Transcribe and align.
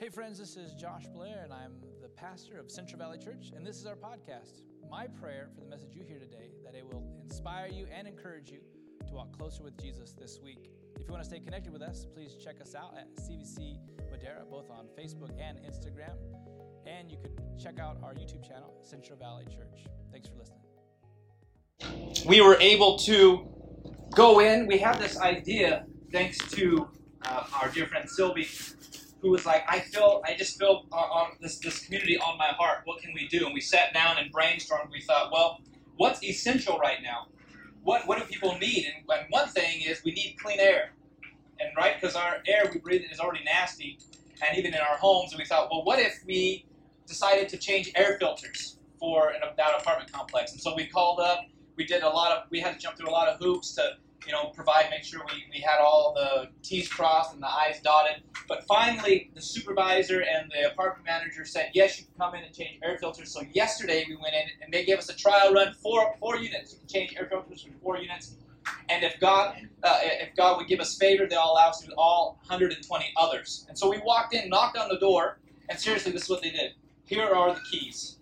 Hey, 0.00 0.10
friends, 0.10 0.38
this 0.38 0.56
is 0.56 0.74
Josh 0.74 1.06
Blair, 1.12 1.40
and 1.42 1.52
I'm 1.52 1.72
the 2.00 2.08
pastor 2.08 2.56
of 2.60 2.70
Central 2.70 3.00
Valley 3.00 3.18
Church, 3.18 3.50
and 3.56 3.66
this 3.66 3.78
is 3.78 3.84
our 3.84 3.96
podcast. 3.96 4.62
My 4.88 5.08
prayer 5.08 5.48
for 5.52 5.60
the 5.60 5.66
message 5.66 5.96
you 5.96 6.04
hear 6.06 6.20
today 6.20 6.52
that 6.64 6.76
it 6.76 6.86
will 6.86 7.02
inspire 7.20 7.66
you 7.66 7.88
and 7.92 8.06
encourage 8.06 8.48
you 8.48 8.60
to 9.08 9.14
walk 9.14 9.36
closer 9.36 9.64
with 9.64 9.76
Jesus 9.76 10.12
this 10.12 10.38
week. 10.40 10.70
If 11.00 11.08
you 11.08 11.12
want 11.12 11.24
to 11.24 11.28
stay 11.28 11.40
connected 11.40 11.72
with 11.72 11.82
us, 11.82 12.06
please 12.14 12.36
check 12.36 12.60
us 12.60 12.76
out 12.76 12.94
at 12.96 13.12
CVC 13.16 13.80
Madera, 14.08 14.44
both 14.48 14.70
on 14.70 14.86
Facebook 14.96 15.32
and 15.36 15.58
Instagram. 15.58 16.14
And 16.86 17.10
you 17.10 17.18
could 17.18 17.32
check 17.60 17.80
out 17.80 17.98
our 18.04 18.14
YouTube 18.14 18.46
channel, 18.46 18.72
Central 18.82 19.18
Valley 19.18 19.46
Church. 19.46 19.84
Thanks 20.12 20.28
for 20.28 20.36
listening. 20.36 20.62
we 22.24 22.40
were 22.40 22.56
able 22.60 22.96
to 23.00 23.48
go 24.14 24.38
in. 24.38 24.68
We 24.68 24.78
had 24.78 25.00
this 25.00 25.18
idea 25.18 25.86
thanks 26.12 26.38
to 26.52 26.86
uh, 27.24 27.46
our 27.60 27.68
dear 27.70 27.88
friend 27.88 28.08
Sylvie, 28.08 28.46
who 29.20 29.30
was 29.30 29.46
like, 29.46 29.64
"I 29.68 29.80
feel, 29.80 30.22
I 30.24 30.34
just 30.34 30.58
feel 30.58 30.86
this 31.40 31.58
this 31.58 31.84
community 31.84 32.18
on 32.18 32.38
my 32.38 32.48
heart. 32.58 32.80
What 32.84 33.00
can 33.02 33.12
we 33.14 33.28
do?" 33.28 33.46
And 33.46 33.54
we 33.54 33.60
sat 33.60 33.92
down 33.94 34.18
and 34.18 34.32
brainstormed. 34.32 34.90
We 34.92 35.00
thought, 35.00 35.30
well, 35.32 35.60
what's 35.96 36.22
essential 36.22 36.78
right 36.78 36.98
now? 37.02 37.26
What 37.82 38.06
what 38.06 38.18
do 38.18 38.24
people 38.24 38.56
need? 38.58 38.86
And, 38.86 39.18
and 39.18 39.26
one 39.30 39.48
thing 39.48 39.82
is 39.82 40.02
we 40.04 40.12
need 40.12 40.36
clean 40.40 40.60
air, 40.60 40.92
and 41.60 41.70
right 41.76 42.00
because 42.00 42.16
our 42.16 42.38
air 42.46 42.70
we 42.72 42.80
breathe 42.80 43.02
in 43.02 43.10
is 43.10 43.20
already 43.20 43.44
nasty, 43.44 43.98
and 44.46 44.58
even 44.58 44.74
in 44.74 44.80
our 44.80 44.96
homes. 44.96 45.32
And 45.32 45.38
we 45.38 45.44
thought, 45.44 45.68
well, 45.70 45.84
what 45.84 45.98
if 45.98 46.22
we 46.26 46.66
decided 47.06 47.48
to 47.50 47.56
change 47.56 47.90
air 47.96 48.16
filters 48.18 48.78
for 48.98 49.30
an, 49.30 49.40
that 49.56 49.80
apartment 49.80 50.12
complex? 50.12 50.52
And 50.52 50.60
so 50.60 50.74
we 50.74 50.86
called 50.86 51.20
up 51.20 51.40
we 51.78 51.84
did 51.86 52.02
a 52.02 52.08
lot 52.08 52.32
of 52.36 52.50
we 52.50 52.60
had 52.60 52.74
to 52.74 52.78
jump 52.78 52.98
through 52.98 53.08
a 53.08 53.10
lot 53.10 53.28
of 53.28 53.38
hoops 53.40 53.74
to 53.76 53.92
you 54.26 54.32
know 54.32 54.46
provide 54.46 54.86
make 54.90 55.04
sure 55.04 55.20
we, 55.32 55.44
we 55.52 55.60
had 55.60 55.78
all 55.80 56.12
the 56.14 56.48
t's 56.62 56.88
crossed 56.88 57.32
and 57.34 57.42
the 57.42 57.48
i's 57.48 57.80
dotted. 57.80 58.22
But 58.46 58.64
finally 58.66 59.30
the 59.34 59.42
supervisor 59.42 60.20
and 60.20 60.50
the 60.50 60.70
apartment 60.70 61.06
manager 61.06 61.44
said 61.44 61.70
yes 61.74 61.98
you 61.98 62.06
can 62.06 62.14
come 62.18 62.34
in 62.34 62.44
and 62.44 62.54
change 62.54 62.80
air 62.82 62.98
filters. 62.98 63.32
So 63.32 63.42
yesterday 63.52 64.04
we 64.08 64.16
went 64.16 64.34
in 64.34 64.44
and 64.62 64.72
they 64.72 64.84
gave 64.84 64.98
us 64.98 65.08
a 65.08 65.16
trial 65.16 65.52
run 65.52 65.74
four 65.74 66.14
four 66.18 66.36
units. 66.36 66.72
You 66.72 66.78
can 66.78 66.88
change 66.88 67.14
air 67.18 67.28
filters 67.30 67.62
for 67.62 67.72
four 67.82 67.98
units. 67.98 68.36
And 68.88 69.04
if 69.04 69.18
god 69.20 69.56
uh, 69.82 69.98
if 70.02 70.34
god 70.36 70.58
would 70.58 70.68
give 70.68 70.80
us 70.80 70.96
favor 70.96 71.26
they'll 71.26 71.38
allow 71.40 71.68
us 71.68 71.80
to 71.80 71.86
do 71.86 71.94
all 71.96 72.38
120 72.46 73.04
others. 73.16 73.66
And 73.68 73.78
so 73.78 73.88
we 73.88 73.98
walked 74.04 74.34
in 74.34 74.48
knocked 74.48 74.76
on 74.76 74.88
the 74.88 74.98
door 74.98 75.40
and 75.68 75.78
seriously 75.78 76.12
this 76.12 76.24
is 76.24 76.28
what 76.28 76.42
they 76.42 76.50
did. 76.50 76.72
Here 77.04 77.24
are 77.24 77.54
the 77.54 77.60
keys 77.70 78.17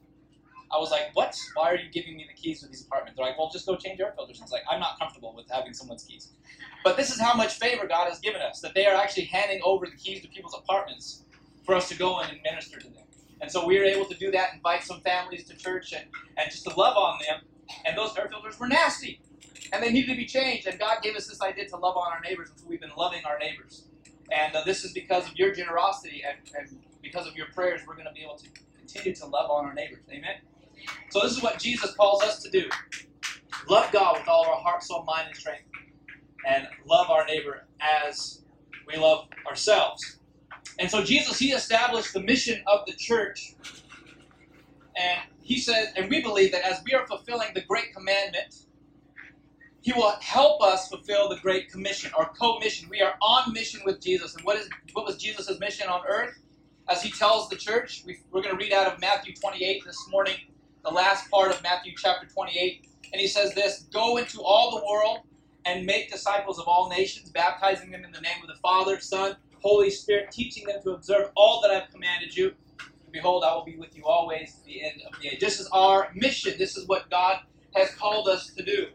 I 0.73 0.79
was 0.79 0.91
like, 0.91 1.15
what? 1.15 1.37
Why 1.55 1.71
are 1.71 1.77
you 1.77 1.91
giving 1.91 2.17
me 2.17 2.27
the 2.29 2.35
keys 2.35 2.61
to 2.61 2.69
these 2.69 2.85
apartments? 2.85 3.17
They're 3.17 3.27
like, 3.27 3.39
well, 3.39 3.51
just 3.51 3.67
go 3.67 3.77
change 3.77 4.01
air 4.01 4.13
filters. 4.17 4.41
I 4.41 4.45
was 4.45 4.53
like, 4.53 4.65
I'm 4.71 4.81
not 4.81 4.99
comfortable 4.99 5.35
with 5.35 5.47
having 5.51 5.73
someone's 5.73 6.05
keys. 6.05 6.33
But 6.85 6.97
this 6.97 7.11
is 7.11 7.21
how 7.21 7.35
much 7.35 7.55
favor 7.55 7.87
God 7.87 8.09
has 8.09 8.19
given 8.19 8.41
us, 8.43 8.61
that 8.61 8.75
they 8.75 8.87
are 8.87 8.95
actually 8.95 9.25
handing 9.27 9.61
over 9.65 9.87
the 9.87 9.97
keys 9.97 10.23
to 10.23 10.29
people's 10.29 10.55
apartments 10.57 11.25
for 11.65 11.75
us 11.75 11.89
to 11.89 11.97
go 11.97 12.21
in 12.21 12.31
and 12.31 12.39
minister 12.43 12.79
to 12.79 12.89
them. 12.89 13.05
And 13.41 13.51
so 13.51 13.67
we 13.67 13.79
were 13.79 13.85
able 13.85 14.07
to 14.07 14.15
do 14.15 14.31
that, 14.33 14.55
invite 14.55 14.83
some 14.83 15.01
families 15.01 15.45
to 15.49 15.57
church 15.57 15.93
and, 15.93 16.05
and 16.37 16.51
just 16.51 16.65
to 16.65 16.71
love 16.71 16.97
on 16.97 17.19
them. 17.27 17.43
And 17.85 17.97
those 17.97 18.17
air 18.17 18.29
filters 18.29 18.59
were 18.59 18.69
nasty. 18.69 19.21
And 19.73 19.83
they 19.83 19.91
needed 19.93 20.11
to 20.13 20.17
be 20.17 20.27
changed. 20.27 20.67
And 20.67 20.79
God 20.79 21.03
gave 21.03 21.17
us 21.17 21.27
this 21.27 21.43
idea 21.43 21.69
to 21.69 21.77
love 21.77 21.97
on 21.97 22.13
our 22.13 22.21
neighbors, 22.21 22.51
and 22.51 22.59
so 22.61 22.67
we've 22.69 22.81
been 22.81 22.93
loving 22.97 23.25
our 23.25 23.39
neighbors. 23.39 23.85
And 24.33 24.55
uh, 24.55 24.63
this 24.65 24.85
is 24.85 24.93
because 24.93 25.29
of 25.29 25.37
your 25.37 25.53
generosity 25.53 26.23
and, 26.27 26.39
and 26.57 26.81
because 27.03 27.27
of 27.27 27.37
your 27.37 27.47
prayers, 27.55 27.83
we're 27.87 27.95
going 27.95 28.07
to 28.07 28.13
be 28.13 28.23
able 28.23 28.37
to 28.37 28.49
continue 28.79 29.15
to 29.15 29.27
love 29.27 29.51
on 29.51 29.65
our 29.65 29.75
neighbors. 29.75 30.05
Amen? 30.11 30.37
So 31.11 31.21
this 31.21 31.33
is 31.33 31.43
what 31.43 31.59
Jesus 31.59 31.95
calls 31.95 32.23
us 32.23 32.43
to 32.43 32.51
do. 32.51 32.69
Love 33.69 33.91
God 33.93 34.19
with 34.19 34.29
all 34.29 34.43
of 34.43 34.49
our 34.49 34.61
heart, 34.61 34.83
soul, 34.83 35.05
mind, 35.05 35.29
and 35.29 35.37
strength. 35.37 35.65
And 36.47 36.69
love 36.87 37.11
our 37.11 37.25
neighbor 37.27 37.67
as 37.81 38.43
we 38.87 38.97
love 38.97 39.29
ourselves. 39.49 40.21
And 40.79 40.91
so 40.91 41.03
Jesus, 41.03 41.39
he 41.39 41.53
established 41.53 42.13
the 42.13 42.21
mission 42.21 42.63
of 42.67 42.87
the 42.87 42.93
church. 42.93 43.55
And 44.97 45.21
he 45.41 45.59
said, 45.59 45.93
and 45.97 46.09
we 46.11 46.23
believe 46.23 46.53
that 46.53 46.65
as 46.65 46.81
we 46.85 46.95
are 46.95 47.07
fulfilling 47.07 47.49
the 47.55 47.63
great 47.63 47.93
commandment, 47.95 48.55
he 49.83 49.93
will 49.93 50.13
help 50.21 50.63
us 50.63 50.89
fulfill 50.89 51.29
the 51.29 51.37
great 51.37 51.71
commission 51.71 52.11
or 52.19 52.31
co-mission. 52.39 52.89
We 52.89 53.01
are 53.03 53.15
on 53.23 53.53
mission 53.53 53.81
with 53.85 54.01
Jesus. 54.01 54.35
And 54.35 54.45
what 54.45 54.57
is 54.57 54.69
what 54.93 55.07
was 55.07 55.17
Jesus' 55.17 55.59
mission 55.61 55.89
on 55.89 56.03
earth? 56.09 56.37
As 56.89 57.03
he 57.03 57.11
tells 57.11 57.49
the 57.49 57.57
church, 57.57 58.03
we, 58.07 58.19
we're 58.33 58.43
going 58.43 58.57
to 58.57 58.65
read 58.65 58.73
out 58.73 58.93
of 58.93 59.01
Matthew 59.01 59.35
28 59.35 59.85
this 59.85 60.09
morning 60.11 60.37
the 60.87 60.93
last 60.93 61.29
part 61.31 61.51
of 61.51 61.63
Matthew 61.63 61.93
chapter 61.97 62.27
28. 62.29 62.87
And 63.13 63.21
he 63.21 63.27
says 63.27 63.55
this 63.55 63.89
Go 63.93 64.17
into 64.19 64.41
all 64.41 64.79
the 64.79 64.87
world 64.87 65.21
and 65.67 65.85
make 65.85 66.11
disciples 66.11 66.59
of 66.59 66.67
all 66.69 66.89
nations, 66.89 67.31
baptizing 67.31 67.91
them 67.91 68.05
in 68.05 68.13
the 68.13 68.21
name 68.21 68.41
of 68.41 68.49
the 68.49 68.61
Father, 68.63 69.01
Son, 69.01 69.37
Holy 69.61 69.91
Spirit, 69.91 70.31
teaching 70.31 70.65
them 70.67 70.81
to 70.85 70.93
observe 70.93 71.31
all 71.35 71.61
that 71.63 71.71
I've 71.73 71.91
commanded 71.91 72.37
you. 72.37 72.53
And 72.81 73.13
behold, 73.13 73.45
I 73.45 73.55
will 73.55 73.65
be 73.65 73.77
with 73.77 73.97
you 73.97 74.05
always 74.07 74.55
to 74.55 74.65
the 74.65 74.85
end 74.85 75.03
of 75.13 75.21
the 75.21 75.29
age. 75.29 75.41
This 75.41 75.59
is 75.61 75.67
our 75.73 76.11
mission. 76.15 76.55
This 76.57 76.77
is 76.77 76.87
what 76.87 77.11
God 77.11 77.41
has 77.75 77.93
called 77.97 78.29
us 78.29 78.53
to 78.55 78.63
do. 78.65 78.87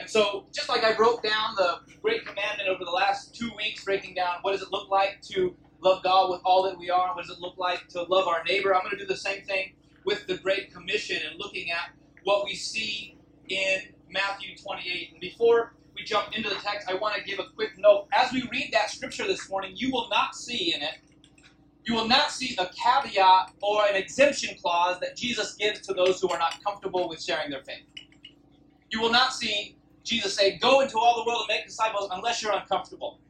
And 0.00 0.10
so, 0.10 0.46
just 0.52 0.68
like 0.68 0.84
I 0.84 0.94
broke 0.94 1.22
down 1.22 1.54
the 1.56 1.78
Great 2.02 2.26
Commandment 2.26 2.68
over 2.68 2.84
the 2.84 2.90
last 2.90 3.34
two 3.34 3.50
weeks, 3.56 3.84
breaking 3.84 4.14
down 4.14 4.36
what 4.42 4.52
does 4.52 4.62
it 4.62 4.72
look 4.72 4.90
like 4.90 5.20
to 5.32 5.56
love 5.82 6.02
God 6.02 6.30
with 6.30 6.40
all 6.44 6.64
that 6.64 6.78
we 6.78 6.90
are, 6.90 7.14
what 7.14 7.24
does 7.26 7.34
it 7.36 7.40
look 7.40 7.56
like 7.58 7.86
to 7.88 8.02
love 8.02 8.26
our 8.26 8.42
neighbor, 8.44 8.74
I'm 8.74 8.82
going 8.82 8.92
to 8.92 8.98
do 8.98 9.06
the 9.06 9.16
same 9.16 9.44
thing 9.44 9.72
with 10.06 10.26
the 10.28 10.38
Great 10.38 10.72
Commission 10.72 11.18
and 11.28 11.38
looking 11.38 11.70
at 11.70 11.90
what 12.22 12.46
we 12.46 12.54
see 12.54 13.18
in 13.48 13.80
Matthew 14.08 14.56
28. 14.56 15.10
And 15.12 15.20
before 15.20 15.74
we 15.96 16.04
jump 16.04 16.34
into 16.34 16.48
the 16.48 16.54
text, 16.56 16.88
I 16.88 16.94
want 16.94 17.16
to 17.16 17.22
give 17.22 17.40
a 17.40 17.50
quick 17.54 17.72
note. 17.76 18.06
As 18.12 18.32
we 18.32 18.48
read 18.50 18.70
that 18.72 18.90
scripture 18.90 19.26
this 19.26 19.50
morning, 19.50 19.72
you 19.74 19.90
will 19.90 20.08
not 20.08 20.34
see 20.34 20.72
in 20.74 20.80
it, 20.80 20.94
you 21.84 21.94
will 21.94 22.08
not 22.08 22.30
see 22.30 22.56
a 22.58 22.68
caveat 22.68 23.52
or 23.62 23.86
an 23.86 23.96
exemption 23.96 24.56
clause 24.60 24.98
that 25.00 25.16
Jesus 25.16 25.54
gives 25.54 25.80
to 25.82 25.94
those 25.94 26.20
who 26.20 26.28
are 26.30 26.38
not 26.38 26.62
comfortable 26.64 27.08
with 27.08 27.22
sharing 27.22 27.50
their 27.50 27.62
faith. 27.62 27.84
You 28.90 29.00
will 29.00 29.12
not 29.12 29.32
see 29.32 29.76
Jesus 30.04 30.34
say, 30.34 30.58
Go 30.58 30.80
into 30.80 30.98
all 30.98 31.16
the 31.16 31.28
world 31.28 31.46
and 31.48 31.56
make 31.56 31.66
disciples 31.66 32.08
unless 32.12 32.42
you're 32.42 32.52
uncomfortable. 32.52 33.20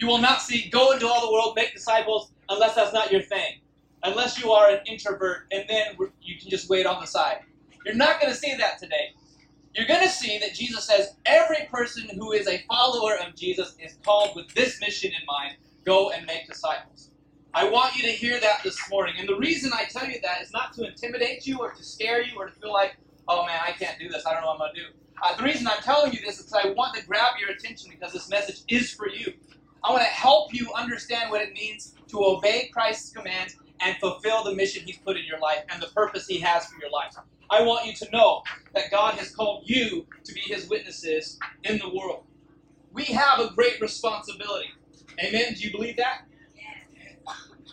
You 0.00 0.08
will 0.08 0.18
not 0.18 0.42
see, 0.42 0.68
Go 0.70 0.92
into 0.92 1.06
all 1.08 1.26
the 1.26 1.32
world, 1.32 1.54
make 1.56 1.72
disciples 1.74 2.32
unless 2.48 2.74
that's 2.74 2.92
not 2.92 3.12
your 3.12 3.22
thing 3.22 3.60
unless 4.04 4.42
you 4.42 4.52
are 4.52 4.70
an 4.70 4.80
introvert 4.86 5.46
and 5.52 5.64
then 5.68 5.96
you 6.20 6.38
can 6.38 6.50
just 6.50 6.68
wait 6.68 6.86
on 6.86 7.00
the 7.00 7.06
side. 7.06 7.40
You're 7.84 7.94
not 7.94 8.20
going 8.20 8.32
to 8.32 8.38
see 8.38 8.54
that 8.56 8.78
today. 8.78 9.14
You're 9.74 9.86
going 9.86 10.02
to 10.02 10.08
see 10.08 10.38
that 10.38 10.54
Jesus 10.54 10.84
says 10.84 11.16
every 11.24 11.66
person 11.72 12.08
who 12.14 12.32
is 12.32 12.46
a 12.46 12.62
follower 12.68 13.16
of 13.16 13.34
Jesus 13.34 13.74
is 13.78 13.98
called 14.04 14.36
with 14.36 14.52
this 14.54 14.80
mission 14.80 15.10
in 15.10 15.26
mind 15.26 15.56
go 15.84 16.10
and 16.10 16.26
make 16.26 16.46
disciples. 16.46 17.10
I 17.54 17.68
want 17.68 17.96
you 17.96 18.02
to 18.02 18.10
hear 18.10 18.40
that 18.40 18.62
this 18.62 18.78
morning. 18.90 19.14
And 19.18 19.28
the 19.28 19.36
reason 19.36 19.72
I 19.74 19.84
tell 19.84 20.08
you 20.08 20.18
that 20.22 20.42
is 20.42 20.52
not 20.52 20.72
to 20.74 20.86
intimidate 20.86 21.46
you 21.46 21.58
or 21.58 21.72
to 21.72 21.84
scare 21.84 22.22
you 22.22 22.36
or 22.38 22.46
to 22.46 22.52
feel 22.52 22.72
like, 22.72 22.96
oh 23.28 23.46
man, 23.46 23.60
I 23.66 23.72
can't 23.72 23.98
do 23.98 24.08
this. 24.08 24.24
I 24.26 24.32
don't 24.32 24.42
know 24.42 24.48
what 24.48 24.54
I'm 24.54 24.58
going 24.60 24.74
to 24.74 24.80
do. 24.80 24.86
Uh, 25.22 25.36
the 25.36 25.44
reason 25.44 25.66
I'm 25.66 25.82
telling 25.82 26.12
you 26.12 26.20
this 26.24 26.38
is 26.38 26.46
because 26.46 26.66
I 26.66 26.70
want 26.70 26.94
to 26.96 27.06
grab 27.06 27.34
your 27.40 27.50
attention 27.50 27.90
because 27.90 28.12
this 28.12 28.28
message 28.28 28.62
is 28.68 28.92
for 28.92 29.08
you. 29.08 29.32
I 29.84 29.90
want 29.90 30.02
to 30.02 30.08
help 30.08 30.54
you 30.54 30.72
understand 30.74 31.30
what 31.30 31.42
it 31.42 31.52
means 31.52 31.94
to 32.08 32.24
obey 32.24 32.70
Christ's 32.72 33.12
commands 33.12 33.56
and 33.82 33.96
fulfill 33.98 34.44
the 34.44 34.54
mission 34.54 34.84
He's 34.86 34.98
put 34.98 35.16
in 35.16 35.24
your 35.26 35.40
life 35.40 35.60
and 35.70 35.82
the 35.82 35.88
purpose 35.88 36.26
He 36.26 36.40
has 36.40 36.66
for 36.66 36.80
your 36.80 36.90
life. 36.90 37.14
I 37.50 37.62
want 37.62 37.86
you 37.86 37.94
to 37.94 38.10
know 38.12 38.42
that 38.74 38.90
God 38.90 39.14
has 39.14 39.34
called 39.34 39.64
you 39.66 40.06
to 40.24 40.32
be 40.32 40.40
His 40.40 40.68
witnesses 40.68 41.38
in 41.64 41.78
the 41.78 41.88
world. 41.94 42.24
We 42.92 43.04
have 43.04 43.40
a 43.40 43.52
great 43.54 43.80
responsibility. 43.80 44.68
Amen? 45.22 45.54
Do 45.54 45.60
you 45.62 45.72
believe 45.72 45.96
that? 45.96 46.22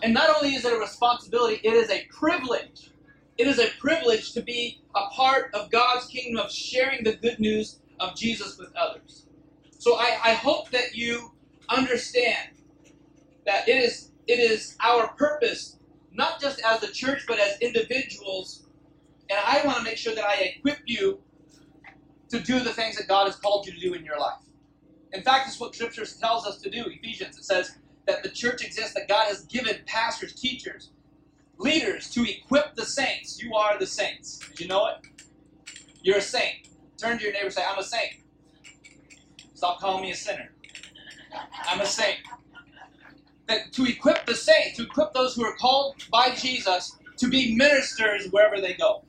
And 0.02 0.14
not 0.14 0.30
only 0.36 0.56
is 0.56 0.66
it 0.66 0.74
a 0.74 0.80
responsibility, 0.80 1.60
it 1.64 1.74
is 1.74 1.90
a 1.90 2.06
privilege. 2.18 2.92
It 3.38 3.48
is 3.48 3.60
a 3.60 3.70
privilege 3.80 4.34
to 4.34 4.42
be 4.42 4.82
a 4.96 5.08
part 5.16 5.54
of 5.54 5.72
God's 5.72 6.08
kingdom 6.08 6.44
of 6.44 6.52
sharing 6.52 7.04
the 7.04 7.16
good 7.16 7.40
news 7.40 7.80
of 8.00 8.16
Jesus 8.16 8.58
with 8.58 8.76
others. 8.76 9.26
So 9.78 9.96
I, 9.96 10.18
I 10.24 10.34
hope 10.34 10.72
that 10.72 10.96
you 10.96 11.32
understand 11.70 12.50
that 13.46 13.68
it 13.68 13.78
is 13.78 14.12
it 14.28 14.40
is 14.40 14.78
our 14.84 15.08
purpose 15.16 15.78
not 16.12 16.40
just 16.42 16.62
as 16.62 16.84
a 16.84 16.92
church, 16.92 17.24
but 17.28 17.40
as 17.40 17.60
individuals. 17.60 18.68
And 19.30 19.40
I 19.46 19.62
want 19.66 19.78
to 19.78 19.84
make 19.84 19.98
sure 19.98 20.16
that 20.16 20.26
I 20.26 20.54
equip 20.56 20.80
you 20.86 21.20
to 22.30 22.40
do 22.40 22.60
the 22.60 22.72
things 22.72 22.98
that 22.98 23.08
God 23.08 23.26
has 23.26 23.36
called 23.36 23.66
you 23.66 23.74
to 23.74 23.80
do 23.80 23.94
in 23.94 24.04
your 24.04 24.20
life. 24.20 24.42
In 25.14 25.24
fact, 25.24 25.48
it's 25.48 25.60
what 25.60 25.76
Scripture 25.76 26.06
tells 26.06 26.46
us 26.46 26.62
to 26.62 26.70
do. 26.70 26.86
Ephesians, 26.88 27.38
it 27.38 27.44
says 27.44 27.78
that 28.08 28.24
the 28.24 28.30
church 28.30 28.64
exists, 28.64 28.94
that 28.94 29.08
God 29.08 29.28
has 29.28 29.46
given 29.46 29.82
pastors, 29.86 30.34
teachers, 30.34 30.92
leaders 31.58 32.10
to 32.12 32.24
equip 32.30 32.76
the 32.76 32.86
saints. 32.86 33.42
You 33.42 33.56
are 33.56 33.78
the 33.80 33.88
saints. 33.88 34.40
Did 34.50 34.60
you 34.60 34.68
know 34.68 34.88
it? 34.88 35.08
You're 36.02 36.18
a 36.18 36.22
saint. 36.22 36.68
Turn 36.98 37.18
to 37.18 37.24
your 37.24 37.34
neighbor 37.34 37.46
and 37.46 37.54
say, 37.54 37.64
I'm 37.68 37.80
a 37.80 37.84
saint. 37.84 38.14
Stop 39.54 39.80
calling 39.80 40.04
me 40.04 40.12
a 40.12 40.16
sinner. 40.16 40.52
I'm 41.66 41.82
a 41.82 41.86
saint 41.86 42.20
that 43.50 43.74
to 43.74 43.86
equip 43.86 44.28
the 44.28 44.36
saints, 44.36 44.78
to 44.78 44.86
equip 44.86 45.14
those 45.14 45.36
who 45.36 45.46
are 45.46 45.56
called 45.58 45.96
by 46.12 46.32
Jesus 46.36 46.98
to 47.20 47.30
be 47.30 47.56
ministers 47.56 48.30
wherever 48.32 48.62
they 48.62 48.76
go. 48.76 49.04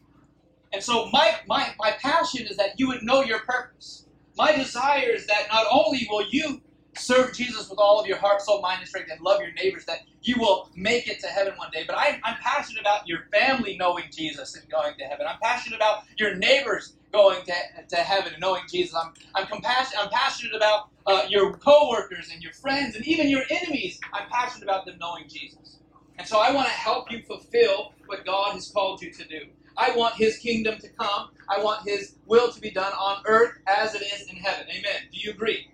And 0.73 0.83
so 0.83 1.09
my, 1.13 1.37
my, 1.49 1.75
my 1.79 1.93
passion 2.03 2.47
is 2.49 2.57
that 2.59 2.79
you 2.79 2.89
would 2.89 3.03
know 3.03 3.23
your 3.23 3.41
purpose. 3.41 4.07
My 4.39 4.53
desire 4.53 5.11
is 5.11 5.27
that 5.29 5.49
not 5.53 5.67
only 5.73 6.07
will 6.11 6.27
you 6.31 6.63
serve 6.97 7.35
Jesus 7.35 7.69
with 7.71 7.79
all 7.79 8.01
of 8.01 8.07
your 8.07 8.19
heart, 8.19 8.43
soul, 8.43 8.61
mind, 8.61 8.81
and 8.81 8.89
strength, 8.89 9.11
and 9.11 9.21
love 9.21 9.41
your 9.41 9.53
neighbors, 9.53 9.85
that 9.87 10.01
you 10.23 10.37
will 10.39 10.69
make 10.77 11.09
it 11.09 11.21
to 11.21 11.27
heaven 11.29 11.55
one 11.57 11.71
day. 11.73 11.85
But 11.87 11.97
I, 11.99 12.21
I'm 12.25 12.37
passionate 12.43 12.81
about 12.81 13.07
your 13.07 13.21
family 13.33 13.77
knowing 13.79 14.05
Jesus 14.13 14.55
and 14.57 14.69
going 14.71 14.95
to 14.99 15.05
heaven. 15.05 15.27
I'm 15.29 15.39
passionate 15.43 15.77
about 15.77 16.05
your 16.19 16.37
neighbors 16.37 16.97
going 17.13 17.45
to, 17.47 17.55
to 17.89 17.97
heaven 17.97 18.33
and 18.33 18.41
knowing 18.41 18.63
Jesus. 18.71 18.95
I'm, 18.95 19.13
I'm, 19.35 19.47
compassionate, 19.47 20.05
I'm 20.05 20.11
passionate 20.11 20.55
about 20.57 20.89
uh, 21.07 21.25
your 21.29 21.57
coworkers 21.59 22.31
and 22.33 22.43
your 22.43 22.53
friends 22.53 22.97
and 22.97 23.07
even 23.07 23.29
your 23.29 23.43
enemies. 23.51 24.01
I'm 24.13 24.29
passionate 24.31 24.65
about 24.65 24.87
them 24.87 24.97
knowing 25.01 25.25
Jesus. 25.29 25.79
And 26.19 26.29
so 26.29 26.39
I 26.39 26.53
want 26.53 26.69
to 26.69 26.75
help 26.75 27.11
you 27.11 27.23
fulfill 27.23 27.95
what 28.07 28.25
God 28.27 28.53
has 28.55 28.71
called 28.71 29.03
you 29.03 29.13
to 29.13 29.27
do. 29.29 29.41
I 29.77 29.97
want 29.97 30.17
His 30.17 30.39
kingdom 30.39 30.79
to 30.81 30.89
come. 31.01 31.29
I 31.49 31.63
want 31.63 31.89
His 31.89 32.17
will 32.27 32.53
to 32.53 32.61
be 32.61 32.71
done 32.71 32.93
on 32.93 33.23
earth 33.27 33.53
as 33.67 33.95
it 33.95 34.03
is 34.03 34.29
in 34.29 34.37
heaven. 34.37 34.67
Amen. 34.71 35.03
Do 35.13 35.19
you 35.19 35.31
agree? 35.33 35.69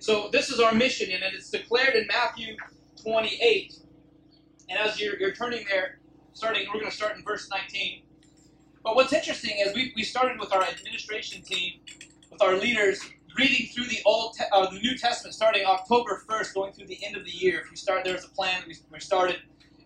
So 0.00 0.30
this 0.32 0.50
is 0.50 0.60
our 0.60 0.74
mission, 0.74 1.10
and 1.12 1.22
it's 1.34 1.50
declared 1.50 1.94
in 1.94 2.06
Matthew 2.08 2.56
28. 3.02 3.74
And 4.70 4.78
as 4.78 5.00
you're, 5.00 5.18
you're 5.18 5.32
turning 5.32 5.66
there, 5.68 6.00
starting, 6.32 6.66
we're 6.68 6.80
going 6.80 6.90
to 6.90 6.96
start 6.96 7.16
in 7.16 7.24
verse 7.24 7.48
19. 7.50 8.02
But 8.82 8.96
what's 8.96 9.12
interesting 9.12 9.58
is 9.58 9.74
we, 9.74 9.92
we 9.94 10.02
started 10.02 10.40
with 10.40 10.52
our 10.54 10.62
administration 10.62 11.42
team, 11.42 11.80
with 12.32 12.42
our 12.42 12.56
leaders, 12.56 13.00
reading 13.38 13.68
through 13.74 13.86
the 13.86 13.98
Old, 14.06 14.34
Te- 14.36 14.44
uh, 14.52 14.70
the 14.70 14.78
New 14.80 14.96
Testament, 14.96 15.34
starting 15.34 15.66
October 15.66 16.22
1st, 16.28 16.54
going 16.54 16.72
through 16.72 16.86
the 16.86 17.04
end 17.04 17.16
of 17.16 17.24
the 17.24 17.30
year. 17.30 17.60
If 17.60 17.70
you 17.70 17.76
start, 17.76 18.04
there's 18.04 18.24
a 18.24 18.30
plan 18.30 18.62
we, 18.66 18.76
we 18.90 19.00
started, 19.00 19.36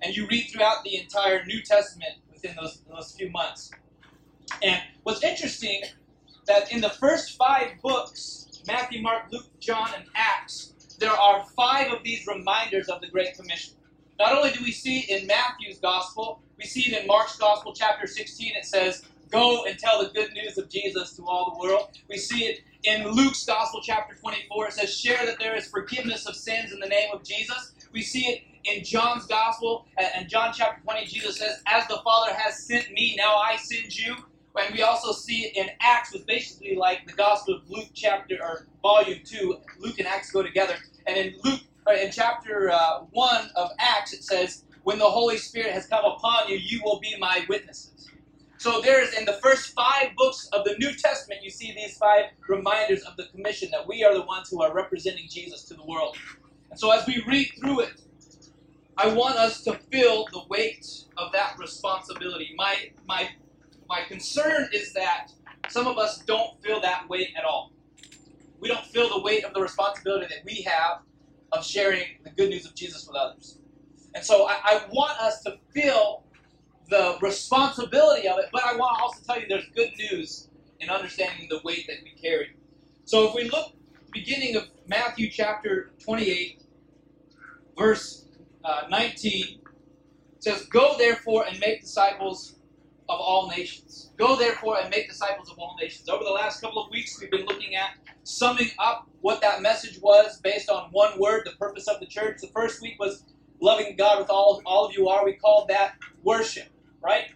and 0.02 0.16
you 0.16 0.28
read 0.28 0.48
throughout 0.52 0.84
the 0.84 0.96
entire 0.96 1.44
New 1.44 1.60
Testament 1.62 2.12
within 2.32 2.56
those, 2.60 2.82
those 2.88 3.12
few 3.18 3.30
months. 3.30 3.72
And 4.62 4.80
what's 5.02 5.24
interesting 5.24 5.82
that 6.46 6.72
in 6.72 6.80
the 6.80 6.90
first 6.90 7.36
five 7.36 7.80
books 7.82 8.43
Matthew, 8.66 9.02
Mark, 9.02 9.24
Luke, 9.32 9.46
John, 9.60 9.88
and 9.96 10.04
Acts, 10.16 10.74
there 11.00 11.12
are 11.12 11.44
five 11.56 11.92
of 11.92 12.02
these 12.04 12.26
reminders 12.26 12.88
of 12.88 13.00
the 13.00 13.08
Great 13.08 13.34
Commission. 13.36 13.74
Not 14.18 14.34
only 14.36 14.52
do 14.52 14.62
we 14.62 14.72
see 14.72 15.00
in 15.10 15.26
Matthew's 15.26 15.78
Gospel, 15.80 16.40
we 16.58 16.64
see 16.64 16.92
it 16.92 17.00
in 17.02 17.06
Mark's 17.06 17.36
Gospel, 17.38 17.74
chapter 17.74 18.06
16. 18.06 18.52
It 18.56 18.64
says, 18.64 19.02
Go 19.30 19.64
and 19.64 19.78
tell 19.78 20.02
the 20.02 20.10
good 20.10 20.32
news 20.34 20.58
of 20.58 20.68
Jesus 20.70 21.16
to 21.16 21.24
all 21.26 21.52
the 21.58 21.66
world. 21.66 21.88
We 22.08 22.18
see 22.18 22.44
it 22.46 22.60
in 22.84 23.08
Luke's 23.08 23.44
Gospel, 23.44 23.80
chapter 23.82 24.14
24. 24.14 24.68
It 24.68 24.72
says, 24.74 24.96
Share 24.96 25.26
that 25.26 25.38
there 25.40 25.56
is 25.56 25.68
forgiveness 25.68 26.26
of 26.26 26.36
sins 26.36 26.72
in 26.72 26.80
the 26.80 26.88
name 26.88 27.08
of 27.12 27.24
Jesus. 27.24 27.74
We 27.92 28.02
see 28.02 28.26
it 28.26 28.42
in 28.64 28.84
John's 28.84 29.26
Gospel, 29.26 29.86
and 29.98 30.28
John 30.28 30.52
chapter 30.56 30.82
20, 30.82 31.06
Jesus 31.06 31.38
says, 31.38 31.62
As 31.66 31.86
the 31.88 32.00
Father 32.04 32.34
has 32.34 32.66
sent 32.66 32.90
me, 32.92 33.16
now 33.18 33.36
I 33.36 33.56
send 33.56 33.96
you. 33.96 34.16
And 34.56 34.74
we 34.74 34.82
also 34.82 35.12
see 35.12 35.44
it 35.46 35.56
in 35.56 35.70
Acts, 35.80 36.12
was 36.12 36.22
basically 36.22 36.76
like 36.76 37.06
the 37.06 37.12
Gospel 37.12 37.56
of 37.56 37.68
Luke 37.68 37.88
chapter 37.94 38.36
or 38.40 38.66
volume 38.82 39.20
two. 39.24 39.58
Luke 39.78 39.98
and 39.98 40.06
Acts 40.06 40.30
go 40.30 40.42
together. 40.42 40.76
And 41.06 41.16
in 41.16 41.34
Luke, 41.44 41.60
in 42.00 42.10
chapter 42.12 42.70
uh, 42.70 43.00
one 43.10 43.50
of 43.56 43.70
Acts, 43.80 44.12
it 44.12 44.24
says, 44.24 44.64
"When 44.84 44.98
the 44.98 45.10
Holy 45.10 45.38
Spirit 45.38 45.72
has 45.72 45.86
come 45.86 46.04
upon 46.04 46.48
you, 46.48 46.56
you 46.56 46.80
will 46.84 47.00
be 47.00 47.16
my 47.18 47.44
witnesses." 47.48 48.08
So 48.58 48.80
there's 48.80 49.12
in 49.14 49.24
the 49.26 49.38
first 49.42 49.74
five 49.74 50.14
books 50.16 50.48
of 50.52 50.64
the 50.64 50.76
New 50.78 50.94
Testament, 50.94 51.42
you 51.42 51.50
see 51.50 51.74
these 51.74 51.98
five 51.98 52.26
reminders 52.48 53.02
of 53.02 53.16
the 53.16 53.26
commission 53.26 53.68
that 53.72 53.86
we 53.86 54.04
are 54.04 54.14
the 54.14 54.22
ones 54.22 54.48
who 54.50 54.62
are 54.62 54.74
representing 54.74 55.26
Jesus 55.28 55.64
to 55.64 55.74
the 55.74 55.84
world. 55.84 56.16
And 56.70 56.78
so 56.78 56.90
as 56.90 57.06
we 57.06 57.22
read 57.28 57.48
through 57.60 57.80
it, 57.80 57.92
I 58.96 59.08
want 59.12 59.36
us 59.36 59.62
to 59.64 59.74
feel 59.90 60.26
the 60.32 60.42
weight 60.48 60.86
of 61.18 61.32
that 61.32 61.56
responsibility. 61.58 62.54
My 62.56 62.76
my 63.06 63.28
my 63.88 64.02
concern 64.08 64.68
is 64.72 64.92
that 64.94 65.28
some 65.68 65.86
of 65.86 65.98
us 65.98 66.18
don't 66.20 66.62
feel 66.62 66.80
that 66.80 67.08
weight 67.08 67.30
at 67.36 67.44
all. 67.44 67.72
We 68.60 68.68
don't 68.68 68.84
feel 68.86 69.08
the 69.08 69.22
weight 69.22 69.44
of 69.44 69.54
the 69.54 69.60
responsibility 69.60 70.26
that 70.26 70.44
we 70.44 70.62
have 70.62 71.00
of 71.52 71.64
sharing 71.64 72.04
the 72.24 72.30
good 72.30 72.50
news 72.50 72.66
of 72.66 72.74
Jesus 72.74 73.06
with 73.06 73.16
others. 73.16 73.58
And 74.14 74.24
so 74.24 74.46
I, 74.48 74.58
I 74.64 74.86
want 74.90 75.18
us 75.20 75.42
to 75.42 75.58
feel 75.72 76.24
the 76.88 77.16
responsibility 77.20 78.28
of 78.28 78.38
it, 78.38 78.46
but 78.52 78.64
I 78.64 78.76
want 78.76 78.98
to 78.98 79.02
also 79.02 79.22
tell 79.26 79.40
you 79.40 79.46
there's 79.48 79.68
good 79.74 79.90
news 79.98 80.48
in 80.80 80.90
understanding 80.90 81.46
the 81.50 81.60
weight 81.64 81.86
that 81.88 81.96
we 82.04 82.12
carry. 82.20 82.56
So 83.04 83.28
if 83.28 83.34
we 83.34 83.48
look 83.48 83.72
beginning 84.12 84.56
of 84.56 84.68
Matthew 84.86 85.30
chapter 85.30 85.92
28, 86.04 86.62
verse 87.78 88.26
uh, 88.64 88.82
19, 88.88 89.60
says, 90.38 90.66
Go 90.66 90.96
therefore 90.98 91.46
and 91.48 91.58
make 91.58 91.80
disciples 91.82 92.56
of 93.08 93.20
all 93.20 93.48
nations. 93.48 94.12
Go 94.18 94.36
therefore 94.36 94.78
and 94.80 94.90
make 94.90 95.08
disciples 95.08 95.50
of 95.50 95.58
all 95.58 95.76
nations. 95.80 96.08
Over 96.08 96.24
the 96.24 96.30
last 96.30 96.60
couple 96.60 96.82
of 96.82 96.90
weeks, 96.90 97.18
we've 97.20 97.30
been 97.30 97.46
looking 97.46 97.74
at 97.76 97.90
summing 98.24 98.70
up 98.78 99.08
what 99.20 99.40
that 99.42 99.62
message 99.62 100.00
was 100.02 100.40
based 100.42 100.70
on 100.70 100.88
one 100.92 101.18
word, 101.18 101.42
the 101.44 101.52
purpose 101.52 101.88
of 101.88 102.00
the 102.00 102.06
church. 102.06 102.38
The 102.40 102.48
first 102.48 102.82
week 102.82 102.94
was 102.98 103.24
loving 103.60 103.96
God 103.96 104.20
with 104.20 104.30
all, 104.30 104.62
all 104.66 104.86
of 104.86 104.94
you 104.96 105.08
are. 105.08 105.24
We 105.24 105.34
called 105.34 105.68
that 105.68 105.94
worship, 106.22 106.68
right? 107.02 107.26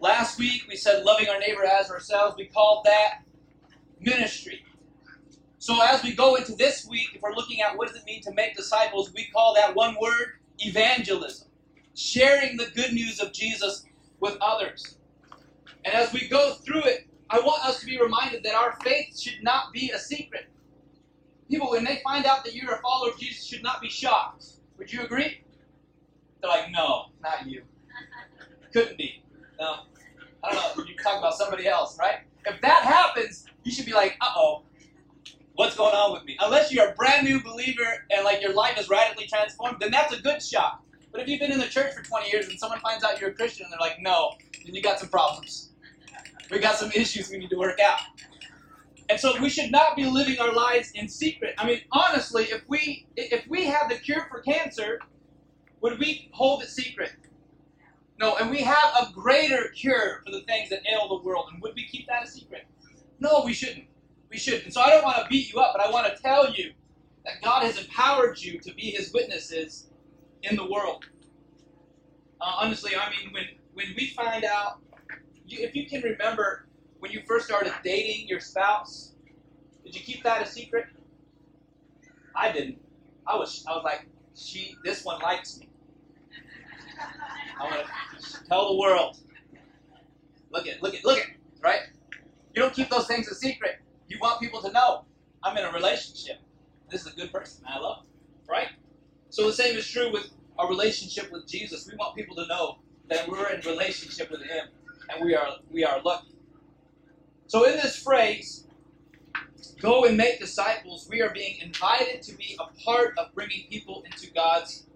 Last 0.00 0.38
week, 0.38 0.62
we 0.68 0.76
said 0.76 1.04
loving 1.04 1.28
our 1.28 1.38
neighbor 1.40 1.64
as 1.64 1.90
ourselves. 1.90 2.36
We 2.38 2.46
called 2.46 2.84
that 2.86 3.22
ministry. 4.00 4.64
So 5.58 5.80
as 5.82 6.02
we 6.04 6.14
go 6.14 6.36
into 6.36 6.54
this 6.56 6.86
week, 6.86 7.08
if 7.14 7.22
we're 7.22 7.34
looking 7.34 7.62
at 7.62 7.76
what 7.76 7.88
does 7.88 7.96
it 7.96 8.04
mean 8.06 8.22
to 8.22 8.32
make 8.34 8.56
disciples, 8.56 9.12
we 9.14 9.28
call 9.34 9.54
that 9.54 9.74
one 9.74 9.96
word 10.00 10.34
evangelism. 10.60 11.48
Sharing 11.94 12.56
the 12.58 12.70
good 12.76 12.92
news 12.92 13.20
of 13.20 13.32
Jesus 13.32 13.84
with 14.20 14.36
others. 14.40 14.96
And 15.84 15.94
as 15.94 16.12
we 16.12 16.28
go 16.28 16.54
through 16.54 16.84
it, 16.84 17.06
I 17.30 17.40
want 17.40 17.64
us 17.64 17.80
to 17.80 17.86
be 17.86 18.00
reminded 18.00 18.42
that 18.44 18.54
our 18.54 18.76
faith 18.82 19.18
should 19.18 19.42
not 19.42 19.72
be 19.72 19.90
a 19.94 19.98
secret. 19.98 20.48
People, 21.50 21.70
when 21.70 21.84
they 21.84 22.00
find 22.04 22.26
out 22.26 22.44
that 22.44 22.54
you're 22.54 22.72
a 22.72 22.80
follower 22.80 23.10
of 23.10 23.18
Jesus, 23.18 23.46
should 23.46 23.62
not 23.62 23.80
be 23.80 23.88
shocked. 23.88 24.44
Would 24.78 24.92
you 24.92 25.02
agree? 25.02 25.42
They're 26.40 26.50
like, 26.50 26.70
no, 26.70 27.06
not 27.22 27.46
you. 27.46 27.62
Couldn't 28.72 28.98
be. 28.98 29.22
No. 29.58 29.80
I 30.44 30.52
don't 30.52 30.78
know. 30.78 30.84
You 30.84 30.96
talk 31.02 31.18
about 31.18 31.34
somebody 31.34 31.66
else, 31.66 31.98
right? 31.98 32.20
If 32.46 32.60
that 32.60 32.84
happens, 32.84 33.46
you 33.64 33.72
should 33.72 33.86
be 33.86 33.92
like, 33.92 34.16
uh 34.20 34.32
oh, 34.36 34.62
what's 35.54 35.76
going 35.76 35.94
on 35.94 36.12
with 36.12 36.24
me? 36.24 36.36
Unless 36.40 36.72
you're 36.72 36.90
a 36.90 36.94
brand 36.94 37.26
new 37.26 37.42
believer 37.42 38.04
and 38.10 38.24
like 38.24 38.40
your 38.40 38.54
life 38.54 38.78
is 38.78 38.88
radically 38.88 39.26
transformed, 39.26 39.78
then 39.80 39.90
that's 39.90 40.14
a 40.14 40.20
good 40.20 40.42
shock. 40.42 40.82
But 41.12 41.22
if 41.22 41.28
you've 41.28 41.40
been 41.40 41.52
in 41.52 41.58
the 41.58 41.66
church 41.66 41.94
for 41.94 42.02
20 42.02 42.30
years 42.30 42.48
and 42.48 42.58
someone 42.58 42.80
finds 42.80 43.04
out 43.04 43.20
you're 43.20 43.30
a 43.30 43.34
Christian 43.34 43.64
and 43.64 43.72
they're 43.72 43.80
like, 43.80 44.00
no, 44.00 44.32
then 44.64 44.74
you 44.74 44.82
got 44.82 44.98
some 44.98 45.08
problems. 45.08 45.70
We 46.50 46.58
got 46.58 46.76
some 46.76 46.90
issues 46.92 47.30
we 47.30 47.38
need 47.38 47.50
to 47.50 47.56
work 47.56 47.78
out. 47.80 48.00
And 49.10 49.18
so 49.18 49.40
we 49.40 49.48
should 49.48 49.70
not 49.70 49.96
be 49.96 50.04
living 50.04 50.38
our 50.38 50.52
lives 50.52 50.90
in 50.94 51.08
secret. 51.08 51.54
I 51.58 51.66
mean, 51.66 51.80
honestly, 51.92 52.44
if 52.44 52.62
we 52.68 53.06
if 53.16 53.46
we 53.48 53.64
had 53.64 53.88
the 53.88 53.96
cure 53.96 54.26
for 54.30 54.40
cancer, 54.40 55.00
would 55.80 55.98
we 55.98 56.28
hold 56.32 56.62
it 56.62 56.68
secret? 56.68 57.12
No, 58.20 58.36
and 58.36 58.50
we 58.50 58.58
have 58.58 58.92
a 59.00 59.12
greater 59.12 59.68
cure 59.74 60.22
for 60.24 60.32
the 60.32 60.42
things 60.42 60.68
that 60.70 60.80
ail 60.92 61.08
the 61.08 61.22
world. 61.24 61.46
And 61.52 61.62
would 61.62 61.74
we 61.74 61.86
keep 61.86 62.06
that 62.08 62.24
a 62.24 62.26
secret? 62.26 62.66
No, 63.20 63.42
we 63.44 63.54
shouldn't. 63.54 63.86
We 64.30 64.36
shouldn't. 64.38 64.64
And 64.64 64.74
so 64.74 64.80
I 64.80 64.90
don't 64.90 65.04
want 65.04 65.18
to 65.18 65.26
beat 65.28 65.52
you 65.52 65.60
up, 65.60 65.74
but 65.76 65.86
I 65.86 65.90
want 65.90 66.14
to 66.14 66.20
tell 66.22 66.52
you 66.52 66.72
that 67.24 67.40
God 67.42 67.62
has 67.62 67.78
empowered 67.78 68.40
you 68.40 68.58
to 68.60 68.74
be 68.74 68.90
his 68.90 69.12
witnesses 69.12 69.87
in 70.42 70.56
the 70.56 70.70
world. 70.70 71.04
Uh, 72.40 72.52
honestly, 72.60 72.92
I 72.96 73.10
mean, 73.10 73.32
when, 73.32 73.44
when 73.74 73.86
we 73.96 74.08
find 74.10 74.44
out, 74.44 74.80
you, 75.46 75.64
if 75.64 75.74
you 75.74 75.86
can 75.86 76.02
remember 76.02 76.66
when 77.00 77.10
you 77.10 77.22
first 77.26 77.46
started 77.46 77.72
dating 77.82 78.28
your 78.28 78.40
spouse, 78.40 79.14
did 79.84 79.94
you 79.94 80.02
keep 80.02 80.22
that 80.24 80.42
a 80.42 80.46
secret? 80.46 80.86
I 82.34 82.52
didn't. 82.52 82.78
I 83.26 83.36
was, 83.36 83.64
I 83.68 83.72
was 83.72 83.84
like, 83.84 84.06
she, 84.34 84.76
this 84.84 85.04
one 85.04 85.20
likes 85.20 85.58
me. 85.58 85.68
I 87.60 87.64
want 87.64 87.86
to 88.20 88.44
tell 88.46 88.68
the 88.68 88.78
world. 88.78 89.18
Look 90.50 90.66
at, 90.66 90.82
look 90.82 90.94
at, 90.94 91.04
look 91.04 91.18
at, 91.18 91.26
right? 91.62 91.80
You 92.54 92.62
don't 92.62 92.72
keep 92.72 92.90
those 92.90 93.06
things 93.06 93.28
a 93.28 93.34
secret. 93.34 93.80
You 94.08 94.18
want 94.20 94.40
people 94.40 94.62
to 94.62 94.72
know 94.72 95.04
I'm 95.42 95.56
in 95.56 95.64
a 95.64 95.72
relationship. 95.72 96.38
This 96.90 97.02
is 97.02 97.12
a 97.12 97.16
good 97.16 97.32
person. 97.32 97.64
I 97.68 97.78
love, 97.78 98.04
right? 98.48 98.68
So 99.30 99.46
the 99.46 99.52
same 99.52 99.76
is 99.76 99.88
true 99.88 100.12
with 100.12 100.30
our 100.58 100.68
relationship 100.68 101.30
with 101.30 101.46
Jesus. 101.46 101.86
We 101.90 101.96
want 101.96 102.16
people 102.16 102.36
to 102.36 102.46
know 102.46 102.78
that 103.08 103.28
we're 103.28 103.50
in 103.50 103.60
relationship 103.62 104.30
with 104.30 104.42
Him, 104.42 104.68
and 105.10 105.24
we 105.24 105.34
are 105.34 105.48
we 105.70 105.84
are 105.84 106.00
lucky. 106.02 106.34
So 107.46 107.64
in 107.64 107.76
this 107.76 107.98
phrase, 108.02 108.66
"Go 109.80 110.04
and 110.04 110.16
make 110.16 110.40
disciples," 110.40 111.08
we 111.10 111.20
are 111.22 111.30
being 111.30 111.58
invited 111.60 112.22
to 112.22 112.34
be 112.36 112.58
a 112.58 112.66
part 112.84 113.18
of 113.18 113.34
bringing 113.34 113.68
people 113.68 114.02
into 114.04 114.30
God's 114.32 114.86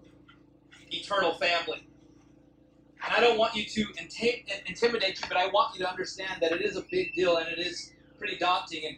eternal 0.91 1.35
family. 1.35 1.87
And 3.03 3.13
I 3.13 3.19
don't 3.19 3.37
want 3.37 3.55
you 3.55 3.65
to 3.65 3.93
intimidate 3.99 5.21
you, 5.21 5.27
but 5.27 5.37
I 5.37 5.47
want 5.47 5.75
you 5.75 5.81
to 5.85 5.89
understand 5.89 6.41
that 6.41 6.51
it 6.53 6.61
is 6.61 6.77
a 6.77 6.85
big 6.89 7.13
deal 7.13 7.37
and 7.37 7.47
it 7.49 7.59
is 7.59 7.91
pretty 8.17 8.37
daunting. 8.37 8.85
And 8.85 8.97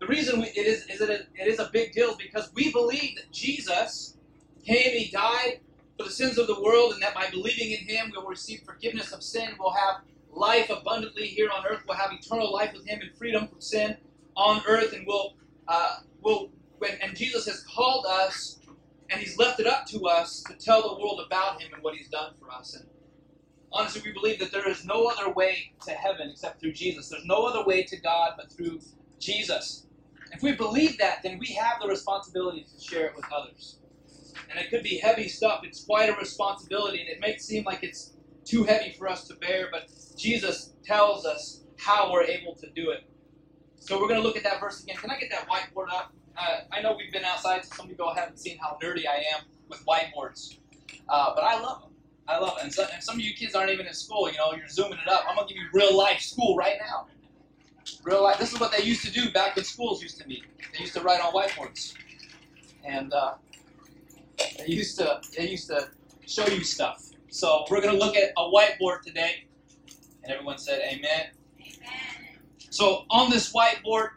the 0.00 0.06
reason 0.06 0.42
it 0.42 0.56
is 0.56 0.86
is 0.88 1.00
that 1.00 1.10
it 1.10 1.28
is 1.46 1.58
a 1.58 1.70
big 1.72 1.92
deal 1.92 2.10
is 2.10 2.16
because 2.16 2.50
we 2.54 2.72
believe 2.72 3.16
that 3.16 3.30
Jesus 3.32 4.13
came, 4.64 4.98
he 4.98 5.10
died 5.10 5.60
for 5.98 6.04
the 6.04 6.10
sins 6.10 6.38
of 6.38 6.46
the 6.48 6.60
world, 6.62 6.92
and 6.94 7.02
that 7.02 7.14
by 7.14 7.28
believing 7.30 7.72
in 7.72 7.86
him 7.86 8.12
we'll 8.14 8.26
receive 8.26 8.62
forgiveness 8.66 9.12
of 9.12 9.22
sin, 9.22 9.50
we'll 9.58 9.72
have 9.72 10.02
life 10.32 10.70
abundantly 10.70 11.28
here 11.28 11.50
on 11.50 11.64
earth, 11.66 11.82
we'll 11.88 11.96
have 11.98 12.12
eternal 12.12 12.52
life 12.52 12.72
with 12.74 12.86
him 12.86 13.00
and 13.02 13.16
freedom 13.16 13.48
from 13.48 13.60
sin 13.60 13.96
on 14.36 14.62
earth, 14.68 14.92
and 14.94 15.06
we'll, 15.06 15.34
uh, 15.68 15.98
we'll 16.22 16.50
when, 16.78 16.92
and 17.02 17.16
Jesus 17.16 17.46
has 17.46 17.64
called 17.64 18.06
us 18.06 18.54
and 19.10 19.20
He's 19.20 19.38
left 19.38 19.60
it 19.60 19.66
up 19.66 19.86
to 19.86 20.06
us 20.06 20.42
to 20.48 20.54
tell 20.54 20.82
the 20.82 21.00
world 21.00 21.22
about 21.26 21.62
Him 21.62 21.72
and 21.74 21.82
what 21.82 21.94
He's 21.94 22.08
done 22.08 22.32
for 22.40 22.50
us. 22.52 22.74
And 22.74 22.86
honestly, 23.72 24.02
we 24.04 24.12
believe 24.12 24.38
that 24.40 24.52
there 24.52 24.68
is 24.68 24.84
no 24.84 25.06
other 25.08 25.32
way 25.32 25.72
to 25.86 25.92
heaven 25.92 26.30
except 26.30 26.60
through 26.60 26.72
Jesus. 26.72 27.08
There's 27.08 27.26
no 27.26 27.44
other 27.46 27.64
way 27.64 27.84
to 27.84 28.00
God 28.00 28.32
but 28.36 28.52
through 28.52 28.80
Jesus. 29.20 29.86
If 30.32 30.42
we 30.42 30.52
believe 30.52 30.98
that, 30.98 31.22
then 31.22 31.38
we 31.38 31.48
have 31.54 31.80
the 31.80 31.88
responsibility 31.88 32.64
to 32.64 32.84
share 32.84 33.06
it 33.06 33.16
with 33.16 33.26
others. 33.32 33.78
And 34.50 34.58
it 34.58 34.70
could 34.70 34.82
be 34.82 34.98
heavy 34.98 35.28
stuff. 35.28 35.60
It's 35.64 35.84
quite 35.84 36.08
a 36.08 36.14
responsibility, 36.14 37.00
and 37.00 37.08
it 37.08 37.20
may 37.20 37.36
seem 37.38 37.64
like 37.64 37.82
it's 37.82 38.14
too 38.44 38.64
heavy 38.64 38.92
for 38.92 39.08
us 39.08 39.26
to 39.28 39.34
bear, 39.34 39.68
but 39.70 39.88
Jesus 40.16 40.74
tells 40.84 41.24
us 41.24 41.64
how 41.78 42.12
we're 42.12 42.24
able 42.24 42.54
to 42.56 42.70
do 42.70 42.90
it. 42.90 43.04
So 43.78 44.00
we're 44.00 44.08
going 44.08 44.20
to 44.20 44.26
look 44.26 44.36
at 44.36 44.44
that 44.44 44.60
verse 44.60 44.82
again. 44.82 44.96
Can 44.96 45.10
I 45.10 45.18
get 45.18 45.30
that 45.30 45.48
whiteboard 45.48 45.90
up? 45.92 46.12
Uh, 46.36 46.60
I 46.72 46.80
know 46.80 46.96
we've 46.96 47.12
been 47.12 47.24
outside, 47.24 47.64
so 47.64 47.74
some 47.76 47.88
people 47.88 48.12
haven't 48.14 48.38
seen 48.38 48.58
how 48.58 48.78
nerdy 48.82 49.06
I 49.06 49.24
am 49.34 49.44
with 49.68 49.84
whiteboards. 49.86 50.58
Uh, 51.08 51.32
but 51.34 51.44
I 51.44 51.60
love 51.60 51.82
them. 51.82 51.90
I 52.26 52.38
love 52.38 52.54
it. 52.58 52.64
And, 52.64 52.72
so, 52.72 52.86
and 52.92 53.02
some 53.02 53.16
of 53.16 53.20
you 53.20 53.34
kids 53.34 53.54
aren't 53.54 53.70
even 53.70 53.86
in 53.86 53.92
school. 53.92 54.30
You 54.30 54.38
know, 54.38 54.54
you're 54.56 54.68
zooming 54.68 54.98
it 54.98 55.08
up. 55.08 55.24
I'm 55.28 55.36
going 55.36 55.48
to 55.48 55.54
give 55.54 55.62
you 55.62 55.68
real 55.72 55.96
life 55.96 56.20
school 56.20 56.56
right 56.56 56.76
now. 56.80 57.06
Real 58.02 58.22
life. 58.22 58.38
This 58.38 58.52
is 58.52 58.60
what 58.60 58.72
they 58.72 58.82
used 58.82 59.04
to 59.04 59.12
do 59.12 59.30
back 59.32 59.56
when 59.56 59.64
schools 59.64 60.02
used 60.02 60.18
to 60.20 60.26
meet. 60.26 60.44
They 60.72 60.80
used 60.80 60.94
to 60.94 61.02
write 61.02 61.20
on 61.20 61.32
whiteboards. 61.32 61.94
And 62.84 63.12
uh, 63.12 63.34
they 64.38 64.66
used 64.66 64.98
to 64.98 65.20
they 65.36 65.48
used 65.48 65.68
to 65.68 65.88
show 66.26 66.46
you 66.46 66.64
stuff. 66.64 67.10
So 67.30 67.64
we're 67.70 67.80
going 67.80 67.98
to 67.98 68.04
look 68.04 68.16
at 68.16 68.30
a 68.36 68.42
whiteboard 68.42 69.02
today. 69.02 69.46
And 70.22 70.32
everyone 70.32 70.58
said 70.58 70.80
amen. 70.80 71.26
Amen. 71.60 72.38
So 72.70 73.04
on 73.10 73.30
this 73.30 73.52
whiteboard, 73.52 74.10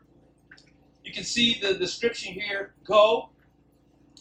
you 1.04 1.14
can 1.14 1.24
see 1.24 1.60
the 1.62 1.74
description 1.76 2.34
here, 2.34 2.74
go. 2.84 3.30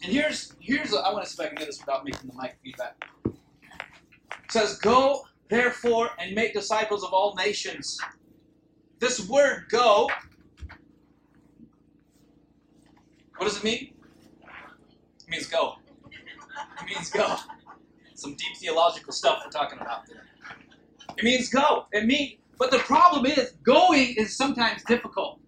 And 0.03 0.12
here's 0.12 0.55
here's 0.61 0.93
a, 0.93 0.99
I 0.99 1.12
want 1.12 1.25
to 1.25 1.31
see 1.31 1.43
if 1.43 1.47
I 1.47 1.49
can 1.49 1.59
get 1.59 1.67
this 1.67 1.81
without 1.81 2.05
making 2.05 2.29
the 2.29 2.35
mic 2.41 2.57
feedback. 2.62 2.97
It 4.45 4.53
says, 4.53 4.79
Go, 4.79 5.26
therefore, 5.49 6.11
and 6.19 6.35
make 6.35 6.53
disciples 6.55 7.03
of 7.03 7.12
all 7.12 7.35
nations. 7.35 7.99
This 8.99 9.29
word 9.29 9.65
go, 9.69 10.09
what 13.37 13.47
does 13.47 13.59
it 13.59 13.65
mean? 13.65 13.93
It 14.43 15.29
means 15.29 15.47
go. 15.47 15.76
It 16.80 16.86
means 16.86 17.10
go. 17.10 17.36
Some 18.14 18.34
deep 18.34 18.56
theological 18.56 19.12
stuff 19.12 19.42
we're 19.44 19.50
talking 19.50 19.78
about 19.80 20.06
today. 20.06 20.20
It 21.18 21.25
means 21.25 21.48
go. 21.48 21.86
It 21.92 22.06
means, 22.06 22.34
but 22.58 22.70
the 22.70 22.78
problem 22.78 23.26
is, 23.26 23.52
going 23.62 24.14
is 24.16 24.36
sometimes 24.36 24.82
difficult. 24.84 25.40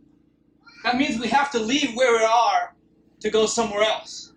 That 0.85 0.97
means 0.97 1.21
we 1.21 1.29
have 1.29 1.51
to 1.53 1.59
leave 1.59 1.95
where 1.95 2.19
we 2.19 2.25
are 2.25 2.75
to 3.21 3.31
go 3.31 3.47
somewhere 3.47 3.83
else. 3.83 4.33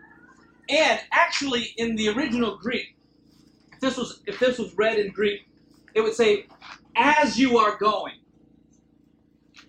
And 0.69 0.99
actually, 1.11 1.73
in 1.77 1.95
the 1.95 2.09
original 2.09 2.57
Greek, 2.57 2.95
if 3.73 3.79
this 3.79 3.97
was 3.97 4.21
if 4.25 4.39
this 4.39 4.57
was 4.57 4.73
read 4.75 4.99
in 4.99 5.11
Greek, 5.11 5.47
it 5.93 6.01
would 6.01 6.13
say, 6.13 6.47
"As 6.95 7.37
you 7.37 7.57
are 7.57 7.77
going, 7.77 8.19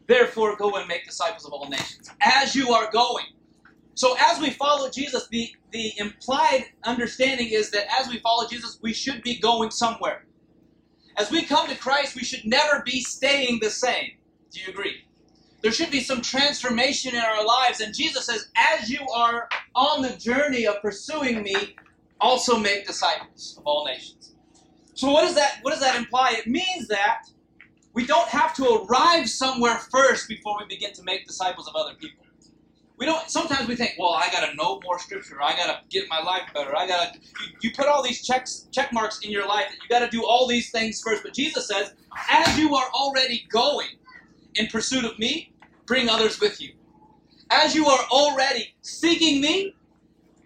therefore 0.07 0.57
go 0.57 0.77
and 0.77 0.87
make 0.87 1.05
disciples 1.05 1.45
of 1.45 1.53
all 1.53 1.69
nations." 1.69 2.11
As 2.21 2.55
you 2.55 2.73
are 2.73 2.91
going. 2.91 3.27
So 3.95 4.17
as 4.19 4.41
we 4.41 4.51
follow 4.51 4.91
Jesus, 4.91 5.29
the 5.29 5.51
the 5.71 5.93
implied 5.99 6.67
understanding 6.85 7.49
is 7.51 7.71
that 7.71 7.87
as 7.99 8.09
we 8.09 8.19
follow 8.19 8.47
Jesus, 8.47 8.79
we 8.83 8.93
should 8.93 9.23
be 9.23 9.39
going 9.39 9.71
somewhere. 9.71 10.25
As 11.17 11.31
we 11.31 11.45
come 11.45 11.69
to 11.69 11.77
Christ, 11.77 12.15
we 12.15 12.25
should 12.25 12.45
never 12.45 12.83
be 12.85 13.01
staying 13.01 13.61
the 13.61 13.71
same. 13.71 14.13
Do 14.51 14.61
you 14.61 14.69
agree? 14.69 15.05
There 15.63 15.73
should 15.73 15.91
be 15.91 16.01
some 16.01 16.21
transformation 16.21 17.15
in 17.15 17.21
our 17.21 17.45
lives. 17.45 17.81
And 17.81 17.95
Jesus 17.95 18.27
says, 18.27 18.49
as 18.57 18.91
you 18.91 19.01
are 19.15 19.49
on 19.75 20.03
the 20.03 20.17
journey 20.17 20.67
of 20.67 20.83
pursuing 20.83 21.43
me, 21.43 21.77
also 22.21 22.59
make 22.59 22.87
disciples 22.87 23.57
of 23.59 23.67
all 23.67 23.85
nations. 23.87 24.35
So 24.95 25.11
what 25.11 25.23
does 25.23 25.35
that 25.35 25.59
what 25.63 25.71
does 25.71 25.81
that 25.81 25.97
imply? 25.97 26.35
It 26.39 26.47
means 26.47 26.89
that 26.89 27.25
we 27.95 28.07
don't 28.07 28.29
have 28.29 28.55
to 28.57 28.85
arrive 28.85 29.29
somewhere 29.29 29.79
first 29.91 30.29
before 30.29 30.57
we 30.59 30.67
begin 30.67 30.93
to 30.95 31.03
make 31.03 31.27
disciples 31.27 31.69
of 31.69 31.75
other 31.75 31.95
people. 31.95 32.22
We 33.03 33.07
don't 33.07 33.29
sometimes 33.29 33.67
we 33.67 33.75
think, 33.75 33.95
well, 33.99 34.13
I 34.13 34.29
gotta 34.31 34.55
know 34.55 34.81
more 34.81 34.97
scripture, 34.97 35.43
I 35.43 35.57
gotta 35.57 35.81
get 35.91 36.09
my 36.09 36.23
life 36.23 36.43
better, 36.55 36.77
I 36.77 36.87
gotta 36.87 37.11
you, 37.41 37.49
you 37.61 37.71
put 37.75 37.89
all 37.89 38.01
these 38.01 38.23
checks 38.23 38.69
check 38.71 38.93
marks 38.93 39.19
in 39.25 39.33
your 39.33 39.45
life 39.45 39.67
you 39.73 39.89
gotta 39.89 40.09
do 40.09 40.25
all 40.25 40.47
these 40.47 40.71
things 40.71 41.01
first. 41.01 41.25
But 41.25 41.35
Jesus 41.35 41.67
says, 41.67 41.95
as 42.31 42.57
you 42.57 42.77
are 42.77 42.87
already 42.95 43.45
going 43.51 43.89
in 44.55 44.69
pursuit 44.69 45.05
of 45.05 45.19
me, 45.19 45.53
bring 45.85 46.09
others 46.09 46.39
with 46.39 46.61
you. 46.61 46.75
As 47.51 47.75
you 47.75 47.89
are 47.89 48.05
already 48.13 48.73
seeking 48.83 49.41
me, 49.41 49.75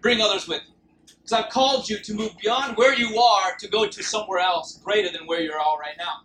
bring 0.01 0.19
others 0.19 0.47
with 0.47 0.63
you. 0.67 0.73
Because 1.21 1.33
I've 1.33 1.51
called 1.51 1.87
you 1.87 1.99
to 1.99 2.13
move 2.15 2.31
beyond 2.41 2.75
where 2.75 2.95
you 2.95 3.19
are 3.19 3.51
to 3.59 3.67
go 3.67 3.85
to 3.85 4.01
somewhere 4.01 4.39
else 4.39 4.81
greater 4.83 5.15
than 5.15 5.27
where 5.27 5.41
you're 5.41 5.59
all 5.59 5.77
right 5.77 5.95
now. 5.99 6.23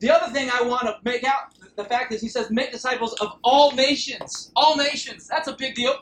The 0.00 0.08
other 0.08 0.32
thing 0.32 0.48
I 0.50 0.62
want 0.62 0.84
to 0.84 0.96
make 1.04 1.22
out 1.22 1.57
the 1.78 1.84
fact 1.84 2.12
is 2.12 2.20
he 2.20 2.28
says, 2.28 2.50
make 2.50 2.72
disciples 2.72 3.14
of 3.20 3.38
all 3.44 3.70
nations. 3.70 4.50
All 4.56 4.76
nations. 4.76 5.28
That's 5.28 5.46
a 5.46 5.54
big 5.56 5.76
deal. 5.76 5.96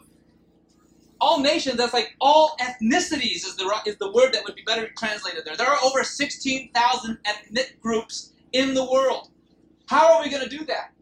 All 1.21 1.40
nations, 1.40 1.76
that's 1.76 1.92
like 1.92 2.16
all 2.18 2.56
ethnicities 2.61 3.45
is 3.45 3.56
the, 3.56 3.71
is 3.85 3.99
the 3.99 4.11
word 4.11 4.33
that 4.33 4.42
would 4.45 4.54
be 4.54 4.62
better 4.62 4.88
translated 4.97 5.45
there. 5.45 5.54
There 5.54 5.68
are 5.68 5.78
over 5.85 6.02
16,000 6.02 7.18
ethnic 7.26 7.78
groups 7.83 8.33
in 8.52 8.73
the 8.73 8.90
world. 8.90 9.28
How 9.87 10.14
are 10.14 10.23
we 10.23 10.30
going 10.30 10.42
to 10.42 10.49
do 10.49 10.64
that? 10.64 10.92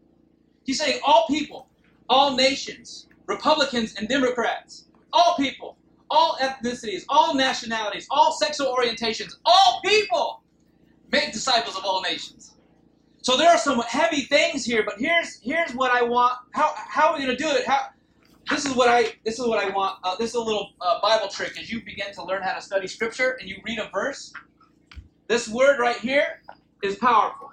He's 0.65 0.79
saying 0.79 0.99
all 1.05 1.25
people, 1.29 1.69
all 2.09 2.35
nations, 2.35 3.07
Republicans 3.27 3.95
and 3.95 4.09
Democrats, 4.09 4.87
all 5.13 5.35
people, 5.37 5.77
all 6.09 6.37
ethnicities, 6.41 7.03
all 7.07 7.33
nationalities, 7.33 8.07
all 8.11 8.33
sexual 8.33 8.75
orientations, 8.75 9.35
all 9.45 9.79
people 9.85 10.43
make 11.13 11.31
disciples 11.31 11.77
of 11.77 11.85
all 11.85 12.01
nations. 12.01 12.54
So 13.25 13.37
there 13.37 13.49
are 13.49 13.57
some 13.57 13.79
heavy 13.81 14.21
things 14.21 14.65
here, 14.65 14.83
but 14.85 14.99
here's 14.99 15.39
here's 15.41 15.73
what 15.73 15.91
I 15.91 16.03
want. 16.03 16.37
How 16.53 16.71
how 16.75 17.07
are 17.09 17.17
we 17.17 17.25
going 17.25 17.35
to 17.35 17.43
do 17.43 17.49
it? 17.49 17.65
How 17.65 17.79
this 18.51 18.67
is 18.67 18.75
what 18.75 18.87
I 18.87 19.15
this 19.25 19.39
is 19.39 19.47
what 19.47 19.57
I 19.65 19.71
want. 19.71 19.97
Uh, 20.03 20.15
this 20.17 20.29
is 20.29 20.35
a 20.35 20.41
little 20.41 20.73
uh, 20.79 21.01
Bible 21.01 21.27
trick 21.29 21.59
as 21.59 21.71
you 21.71 21.83
begin 21.83 22.13
to 22.13 22.23
learn 22.23 22.43
how 22.43 22.53
to 22.53 22.61
study 22.61 22.85
Scripture 22.85 23.35
and 23.39 23.49
you 23.49 23.57
read 23.65 23.79
a 23.79 23.89
verse. 23.91 24.31
This 25.27 25.49
word 25.49 25.79
right 25.79 25.97
here 25.97 26.43
is 26.83 26.97
powerful, 26.97 27.49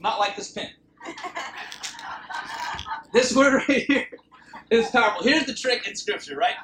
not 0.00 0.20
like 0.20 0.36
this 0.36 0.52
pen. 0.52 0.70
This 3.12 3.34
word 3.34 3.64
right 3.68 3.84
here 3.88 4.06
is 4.70 4.90
powerful. 4.90 5.24
Here's 5.24 5.46
the 5.46 5.54
trick 5.54 5.88
in 5.88 5.96
Scripture, 5.96 6.36
right? 6.36 6.54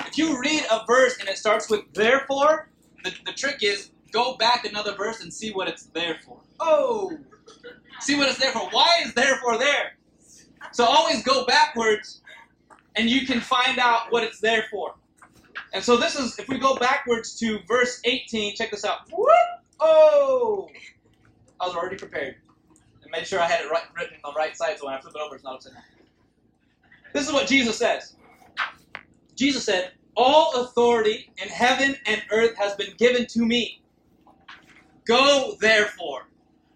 If 0.00 0.18
you 0.18 0.40
read 0.40 0.64
a 0.70 0.84
verse 0.86 1.18
and 1.20 1.28
it 1.28 1.38
starts 1.38 1.70
with 1.70 1.82
therefore, 1.94 2.70
the, 3.04 3.14
the 3.26 3.32
trick 3.32 3.62
is 3.62 3.90
go 4.12 4.36
back 4.36 4.66
another 4.66 4.94
verse 4.94 5.22
and 5.22 5.32
see 5.32 5.52
what 5.52 5.68
it's 5.68 5.86
there 5.94 6.18
for. 6.26 6.42
Oh! 6.60 7.12
See 8.00 8.16
what 8.16 8.28
it's 8.28 8.38
there 8.38 8.52
for. 8.52 8.68
Why 8.70 9.00
is 9.04 9.14
therefore 9.14 9.58
there? 9.58 9.96
So 10.72 10.84
always 10.84 11.22
go 11.22 11.46
backwards 11.46 12.20
and 12.96 13.08
you 13.08 13.26
can 13.26 13.40
find 13.40 13.78
out 13.78 14.10
what 14.10 14.22
it's 14.22 14.40
there 14.40 14.64
for. 14.70 14.94
And 15.72 15.82
so 15.82 15.96
this 15.96 16.16
is, 16.16 16.38
if 16.38 16.48
we 16.48 16.58
go 16.58 16.76
backwards 16.76 17.38
to 17.40 17.58
verse 17.66 18.00
18, 18.04 18.56
check 18.56 18.70
this 18.70 18.84
out. 18.84 19.10
Whoop! 19.10 19.28
Oh! 19.80 20.68
I 21.60 21.66
was 21.66 21.76
already 21.76 21.96
prepared. 21.96 22.36
And 23.02 23.10
made 23.10 23.26
sure 23.26 23.40
I 23.40 23.46
had 23.46 23.64
it 23.64 23.70
right, 23.70 23.82
written 23.96 24.18
on 24.24 24.34
the 24.34 24.38
right 24.38 24.56
side 24.56 24.78
so 24.78 24.86
when 24.86 24.94
I 24.94 25.00
flip 25.00 25.14
it 25.16 25.20
over, 25.20 25.34
it's 25.34 25.44
not 25.44 25.54
upside 25.54 25.74
down. 25.74 25.82
This 27.12 27.26
is 27.26 27.32
what 27.32 27.48
Jesus 27.48 27.78
says. 27.78 28.16
Jesus 29.36 29.64
said, 29.64 29.92
All 30.16 30.62
authority 30.62 31.30
in 31.42 31.48
heaven 31.48 31.96
and 32.06 32.22
earth 32.30 32.56
has 32.56 32.74
been 32.74 32.94
given 32.96 33.26
to 33.26 33.40
me. 33.40 33.80
Go, 35.06 35.56
therefore, 35.60 36.26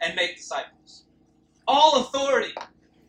and 0.03 0.15
make 0.17 0.37
disciples. 0.37 1.05
All 1.67 2.01
authority. 2.03 2.55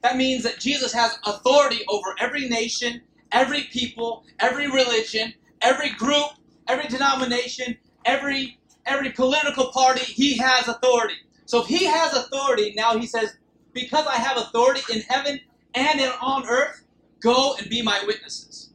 That 0.04 0.18
means 0.18 0.44
that 0.44 0.60
Jesus 0.60 0.94
has 0.94 1.18
authority 1.26 1.82
over 1.90 2.16
every 2.20 2.48
nation, 2.50 3.02
every 3.32 3.64
people, 3.66 4.24
every 4.40 4.68
religion, 4.70 5.34
every 5.62 5.92
group, 5.92 6.30
every 6.70 6.88
denomination, 6.88 7.78
every 8.06 8.60
every 8.86 9.12
political 9.12 9.72
party. 9.74 10.02
He 10.06 10.38
has 10.38 10.68
authority. 10.68 11.16
So 11.46 11.62
if 11.64 11.68
he 11.68 11.86
has 11.86 12.14
authority, 12.16 12.74
now 12.78 12.98
he 12.98 13.08
says, 13.08 13.38
because 13.74 14.08
I 14.08 14.16
have 14.18 14.38
authority 14.38 14.82
in 14.94 15.02
heaven 15.02 15.40
and 15.76 16.00
in, 16.00 16.10
on 16.22 16.48
earth, 16.48 16.86
go 17.22 17.56
and 17.60 17.70
be 17.70 17.82
my 17.84 18.04
witnesses. 18.08 18.72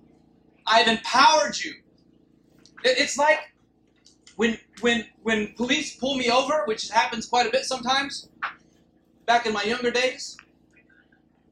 I've 0.66 0.88
empowered 0.88 1.59
you. 1.59 1.75
It- 2.85 2.99
It's 2.99 3.18
like 3.18 3.40
when 4.37 4.59
when 4.81 5.07
when 5.23 5.55
police 5.57 5.97
pull 5.97 6.17
me 6.17 6.31
over, 6.31 6.64
which 6.67 6.88
happens 6.88 7.26
quite 7.26 7.47
a 7.47 7.50
bit 7.50 7.64
sometimes. 7.64 8.29
Back 9.26 9.47
in 9.47 9.53
my 9.53 9.62
younger 9.62 9.91
days, 9.91 10.37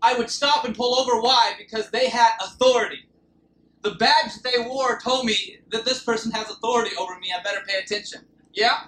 I 0.02 0.14
would 0.14 0.30
stop 0.30 0.64
and 0.64 0.76
pull 0.76 0.98
over. 0.98 1.20
Why? 1.20 1.54
Because 1.58 1.90
they 1.90 2.08
had 2.08 2.32
authority. 2.42 3.08
The 3.82 3.92
badge 3.92 4.42
they 4.44 4.58
wore 4.58 4.98
told 5.02 5.24
me 5.24 5.58
that 5.70 5.84
this 5.84 6.02
person 6.04 6.30
has 6.32 6.50
authority 6.50 6.94
over 6.96 7.18
me. 7.18 7.32
I 7.36 7.42
better 7.42 7.64
pay 7.66 7.78
attention. 7.78 8.26
Yeah. 8.52 8.84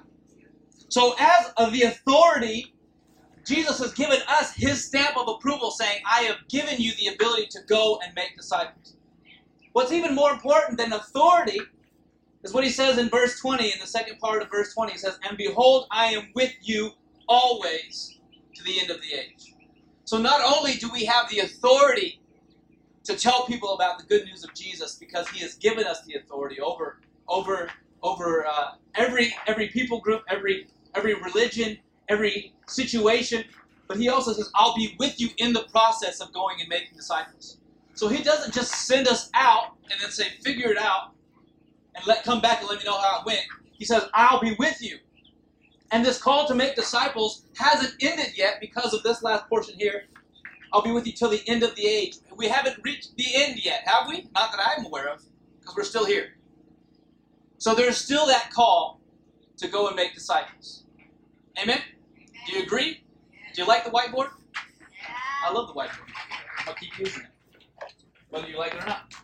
So 0.89 1.15
as 1.19 1.53
of 1.57 1.73
the 1.73 1.83
authority, 1.83 2.75
Jesus 3.47 3.79
has 3.79 3.93
given 3.95 4.19
us 4.29 4.55
His 4.55 4.85
stamp 4.85 5.17
of 5.17 5.29
approval, 5.29 5.71
saying, 5.71 6.03
"I 6.07 6.23
have 6.23 6.47
given 6.49 6.81
you 6.81 6.93
the 6.97 7.15
ability 7.15 7.49
to 7.53 7.61
go 7.69 8.01
and 8.05 8.15
make 8.15 8.37
disciples." 8.37 8.95
what's 9.75 9.93
even 9.93 10.15
more 10.15 10.33
important 10.33 10.79
than 10.79 10.93
authority 10.93 11.61
is 12.45 12.53
what 12.55 12.65
he 12.65 12.71
says 12.71 12.99
in 12.99 13.09
verse 13.09 13.41
20, 13.41 13.65
in 13.65 13.81
the 13.81 13.87
second 13.87 14.19
part 14.21 14.43
of 14.43 14.51
verse 14.51 14.75
20. 14.75 14.93
He 14.93 14.99
says, 14.99 15.19
And 15.29 15.39
behold, 15.39 15.87
I 15.91 16.07
am 16.09 16.31
with 16.35 16.53
you 16.63 16.93
always 17.29 18.21
to 18.55 18.65
the 18.65 18.81
end 18.81 18.91
of 18.91 18.99
the 19.01 19.19
age. 19.19 19.55
So 20.05 20.19
not 20.19 20.43
only 20.43 20.75
do 20.75 20.91
we 20.93 21.07
have 21.07 21.31
the 21.31 21.41
authority 21.41 22.21
to 23.05 23.17
tell 23.17 23.47
people 23.47 23.75
about 23.75 23.99
the 23.99 24.05
good 24.05 24.25
news 24.27 24.45
of 24.45 24.55
Jesus 24.55 24.97
because 24.97 25.29
he 25.31 25.41
has 25.41 25.55
given 25.57 25.87
us 25.87 26.05
the 26.05 26.15
authority 26.15 26.61
over 26.61 26.99
over 27.29 27.71
over 28.03 28.47
uh, 28.47 28.73
every 28.95 29.35
every 29.47 29.69
people 29.69 30.01
group, 30.01 30.23
every 30.29 30.69
every 30.95 31.15
religion, 31.15 31.79
every 32.09 32.55
situation, 32.69 33.45
but 33.89 33.99
he 33.99 34.09
also 34.09 34.33
says, 34.33 34.51
I'll 34.55 34.77
be 34.77 34.97
with 34.99 35.21
you 35.21 35.31
in 35.39 35.53
the 35.53 35.65
process 35.73 36.21
of 36.21 36.33
going 36.33 36.61
and 36.61 36.69
making 36.69 36.97
disciples. 36.97 37.59
So 37.95 38.09
he 38.09 38.23
doesn't 38.23 38.55
just 38.55 38.87
send 38.87 39.09
us 39.09 39.31
out 39.35 39.77
and 39.91 40.01
then 40.01 40.11
say, 40.11 40.29
figure 40.43 40.71
it 40.71 40.79
out 40.79 41.14
and 41.95 42.07
let 42.07 42.25
come 42.25 42.41
back 42.41 42.61
and 42.61 42.69
let 42.69 42.79
me 42.79 42.85
know 42.85 42.99
how 42.99 43.21
it 43.21 43.27
went. 43.27 43.41
He 43.73 43.85
says, 43.85 44.05
I'll 44.15 44.41
be 44.41 44.55
with 44.59 44.81
you. 44.81 44.99
And 45.91 46.05
this 46.05 46.21
call 46.21 46.47
to 46.49 46.55
make 46.55 46.75
disciples 46.75 47.47
hasn't 47.57 47.95
ended 48.01 48.37
yet 48.37 48.57
because 48.61 48.95
of 48.95 49.03
this 49.03 49.23
last 49.23 49.49
portion 49.49 49.79
here. 49.79 50.05
I'll 50.73 50.83
be 50.83 50.91
with 50.91 51.07
you 51.07 51.13
till 51.13 51.31
the 51.31 51.43
end 51.47 51.63
of 51.63 51.75
the 51.77 51.87
age. 51.87 52.17
We 52.37 52.49
haven't 52.49 52.79
reached 52.83 53.17
the 53.17 53.27
end 53.35 53.65
yet, 53.65 53.83
have 53.87 54.09
we? 54.09 54.29
Not 54.35 54.51
that 54.53 54.61
I'm 54.61 54.87
aware 54.87 55.09
of, 55.09 55.23
because 55.61 55.77
we're 55.77 55.85
still 55.85 56.05
here. 56.05 56.35
So 57.59 57.75
there's 57.75 57.97
still 57.97 58.27
that 58.27 58.51
call 58.51 59.01
to 59.59 59.69
go 59.69 59.87
and 59.87 59.95
make 59.95 60.15
disciples. 60.15 60.85
Amen? 61.63 61.81
Do 62.47 62.57
you 62.57 62.65
agree? 62.65 63.05
Do 63.55 63.63
you 63.63 63.69
like 63.69 63.85
the 63.85 63.91
whiteboard? 63.91 64.31
I 65.47 65.53
love 65.53 65.69
the 65.69 65.75
whiteboard. 65.75 66.09
I'll 66.67 66.75
keep 66.75 66.99
using 66.99 67.23
it, 67.23 67.29
whether 68.31 68.49
you 68.49 68.59
like 68.59 68.75
it 68.75 68.83
or 68.83 68.87
not. 68.87 69.15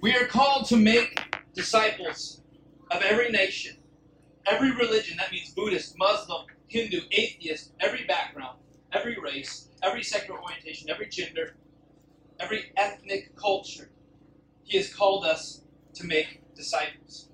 We 0.00 0.16
are 0.16 0.26
called 0.26 0.66
to 0.66 0.76
make 0.76 1.27
disciples 1.58 2.40
of 2.92 3.02
every 3.02 3.30
nation, 3.30 3.76
every 4.46 4.70
religion. 4.70 5.16
That 5.18 5.32
means 5.32 5.52
Buddhist, 5.52 5.98
Muslim, 5.98 6.46
Hindu, 6.68 7.00
atheist, 7.10 7.72
every 7.80 8.04
background, 8.04 8.58
every 8.92 9.16
race, 9.20 9.68
every 9.82 10.04
sexual 10.04 10.38
orientation, 10.38 10.88
every 10.88 11.08
gender, 11.08 11.56
every 12.38 12.66
ethnic 12.76 13.34
culture. 13.34 13.90
He 14.62 14.76
has 14.78 14.94
called 14.94 15.24
us 15.24 15.64
to 15.94 16.06
make 16.06 16.42
disciples. 16.54 17.28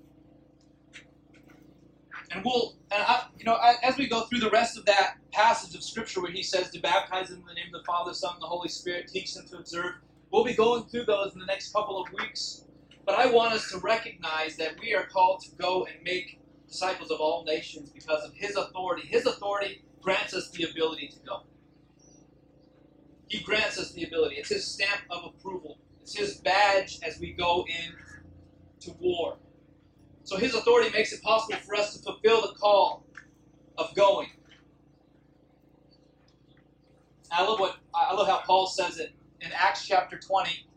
And 2.31 2.43
we'll, 2.43 2.77
and 2.91 3.03
I, 3.03 3.25
you 3.37 3.45
know, 3.45 3.59
as 3.83 3.95
we 3.95 4.07
go 4.07 4.21
through 4.21 4.39
the 4.39 4.49
rest 4.49 4.75
of 4.75 4.85
that 4.85 5.17
passage 5.31 5.75
of 5.75 5.83
Scripture 5.83 6.19
where 6.21 6.31
he 6.31 6.41
says 6.41 6.71
to 6.71 6.79
baptize 6.81 7.29
them 7.29 7.41
in 7.41 7.45
the 7.45 7.53
name 7.53 7.67
of 7.67 7.81
the 7.81 7.85
Father, 7.85 8.13
Son, 8.13 8.33
and 8.33 8.41
the 8.41 8.47
Holy 8.47 8.69
Spirit, 8.69 9.07
teach 9.07 9.35
them 9.35 9.45
to 9.49 9.57
observe, 9.57 9.93
we'll 10.31 10.43
be 10.43 10.55
going 10.55 10.85
through 10.85 11.05
those 11.05 11.33
in 11.33 11.39
the 11.39 11.45
next 11.45 11.71
couple 11.71 12.01
of 12.01 12.11
weeks. 12.11 12.65
But 13.05 13.15
I 13.15 13.27
want 13.27 13.53
us 13.53 13.69
to 13.69 13.77
recognize 13.77 14.57
that 14.57 14.79
we 14.79 14.93
are 14.95 15.05
called 15.05 15.41
to 15.41 15.51
go 15.57 15.85
and 15.85 16.03
make 16.03 16.39
disciples 16.67 17.11
of 17.11 17.19
all 17.19 17.43
nations 17.43 17.91
because 17.91 18.23
of 18.23 18.33
his 18.35 18.55
authority. 18.55 19.07
His 19.07 19.25
authority 19.27 19.83
grants 20.01 20.33
us 20.33 20.49
the 20.49 20.63
ability 20.63 21.09
to 21.09 21.19
go. 21.19 21.43
He 23.27 23.39
grants 23.39 23.77
us 23.79 23.91
the 23.91 24.03
ability. 24.03 24.35
It's 24.37 24.49
his 24.49 24.67
stamp 24.67 25.01
of 25.09 25.25
approval. 25.25 25.77
It's 26.01 26.17
his 26.17 26.37
badge 26.37 26.99
as 27.03 27.19
we 27.19 27.33
go 27.33 27.65
in 27.67 27.93
to 28.81 28.91
war. 28.99 29.37
So 30.23 30.37
his 30.37 30.55
authority 30.55 30.89
makes 30.91 31.13
it 31.13 31.21
possible 31.21 31.59
for 31.65 31.75
us 31.75 31.95
to 31.95 32.03
fulfill 32.03 32.41
the 32.41 32.53
call 32.59 33.05
of 33.77 33.93
going. 33.95 34.29
I 37.31 37.43
love 37.43 37.59
what 37.59 37.77
I 37.93 38.13
love 38.13 38.27
how 38.27 38.41
Paul 38.45 38.67
says 38.67 38.97
it 38.97 39.13
in 39.41 39.51
Acts 39.51 39.85
chapter 39.87 40.17
20, 40.17 40.67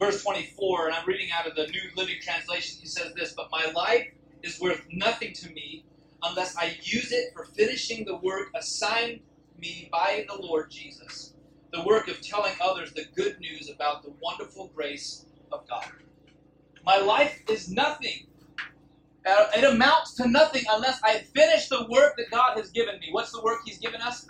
verse 0.00 0.22
24, 0.24 0.86
and 0.88 0.96
I'm 0.96 1.06
reading 1.06 1.28
out 1.38 1.46
of 1.48 1.56
the 1.56 1.66
New 1.68 1.82
Living 1.96 2.16
Translation. 2.22 2.78
He 2.80 2.86
says 2.86 3.14
this, 3.14 3.34
but 3.36 3.48
my 3.52 3.72
life 3.74 4.06
is 4.42 4.60
worth 4.60 4.86
nothing 4.92 5.34
to 5.34 5.50
me 5.50 5.84
unless 6.22 6.56
I 6.58 6.76
use 6.82 7.12
it 7.12 7.32
for 7.34 7.44
finishing 7.44 8.04
the 8.06 8.16
work 8.16 8.48
assigned 8.56 9.20
me 9.58 9.88
by 9.92 10.26
the 10.28 10.40
Lord 10.40 10.70
Jesus, 10.70 11.34
the 11.72 11.82
work 11.84 12.08
of 12.08 12.20
telling 12.22 12.54
others 12.62 12.92
the 12.94 13.06
good 13.16 13.38
news 13.40 13.70
about 13.70 14.02
the 14.02 14.14
wonderful 14.22 14.70
grace 14.74 15.26
of 15.52 15.68
God. 15.68 15.86
My 16.84 16.98
life 16.98 17.42
is 17.50 17.70
nothing. 17.70 18.26
Uh, 19.26 19.46
it 19.56 19.64
amounts 19.64 20.14
to 20.16 20.28
nothing 20.28 20.64
unless 20.72 21.00
I 21.04 21.18
finish 21.18 21.68
the 21.68 21.86
work 21.90 22.14
that 22.18 22.30
God 22.30 22.56
has 22.56 22.70
given 22.70 22.98
me. 23.00 23.08
What's 23.12 23.32
the 23.32 23.42
work 23.42 23.60
He's 23.64 23.78
given 23.78 24.00
us? 24.02 24.28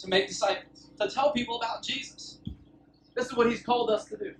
To 0.00 0.08
make 0.08 0.28
disciples, 0.28 0.90
to 1.00 1.08
tell 1.10 1.32
people 1.32 1.56
about 1.58 1.84
Jesus. 1.84 2.35
This 3.16 3.26
is 3.26 3.36
what 3.36 3.50
He's 3.50 3.62
called 3.62 3.90
us 3.90 4.04
to 4.06 4.16
do. 4.16 4.34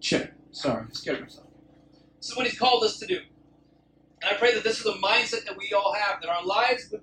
Chip, 0.00 0.34
sorry, 0.52 0.86
scared 0.92 1.20
myself. 1.20 1.46
This 2.18 2.30
is 2.30 2.36
what 2.36 2.46
He's 2.46 2.58
called 2.58 2.82
us 2.82 2.98
to 2.98 3.06
do. 3.06 3.20
And 4.22 4.34
I 4.34 4.38
pray 4.38 4.54
that 4.54 4.64
this 4.64 4.80
is 4.80 4.86
a 4.86 4.94
mindset 4.94 5.44
that 5.44 5.56
we 5.56 5.72
all 5.72 5.94
have, 5.94 6.20
that 6.22 6.30
our 6.30 6.44
lives 6.44 6.88
would 6.90 7.02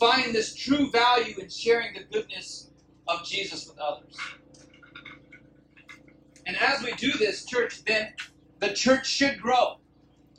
find 0.00 0.34
this 0.34 0.54
true 0.54 0.90
value 0.90 1.38
in 1.38 1.48
sharing 1.48 1.94
the 1.94 2.04
goodness 2.10 2.70
of 3.06 3.24
Jesus 3.24 3.68
with 3.68 3.78
others. 3.78 4.16
And 6.46 6.56
as 6.56 6.82
we 6.82 6.92
do 6.92 7.12
this, 7.12 7.44
church, 7.44 7.84
then 7.84 8.14
the 8.60 8.72
church 8.72 9.06
should 9.06 9.40
grow. 9.40 9.76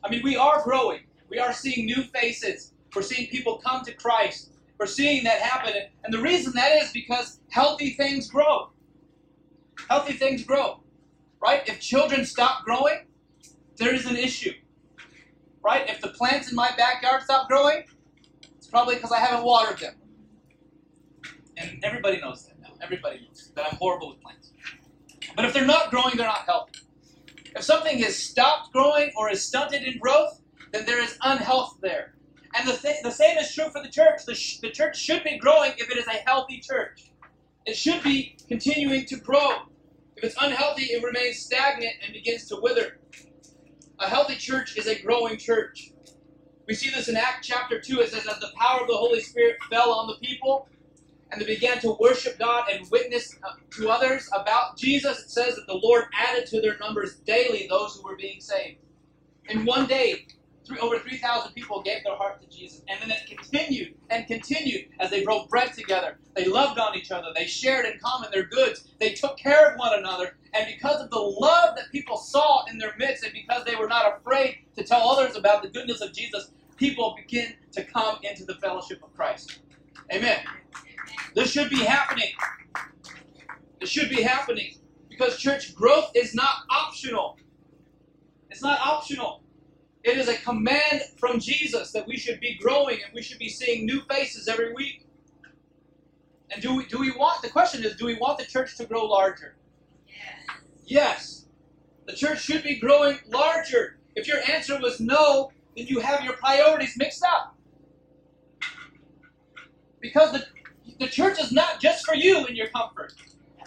I 0.04 0.10
mean, 0.10 0.22
we 0.24 0.36
are 0.36 0.64
growing. 0.64 1.02
We 1.30 1.40
are 1.40 1.54
seeing 1.54 1.86
new 1.86 2.04
faces. 2.04 2.74
We're 2.96 3.02
seeing 3.02 3.28
people 3.30 3.58
come 3.58 3.84
to 3.86 3.94
Christ. 3.94 4.52
We're 4.80 4.86
seeing 4.88 5.24
that 5.26 5.42
happen. 5.42 5.74
And 6.04 6.14
the 6.14 6.22
reason 6.22 6.54
that 6.56 6.84
is 6.84 6.92
because 6.92 7.40
healthy 7.50 7.92
things 7.92 8.30
grow. 8.30 8.72
Healthy 9.90 10.14
things 10.14 10.44
grow. 10.44 10.82
Right? 11.42 11.68
If 11.68 11.80
children 11.80 12.26
stop 12.26 12.66
growing, 12.66 13.06
there 13.78 13.94
is 13.94 14.06
an 14.06 14.18
issue. 14.18 14.54
Right? 15.64 15.90
If 15.90 16.02
the 16.02 16.10
plants 16.10 16.50
in 16.50 16.56
my 16.56 16.72
backyard 16.78 17.24
stop 17.24 17.48
growing, 17.48 17.84
it's 18.58 18.68
probably 18.68 18.96
because 18.96 19.12
I 19.12 19.20
haven't 19.20 19.46
watered 19.46 19.80
them. 19.80 19.96
And 21.58 21.84
everybody 21.84 22.20
knows 22.20 22.46
that 22.48 22.60
now. 22.60 22.74
Everybody 22.82 23.22
knows 23.26 23.52
that 23.56 23.66
I'm 23.72 23.78
horrible 23.78 24.10
with 24.10 24.22
plants. 24.22 24.52
But 25.36 25.46
if 25.46 25.54
they're 25.54 25.66
not 25.66 25.92
growing, 25.92 26.18
they're 26.18 26.28
not 26.28 26.46
healthy. 26.46 26.80
If 27.56 27.64
something 27.64 28.00
is 28.00 28.18
stopped 28.18 28.74
growing 28.74 29.12
or 29.18 29.32
is 29.32 29.46
stunted 29.46 29.84
in 29.84 29.98
growth, 30.00 30.42
then 30.74 30.86
there 30.86 31.02
is 31.02 31.18
unhealth 31.24 31.78
there. 31.82 32.16
And 32.56 32.68
the, 32.68 32.74
th- 32.74 33.04
the 33.04 33.12
same 33.12 33.38
is 33.38 33.54
true 33.54 33.70
for 33.72 33.82
the 33.82 33.90
church. 33.90 34.26
The, 34.26 34.36
sh- 34.36 34.60
the 34.60 34.72
church 34.72 34.98
should 35.00 35.24
be 35.24 35.38
growing 35.38 35.74
if 35.78 35.90
it 35.90 35.98
is 35.98 36.08
a 36.08 36.22
healthy 36.28 36.60
church. 36.60 37.12
It 37.66 37.76
should 37.76 38.04
be 38.04 38.38
continuing 38.48 39.06
to 39.08 39.18
grow. 39.18 39.52
If 40.16 40.24
it's 40.24 40.36
unhealthy, 40.40 40.86
it 40.86 41.04
remains 41.04 41.40
stagnant 41.40 41.94
and 42.04 42.14
begins 42.14 42.48
to 42.50 42.58
wither. 42.62 43.00
A 44.00 44.08
healthy 44.08 44.36
church 44.36 44.78
is 44.78 44.88
a 44.88 45.02
growing 45.02 45.38
church. 45.38 45.92
We 46.68 46.76
see 46.76 46.90
this 46.90 47.08
in 47.08 47.16
Acts 47.16 47.48
chapter 47.48 47.80
2. 47.80 48.02
It 48.02 48.10
says, 48.12 48.28
As 48.28 48.40
the 48.40 48.52
power 48.60 48.82
of 48.82 48.88
the 48.88 48.96
Holy 48.96 49.20
Spirit 49.20 49.58
fell 49.70 49.92
on 49.92 50.08
the 50.08 50.16
people, 50.26 50.68
and 51.32 51.42
they 51.42 51.46
began 51.46 51.80
to 51.80 51.98
worship 52.00 52.38
God 52.38 52.66
and 52.72 52.90
witness 52.92 53.36
uh, 53.44 53.52
to 53.78 53.90
others 53.90 54.30
about 54.34 54.78
Jesus, 54.78 55.20
it 55.20 55.30
says 55.32 55.56
that 55.56 55.68
the 55.68 55.80
Lord 55.84 56.06
added 56.14 56.46
to 56.48 56.62
their 56.62 56.78
numbers 56.78 57.16
daily 57.26 57.68
those 57.68 57.96
who 57.96 58.08
were 58.08 58.16
being 58.16 58.40
saved. 58.40 58.80
In 59.50 59.66
one 59.66 59.88
day, 59.88 60.28
three, 60.66 60.80
over 60.80 61.00
3,000 61.00 61.54
people 61.54 61.82
gave 61.82 62.04
their 62.04 62.16
heart 62.16 62.42
to 62.42 62.48
Jesus. 62.48 62.84
And 62.88 63.02
then 63.02 63.12
it 63.12 63.28
continued 63.28 63.96
and 64.10 64.28
continued 64.28 64.88
as 65.00 65.10
they 65.10 65.24
broke 65.24 65.50
bread 65.50 65.74
together. 65.74 66.20
They 66.36 66.46
loved 66.46 66.80
on 66.80 66.98
each 66.98 67.12
other. 67.12 67.28
They 67.36 67.48
shared 67.48 67.86
in 67.86 68.00
common 68.04 68.30
their 68.34 68.46
goods. 68.46 68.88
They 69.00 69.14
took 69.14 69.38
care 69.38 69.72
of 69.72 69.80
one 69.80 69.98
another. 69.98 70.38
And 70.54 70.68
because 70.68 71.02
of 71.02 71.10
the 71.10 71.20
love 71.20 71.76
that 71.76 71.92
people 71.92 72.18
saw 72.18 72.66
in 72.70 72.78
their 72.78 72.94
midst, 72.98 73.24
and 73.24 73.34
because 73.34 73.66
they 73.66 73.76
were 73.76 73.88
not 73.88 74.18
afraid 74.18 74.58
to 74.78 74.84
tell 74.84 75.10
others 75.10 75.36
about 75.36 75.64
the 75.64 75.70
goodness 75.70 76.02
of 76.02 76.14
Jesus, 76.14 76.52
people 76.78 77.16
begin 77.18 77.56
to 77.74 77.84
come 77.84 78.18
into 78.24 78.46
the 78.46 78.56
fellowship 78.56 79.02
of 79.04 79.14
Christ. 79.16 79.60
Amen. 80.14 80.40
This 81.36 81.52
should 81.52 81.70
be 81.70 81.80
happening. 81.84 82.30
It 83.82 83.88
should 83.90 84.10
be 84.10 84.24
happening. 84.24 84.74
Because 85.10 85.38
church 85.38 85.76
growth 85.76 86.12
is 86.16 86.36
not 86.36 86.54
optional. 86.70 87.38
It's 88.50 88.64
not 88.64 88.80
optional. 88.82 89.45
It 90.06 90.20
is 90.20 90.30
a 90.30 90.38
command 90.38 91.02
from 91.18 91.40
Jesus 91.40 91.92
that 91.94 92.08
we 92.08 92.18
should 92.18 92.40
be 92.40 92.56
growing 92.62 93.00
and 93.04 93.12
we 93.14 93.24
should 93.24 93.40
be 93.40 93.50
seeing 93.50 93.88
new 93.88 94.02
faces 94.04 94.48
every 94.48 94.72
week. 94.74 95.08
And 96.52 96.62
do 96.62 96.76
we 96.76 96.86
do 96.86 97.00
we 97.00 97.12
want 97.12 97.42
the 97.42 97.50
question 97.50 97.84
is 97.84 97.96
do 97.96 98.06
we 98.06 98.16
want 98.16 98.38
the 98.40 98.46
church 98.46 98.78
to 98.78 98.86
grow 98.86 99.06
larger? 99.06 99.56
Yes. 100.08 100.26
Yes. 100.86 101.46
The 102.08 102.14
church 102.16 102.42
should 102.44 102.64
be 102.64 102.80
growing 102.80 103.20
larger. 103.28 103.98
If 104.16 104.28
your 104.28 104.40
answer 104.50 104.80
was 104.80 105.00
no, 105.00 105.52
then 105.78 105.88
you 105.88 106.00
have 106.00 106.24
your 106.24 106.36
priorities 106.36 106.96
mixed 106.98 107.24
up. 107.24 107.56
Because 110.02 110.34
the 110.34 110.46
the 111.00 111.08
church 111.08 111.40
is 111.40 111.52
not 111.52 111.82
just 111.82 112.06
for 112.06 112.16
you 112.16 112.46
and 112.46 112.58
your 112.58 112.70
comfort. 112.70 113.14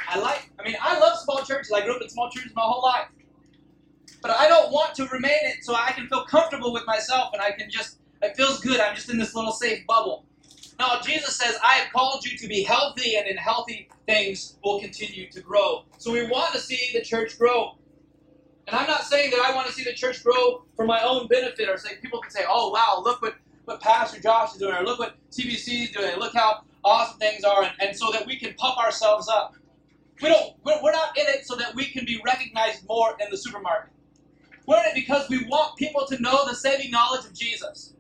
I 0.09 0.19
like, 0.21 0.51
I 0.61 0.65
mean, 0.65 0.77
I 0.81 0.99
love 0.99 1.19
small 1.19 1.45
churches. 1.45 1.73
I 1.73 1.83
grew 1.83 1.97
up 1.97 2.03
in 2.03 2.09
small 2.09 2.31
churches 2.31 2.53
my 2.55 2.63
whole 2.63 2.83
life. 2.83 3.09
But 4.23 4.33
I 4.33 4.49
don't 4.49 4.73
want 4.73 4.95
to 4.97 5.07
remain 5.07 5.39
it 5.43 5.59
so 5.63 5.75
I 5.75 5.93
can 5.93 6.09
feel 6.09 6.25
comfortable 6.25 6.73
with 6.73 6.87
myself 6.87 7.31
and 7.33 7.43
I 7.43 7.53
can 7.53 7.71
just, 7.71 7.99
it 8.23 8.37
feels 8.37 8.61
good. 8.61 8.81
I'm 8.81 8.95
just 8.95 9.11
in 9.11 9.19
this 9.19 9.35
little 9.35 9.53
safe 9.53 9.87
bubble. 9.87 10.25
Now, 10.79 11.01
Jesus 11.01 11.37
says, 11.37 11.57
I 11.63 11.75
have 11.75 11.93
called 11.93 12.25
you 12.25 12.37
to 12.39 12.47
be 12.47 12.63
healthy, 12.63 13.17
and 13.17 13.27
in 13.27 13.37
healthy 13.37 13.89
things 14.07 14.59
will 14.65 14.81
continue 14.81 15.29
to 15.31 15.41
grow. 15.41 15.85
So 15.99 16.13
we 16.13 16.27
want 16.27 16.53
to 16.55 16.61
see 16.61 16.91
the 16.95 17.03
church 17.03 17.37
grow. 17.39 17.77
And 18.69 18.77
I'm 18.77 18.87
not 18.87 19.03
saying 19.05 19.31
that 19.31 19.41
I 19.41 19.55
want 19.55 19.67
to 19.69 19.73
see 19.73 19.85
the 19.85 19.95
church 19.95 20.23
grow 20.23 20.65
for 20.77 20.87
my 20.87 21.03
own 21.03 21.27
benefit, 21.29 21.69
or 21.69 21.77
say 21.79 21.97
people 22.01 22.21
can 22.21 22.31
say, 22.31 22.45
oh, 22.49 22.71
wow, 22.71 23.03
look 23.05 23.23
what, 23.23 23.37
what 23.65 23.81
Pastor 23.81 24.21
Josh 24.21 24.53
is 24.55 24.61
doing, 24.61 24.75
or 24.75 24.85
look 24.85 24.99
what 25.01 25.17
CVC 25.33 25.85
is 25.85 25.91
doing, 25.91 26.17
look 26.19 26.35
how 26.35 26.61
awesome 26.85 27.19
things 27.19 27.45
are, 27.45 27.65
and, 27.65 27.73
and 27.81 27.97
so 27.97 28.13
that 28.13 28.27
we 28.27 28.39
can 28.39 28.55
pump 28.55 28.79
ourselves 28.79 29.29
up. 29.29 29.55
We 30.23 30.29
don't, 30.29 30.55
we're, 30.65 30.83
we're 30.83 30.93
not 30.93 31.17
in 31.19 31.27
it 31.29 31.47
so 31.47 31.57
that 31.57 31.75
we 31.75 31.87
can 31.87 32.05
be 32.05 32.21
recognized 32.25 32.87
more 32.89 33.17
in 33.21 33.29
the 33.31 33.39
supermarket. 33.39 33.93
We're 34.69 34.81
in 34.81 34.91
it 34.91 34.95
because 34.97 35.31
we 35.31 35.47
want 35.47 35.79
people 35.79 36.05
to 36.09 36.21
know 36.21 36.47
the 36.47 36.55
saving 36.55 36.91
knowledge 36.91 37.25
of 37.25 37.33
Jesus. 37.33 37.95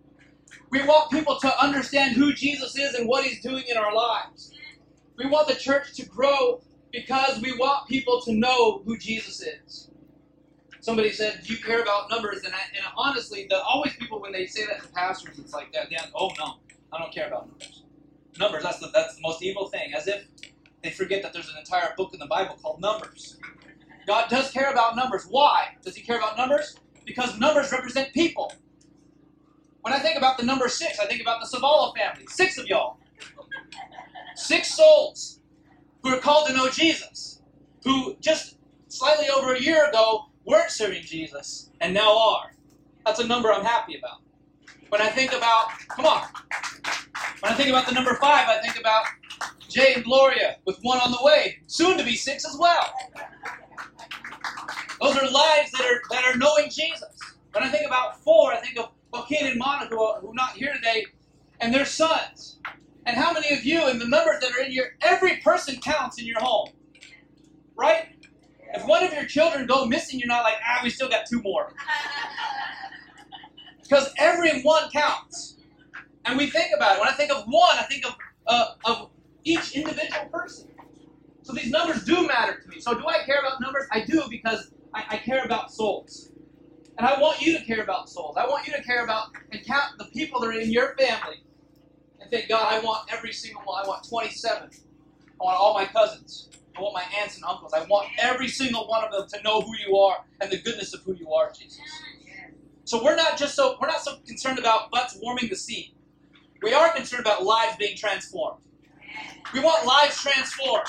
We 0.70 0.84
want 0.84 1.10
people 1.10 1.38
to 1.40 1.64
understand 1.64 2.14
who 2.14 2.34
Jesus 2.34 2.76
is 2.76 2.92
and 2.94 3.08
what 3.08 3.24
he's 3.24 3.40
doing 3.40 3.64
in 3.70 3.78
our 3.78 3.94
lives. 3.94 4.52
We 5.16 5.26
want 5.26 5.48
the 5.48 5.54
church 5.54 5.94
to 5.96 6.04
grow 6.04 6.60
because 6.92 7.40
we 7.40 7.56
want 7.56 7.88
people 7.88 8.20
to 8.20 8.34
know 8.34 8.82
who 8.84 8.98
Jesus 8.98 9.40
is. 9.40 9.90
Somebody 10.80 11.10
said, 11.10 11.42
"Do 11.46 11.54
you 11.54 11.58
care 11.58 11.80
about 11.80 12.10
numbers?" 12.10 12.44
And, 12.44 12.54
I, 12.54 12.60
and 12.76 12.84
honestly, 12.98 13.46
the 13.48 13.62
always 13.62 13.94
people 13.96 14.20
when 14.20 14.32
they 14.32 14.46
say 14.46 14.66
that 14.66 14.82
to 14.82 14.88
pastors, 14.90 15.38
it's 15.38 15.54
like 15.54 15.72
that. 15.72 15.90
Yeah, 15.90 16.04
oh 16.14 16.30
no, 16.38 16.56
I 16.92 16.98
don't 16.98 17.12
care 17.14 17.28
about 17.28 17.48
numbers. 17.48 17.84
Numbers, 18.38 18.62
that's 18.62 18.80
the 18.80 18.90
that's 18.92 19.16
the 19.16 19.22
most 19.22 19.42
evil 19.42 19.68
thing. 19.70 19.94
As 19.94 20.06
if 20.06 20.26
they 20.82 20.90
forget 20.90 21.22
that 21.22 21.32
there's 21.32 21.48
an 21.48 21.56
entire 21.58 21.94
book 21.96 22.12
in 22.12 22.20
the 22.20 22.26
Bible 22.26 22.58
called 22.62 22.80
Numbers. 22.80 23.38
God 24.08 24.30
does 24.30 24.50
care 24.50 24.70
about 24.70 24.96
numbers. 24.96 25.26
Why 25.28 25.66
does 25.84 25.94
He 25.94 26.02
care 26.02 26.16
about 26.16 26.38
numbers? 26.38 26.76
Because 27.04 27.38
numbers 27.38 27.70
represent 27.70 28.12
people. 28.14 28.52
When 29.82 29.92
I 29.92 29.98
think 29.98 30.16
about 30.16 30.38
the 30.38 30.44
number 30.44 30.66
six, 30.68 30.98
I 30.98 31.06
think 31.06 31.20
about 31.20 31.40
the 31.40 31.46
Savala 31.46 31.94
family. 31.94 32.26
Six 32.28 32.56
of 32.56 32.66
y'all. 32.66 32.96
Six 34.34 34.74
souls 34.74 35.40
who 36.02 36.08
are 36.08 36.18
called 36.20 36.48
to 36.48 36.54
know 36.54 36.70
Jesus, 36.70 37.42
who 37.84 38.16
just 38.20 38.56
slightly 38.88 39.28
over 39.28 39.52
a 39.52 39.60
year 39.60 39.86
ago 39.88 40.26
weren't 40.46 40.70
serving 40.70 41.02
Jesus 41.02 41.70
and 41.82 41.92
now 41.92 42.18
are. 42.18 42.52
That's 43.04 43.20
a 43.20 43.26
number 43.26 43.52
I'm 43.52 43.64
happy 43.64 43.98
about. 43.98 44.22
When 44.88 45.02
I 45.02 45.08
think 45.10 45.32
about, 45.32 45.68
come 45.88 46.06
on, 46.06 46.22
when 47.40 47.52
I 47.52 47.54
think 47.54 47.68
about 47.68 47.86
the 47.86 47.92
number 47.92 48.14
five, 48.14 48.48
I 48.48 48.58
think 48.62 48.80
about 48.80 49.04
Jay 49.68 49.92
and 49.94 50.04
Gloria 50.04 50.56
with 50.64 50.78
one 50.80 50.98
on 50.98 51.10
the 51.10 51.18
way, 51.20 51.58
soon 51.66 51.98
to 51.98 52.04
be 52.04 52.16
six 52.16 52.46
as 52.46 52.56
well. 52.58 52.90
Those 55.00 55.16
are 55.16 55.30
lives 55.30 55.70
that 55.72 55.82
are 55.82 56.00
that 56.10 56.24
are 56.24 56.36
knowing 56.36 56.66
Jesus. 56.70 57.16
When 57.52 57.64
I 57.64 57.70
think 57.70 57.86
about 57.86 58.22
four, 58.22 58.52
I 58.52 58.58
think 58.58 58.78
of 58.78 58.90
Joaquin 59.12 59.46
and 59.46 59.58
Monica, 59.58 59.94
who 59.96 60.30
are 60.30 60.34
not 60.34 60.52
here 60.52 60.72
today, 60.74 61.06
and 61.60 61.74
their 61.74 61.84
sons. 61.84 62.60
And 63.06 63.16
how 63.16 63.32
many 63.32 63.54
of 63.54 63.64
you, 63.64 63.86
and 63.86 64.00
the 64.00 64.08
numbers 64.08 64.40
that 64.40 64.50
are 64.52 64.62
in 64.64 64.70
here, 64.72 64.96
every 65.02 65.36
person 65.38 65.80
counts 65.80 66.20
in 66.20 66.26
your 66.26 66.40
home, 66.40 66.70
right? 67.76 68.06
If 68.74 68.86
one 68.86 69.04
of 69.04 69.12
your 69.12 69.26
children 69.26 69.66
go 69.66 69.86
missing, 69.86 70.18
you're 70.18 70.28
not 70.28 70.44
like, 70.44 70.56
ah, 70.66 70.80
we 70.82 70.90
still 70.90 71.08
got 71.08 71.26
two 71.30 71.42
more. 71.42 71.72
Because 73.82 74.12
every 74.18 74.62
one 74.62 74.90
counts. 74.90 75.56
And 76.24 76.38
we 76.38 76.48
think 76.50 76.72
about 76.76 76.96
it. 76.96 77.00
When 77.00 77.08
I 77.08 77.12
think 77.12 77.32
of 77.32 77.44
one, 77.46 77.78
I 77.78 77.84
think 77.84 78.06
of, 78.06 78.16
uh, 78.46 78.66
of 78.84 79.10
each 79.44 79.72
individual 79.72 80.26
person. 80.32 80.68
So 81.42 81.54
these 81.54 81.70
numbers 81.70 82.04
do 82.04 82.26
matter 82.26 82.58
to 82.62 82.68
me. 82.68 82.80
So 82.80 82.94
do 82.94 83.06
I 83.08 83.24
care 83.24 83.40
about 83.40 83.60
numbers? 83.60 83.86
I 83.92 84.02
do 84.04 84.24
because 84.30 84.72
I, 84.94 85.04
I 85.10 85.16
care 85.18 85.44
about 85.44 85.70
souls. 85.72 86.30
And 86.98 87.06
I 87.06 87.20
want 87.20 87.40
you 87.40 87.58
to 87.58 87.64
care 87.64 87.82
about 87.82 88.08
souls. 88.08 88.36
I 88.38 88.46
want 88.46 88.66
you 88.66 88.74
to 88.74 88.82
care 88.82 89.04
about 89.04 89.26
and 89.52 89.64
count 89.64 89.98
the 89.98 90.06
people 90.06 90.40
that 90.40 90.48
are 90.48 90.60
in 90.60 90.72
your 90.72 90.96
family. 90.96 91.44
And 92.20 92.30
think, 92.30 92.48
God, 92.48 92.72
I 92.72 92.80
want 92.80 93.08
every 93.12 93.32
single 93.32 93.62
one. 93.64 93.84
I 93.84 93.88
want 93.88 94.06
27. 94.08 94.70
I 95.24 95.44
want 95.44 95.58
all 95.58 95.74
my 95.74 95.86
cousins. 95.86 96.50
I 96.76 96.80
want 96.80 96.94
my 96.94 97.04
aunts 97.20 97.36
and 97.36 97.44
uncles. 97.44 97.72
I 97.74 97.84
want 97.84 98.08
every 98.20 98.48
single 98.48 98.88
one 98.88 99.04
of 99.04 99.12
them 99.12 99.26
to 99.34 99.42
know 99.42 99.60
who 99.60 99.72
you 99.86 99.96
are 99.96 100.18
and 100.40 100.50
the 100.50 100.60
goodness 100.60 100.94
of 100.94 101.02
who 101.04 101.14
you 101.14 101.32
are, 101.32 101.50
Jesus. 101.58 101.80
So 102.84 103.02
we're 103.04 103.16
not 103.16 103.38
just 103.38 103.54
so 103.56 103.76
we're 103.80 103.88
not 103.88 104.02
so 104.02 104.18
concerned 104.26 104.58
about 104.58 104.90
butts 104.90 105.18
warming 105.22 105.48
the 105.50 105.56
seat. 105.56 105.94
We 106.62 106.74
are 106.74 106.92
concerned 106.92 107.22
about 107.22 107.44
lives 107.44 107.76
being 107.78 107.96
transformed. 107.96 108.60
We 109.54 109.60
want 109.60 109.86
lives 109.86 110.20
transformed. 110.20 110.86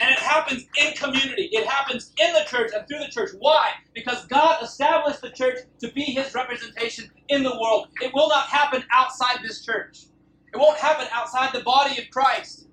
And 0.00 0.10
it 0.10 0.18
happens 0.18 0.66
in 0.80 0.94
community. 0.94 1.48
It 1.52 1.66
happens 1.66 2.12
in 2.20 2.32
the 2.34 2.44
church 2.48 2.70
and 2.74 2.86
through 2.88 3.00
the 3.00 3.10
church. 3.10 3.30
Why? 3.38 3.70
Because 3.94 4.26
God 4.26 4.62
established 4.62 5.22
the 5.22 5.30
church 5.30 5.58
to 5.80 5.92
be 5.92 6.02
his 6.04 6.34
representation 6.34 7.10
in 7.28 7.42
the 7.42 7.58
world. 7.60 7.88
It 8.02 8.12
will 8.14 8.28
not 8.28 8.46
happen 8.46 8.84
outside 8.92 9.38
this 9.42 9.64
church. 9.64 10.06
It 10.52 10.58
won't 10.58 10.78
happen 10.78 11.06
outside 11.12 11.52
the 11.52 11.62
body 11.62 12.00
of 12.00 12.10
Christ. 12.10 12.68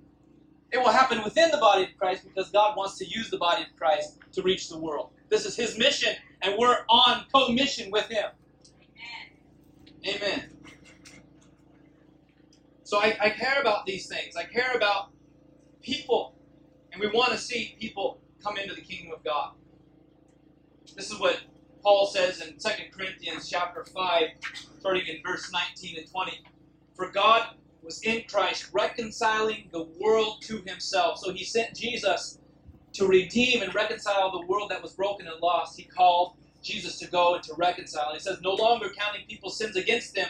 It 0.72 0.80
will 0.80 0.92
happen 0.92 1.24
within 1.24 1.52
the 1.52 1.58
body 1.58 1.84
of 1.84 1.90
Christ 1.98 2.24
because 2.26 2.52
God 2.52 2.78
wants 2.78 2.98
to 3.00 3.06
use 3.08 3.30
the 3.30 3.38
body 3.38 3.64
of 3.64 3.70
Christ 3.78 4.20
to 4.34 4.42
reach 4.44 4.70
the 4.70 4.80
world. 4.80 5.12
This 5.30 5.46
is 5.46 5.56
his 5.56 5.78
mission, 5.78 6.14
and 6.42 6.56
we're 6.58 6.80
on 6.90 7.26
co 7.34 7.50
mission 7.50 7.92
with 7.92 8.10
him. 8.10 8.26
Amen. 10.08 10.22
Amen. 10.22 10.50
So 12.84 13.00
I, 13.00 13.18
I 13.22 13.30
care 13.32 13.62
about 13.62 13.86
these 13.86 14.08
things. 14.08 14.36
I 14.36 14.44
care 14.46 14.74
about 14.76 15.12
people. 15.84 16.35
And 16.96 17.04
we 17.04 17.10
want 17.10 17.34
to 17.34 17.38
see 17.38 17.76
people 17.78 18.22
come 18.42 18.56
into 18.58 18.74
the 18.74 18.80
kingdom 18.80 19.12
of 19.14 19.22
God. 19.26 19.52
This 20.96 21.12
is 21.12 21.20
what 21.20 21.42
Paul 21.84 22.08
says 22.08 22.40
in 22.42 22.56
2 22.58 22.70
Corinthians 22.98 23.50
chapter 23.50 23.84
5, 23.84 24.24
starting 24.80 25.06
in 25.08 25.18
verse 25.26 25.52
19 25.52 25.98
and 25.98 26.10
20. 26.10 26.42
For 26.96 27.12
God 27.12 27.48
was 27.84 28.02
in 28.02 28.24
Christ 28.30 28.70
reconciling 28.72 29.68
the 29.74 29.90
world 30.00 30.38
to 30.44 30.64
himself. 30.66 31.20
So 31.20 31.34
he 31.34 31.44
sent 31.44 31.76
Jesus 31.76 32.40
to 32.94 33.06
redeem 33.06 33.62
and 33.62 33.76
reconcile 33.76 34.32
the 34.32 34.48
world 34.48 34.72
that 34.72 34.82
was 34.82 34.94
broken 34.94 35.28
and 35.28 35.36
lost. 35.42 35.78
He 35.78 35.84
called 35.84 36.36
Jesus 36.66 36.98
to 37.00 37.08
go 37.08 37.36
and 37.36 37.44
to 37.44 37.54
reconcile. 37.58 38.12
He 38.14 38.20
says, 38.20 38.40
no 38.42 38.54
longer 38.54 38.90
counting 38.98 39.26
people's 39.28 39.58
sins 39.58 39.76
against 39.76 40.16
them. 40.16 40.28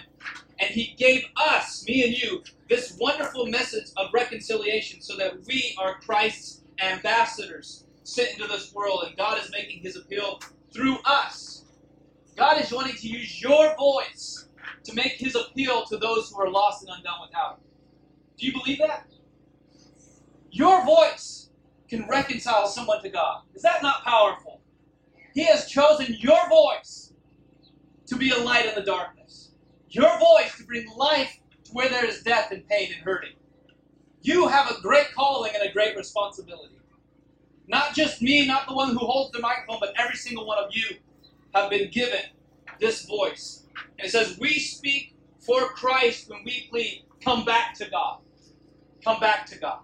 And 0.59 0.69
he 0.69 0.93
gave 0.97 1.25
us, 1.37 1.85
me 1.87 2.03
and 2.03 2.13
you, 2.13 2.43
this 2.69 2.97
wonderful 2.99 3.47
message 3.47 3.87
of 3.97 4.13
reconciliation 4.13 5.01
so 5.01 5.15
that 5.17 5.33
we 5.47 5.75
are 5.79 5.99
Christ's 5.99 6.63
ambassadors 6.81 7.85
sent 8.03 8.31
into 8.31 8.47
this 8.47 8.73
world. 8.73 9.03
And 9.07 9.17
God 9.17 9.41
is 9.41 9.49
making 9.51 9.81
his 9.81 9.95
appeal 9.95 10.39
through 10.73 10.97
us. 11.05 11.65
God 12.35 12.61
is 12.61 12.71
wanting 12.71 12.95
to 12.97 13.07
use 13.07 13.41
your 13.41 13.75
voice 13.77 14.49
to 14.83 14.93
make 14.93 15.13
his 15.13 15.35
appeal 15.35 15.85
to 15.85 15.97
those 15.97 16.29
who 16.29 16.41
are 16.41 16.49
lost 16.49 16.83
and 16.83 16.91
undone 16.95 17.21
without. 17.25 17.61
Do 18.37 18.45
you 18.45 18.51
believe 18.51 18.79
that? 18.79 19.07
Your 20.51 20.85
voice 20.85 21.49
can 21.89 22.07
reconcile 22.07 22.67
someone 22.67 23.01
to 23.03 23.09
God. 23.09 23.43
Is 23.53 23.61
that 23.61 23.81
not 23.81 24.03
powerful? 24.03 24.61
He 25.35 25.43
has 25.43 25.69
chosen 25.69 26.15
your 26.17 26.47
voice 26.47 27.13
to 28.07 28.15
be 28.15 28.31
a 28.31 28.37
light 28.37 28.65
in 28.65 28.73
the 28.73 28.81
darkness. 28.81 29.51
Your 29.89 30.17
voice 30.17 30.55
to 30.57 30.63
bring 30.63 30.87
life 30.95 31.39
to 31.65 31.71
where 31.73 31.89
there 31.89 32.05
is 32.05 32.23
death 32.23 32.51
and 32.51 32.65
pain 32.67 32.93
and 32.93 33.03
hurting. 33.03 33.33
You 34.21 34.47
have 34.47 34.71
a 34.71 34.81
great 34.81 35.13
calling 35.13 35.51
and 35.53 35.69
a 35.69 35.73
great 35.73 35.97
responsibility. 35.97 36.79
Not 37.67 37.93
just 37.93 38.21
me, 38.21 38.47
not 38.47 38.67
the 38.67 38.73
one 38.73 38.91
who 38.91 38.99
holds 38.99 39.31
the 39.31 39.39
microphone, 39.39 39.79
but 39.81 39.93
every 39.97 40.15
single 40.15 40.47
one 40.47 40.57
of 40.57 40.73
you 40.73 40.97
have 41.53 41.69
been 41.69 41.91
given 41.91 42.21
this 42.79 43.05
voice. 43.05 43.65
And 43.99 44.07
it 44.07 44.11
says, 44.11 44.37
We 44.39 44.57
speak 44.59 45.15
for 45.39 45.67
Christ 45.69 46.29
when 46.29 46.45
we 46.45 46.67
plead, 46.69 47.03
come 47.23 47.43
back 47.43 47.73
to 47.75 47.89
God. 47.89 48.19
Come 49.03 49.19
back 49.19 49.45
to 49.47 49.59
God. 49.59 49.79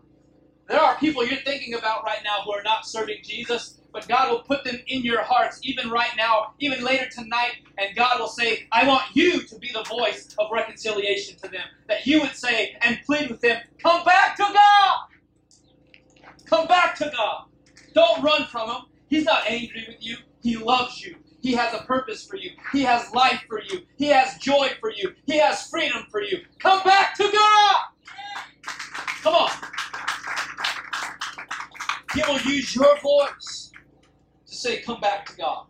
There 0.71 0.79
are 0.79 0.95
people 0.99 1.25
you're 1.25 1.41
thinking 1.41 1.73
about 1.73 2.05
right 2.05 2.19
now 2.23 2.43
who 2.45 2.53
are 2.53 2.63
not 2.63 2.85
serving 2.85 3.17
Jesus, 3.25 3.81
but 3.91 4.07
God 4.07 4.31
will 4.31 4.43
put 4.43 4.63
them 4.63 4.77
in 4.87 5.03
your 5.03 5.21
hearts, 5.21 5.59
even 5.63 5.89
right 5.89 6.11
now, 6.17 6.53
even 6.61 6.81
later 6.81 7.09
tonight, 7.11 7.51
and 7.77 7.93
God 7.93 8.21
will 8.21 8.29
say, 8.29 8.67
I 8.71 8.87
want 8.87 9.03
you 9.13 9.45
to 9.47 9.59
be 9.59 9.69
the 9.73 9.83
voice 9.83 10.33
of 10.39 10.47
reconciliation 10.49 11.35
to 11.43 11.49
them. 11.49 11.63
That 11.89 12.07
you 12.07 12.21
would 12.21 12.37
say 12.37 12.73
and 12.83 12.97
plead 13.05 13.29
with 13.29 13.41
them, 13.41 13.59
Come 13.83 14.05
back 14.05 14.37
to 14.37 14.43
God! 14.43 14.97
Come 16.45 16.67
back 16.67 16.95
to 16.99 17.11
God. 17.13 17.47
Don't 17.93 18.23
run 18.23 18.45
from 18.45 18.69
Him. 18.69 18.81
He's 19.09 19.25
not 19.25 19.43
angry 19.49 19.83
with 19.89 19.97
you, 19.99 20.19
He 20.41 20.55
loves 20.55 21.01
you. 21.01 21.17
He 21.41 21.51
has 21.53 21.73
a 21.73 21.79
purpose 21.83 22.25
for 22.25 22.37
you. 22.37 22.51
He 22.71 22.83
has 22.83 23.13
life 23.13 23.43
for 23.49 23.61
you. 23.61 23.81
He 23.97 24.05
has 24.07 24.37
joy 24.37 24.69
for 24.79 24.89
you. 24.89 25.15
He 25.25 25.37
has 25.37 25.67
freedom 25.67 26.05
for 26.09 26.21
you. 26.21 26.39
Come 26.59 26.81
back 26.83 27.13
to 27.17 27.29
God! 27.29 27.75
Come 29.21 29.35
on. 29.35 29.51
He 32.15 32.21
will 32.27 32.39
use 32.41 32.75
your 32.75 32.99
voice 32.99 33.71
to 34.47 34.55
say, 34.55 34.81
Come 34.81 34.99
back 35.01 35.25
to 35.27 35.37
God. 35.37 35.65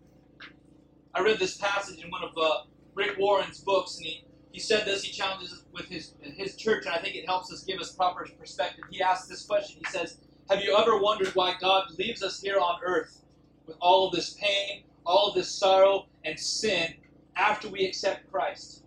I 1.13 1.21
read 1.21 1.39
this 1.39 1.57
passage 1.57 2.03
in 2.03 2.09
one 2.11 2.23
of 2.23 2.31
uh, 2.37 2.59
Rick 2.95 3.17
Warren's 3.19 3.61
books, 3.61 3.97
and 3.97 4.05
he, 4.05 4.23
he 4.51 4.59
said 4.59 4.85
this. 4.85 5.03
He 5.03 5.11
challenges 5.11 5.51
us 5.53 5.63
with 5.73 5.87
his, 5.87 6.13
his 6.21 6.55
church, 6.55 6.85
and 6.85 6.95
I 6.95 6.99
think 6.99 7.15
it 7.15 7.25
helps 7.27 7.51
us 7.51 7.63
give 7.63 7.79
us 7.81 7.93
proper 7.93 8.27
perspective. 8.39 8.85
He 8.89 9.01
asks 9.01 9.27
this 9.27 9.45
question 9.45 9.81
He 9.85 9.91
says, 9.91 10.19
Have 10.49 10.63
you 10.63 10.75
ever 10.77 10.97
wondered 10.99 11.29
why 11.35 11.55
God 11.59 11.85
leaves 11.99 12.23
us 12.23 12.41
here 12.41 12.59
on 12.59 12.79
earth 12.85 13.23
with 13.67 13.77
all 13.81 14.07
of 14.07 14.13
this 14.15 14.35
pain, 14.35 14.83
all 15.05 15.29
of 15.29 15.35
this 15.35 15.51
sorrow 15.51 16.07
and 16.25 16.39
sin 16.39 16.95
after 17.35 17.69
we 17.69 17.85
accept 17.85 18.31
Christ? 18.31 18.83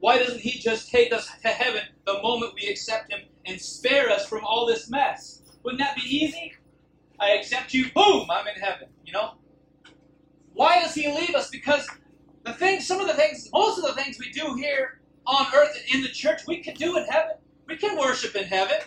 Why 0.00 0.18
doesn't 0.18 0.40
He 0.40 0.58
just 0.58 0.90
take 0.90 1.12
us 1.12 1.28
to 1.42 1.48
heaven 1.48 1.82
the 2.06 2.20
moment 2.22 2.54
we 2.54 2.68
accept 2.68 3.12
Him 3.12 3.20
and 3.46 3.60
spare 3.60 4.10
us 4.10 4.26
from 4.26 4.44
all 4.44 4.66
this 4.66 4.90
mess? 4.90 5.42
Wouldn't 5.62 5.80
that 5.80 5.96
be 5.96 6.02
easy? 6.02 6.52
I 7.20 7.30
accept 7.32 7.74
you, 7.74 7.90
boom, 7.94 8.28
I'm 8.30 8.46
in 8.48 8.60
heaven, 8.60 8.88
you 9.04 9.12
know? 9.12 9.32
Why 10.54 10.80
does 10.82 10.94
He 10.94 11.08
leave 11.08 11.34
us? 11.34 11.50
Because 11.50 11.86
the 12.44 12.52
things, 12.54 12.86
some 12.86 13.00
of 13.00 13.06
the 13.06 13.14
things, 13.14 13.48
most 13.52 13.78
of 13.78 13.84
the 13.84 13.94
things 14.00 14.18
we 14.18 14.30
do 14.30 14.54
here 14.54 15.00
on 15.26 15.46
earth 15.54 15.76
in 15.92 16.02
the 16.02 16.08
church, 16.08 16.42
we 16.46 16.62
can 16.62 16.74
do 16.74 16.96
in 16.96 17.04
heaven. 17.06 17.36
We 17.68 17.76
can 17.76 17.98
worship 17.98 18.36
in 18.36 18.44
heaven. 18.44 18.78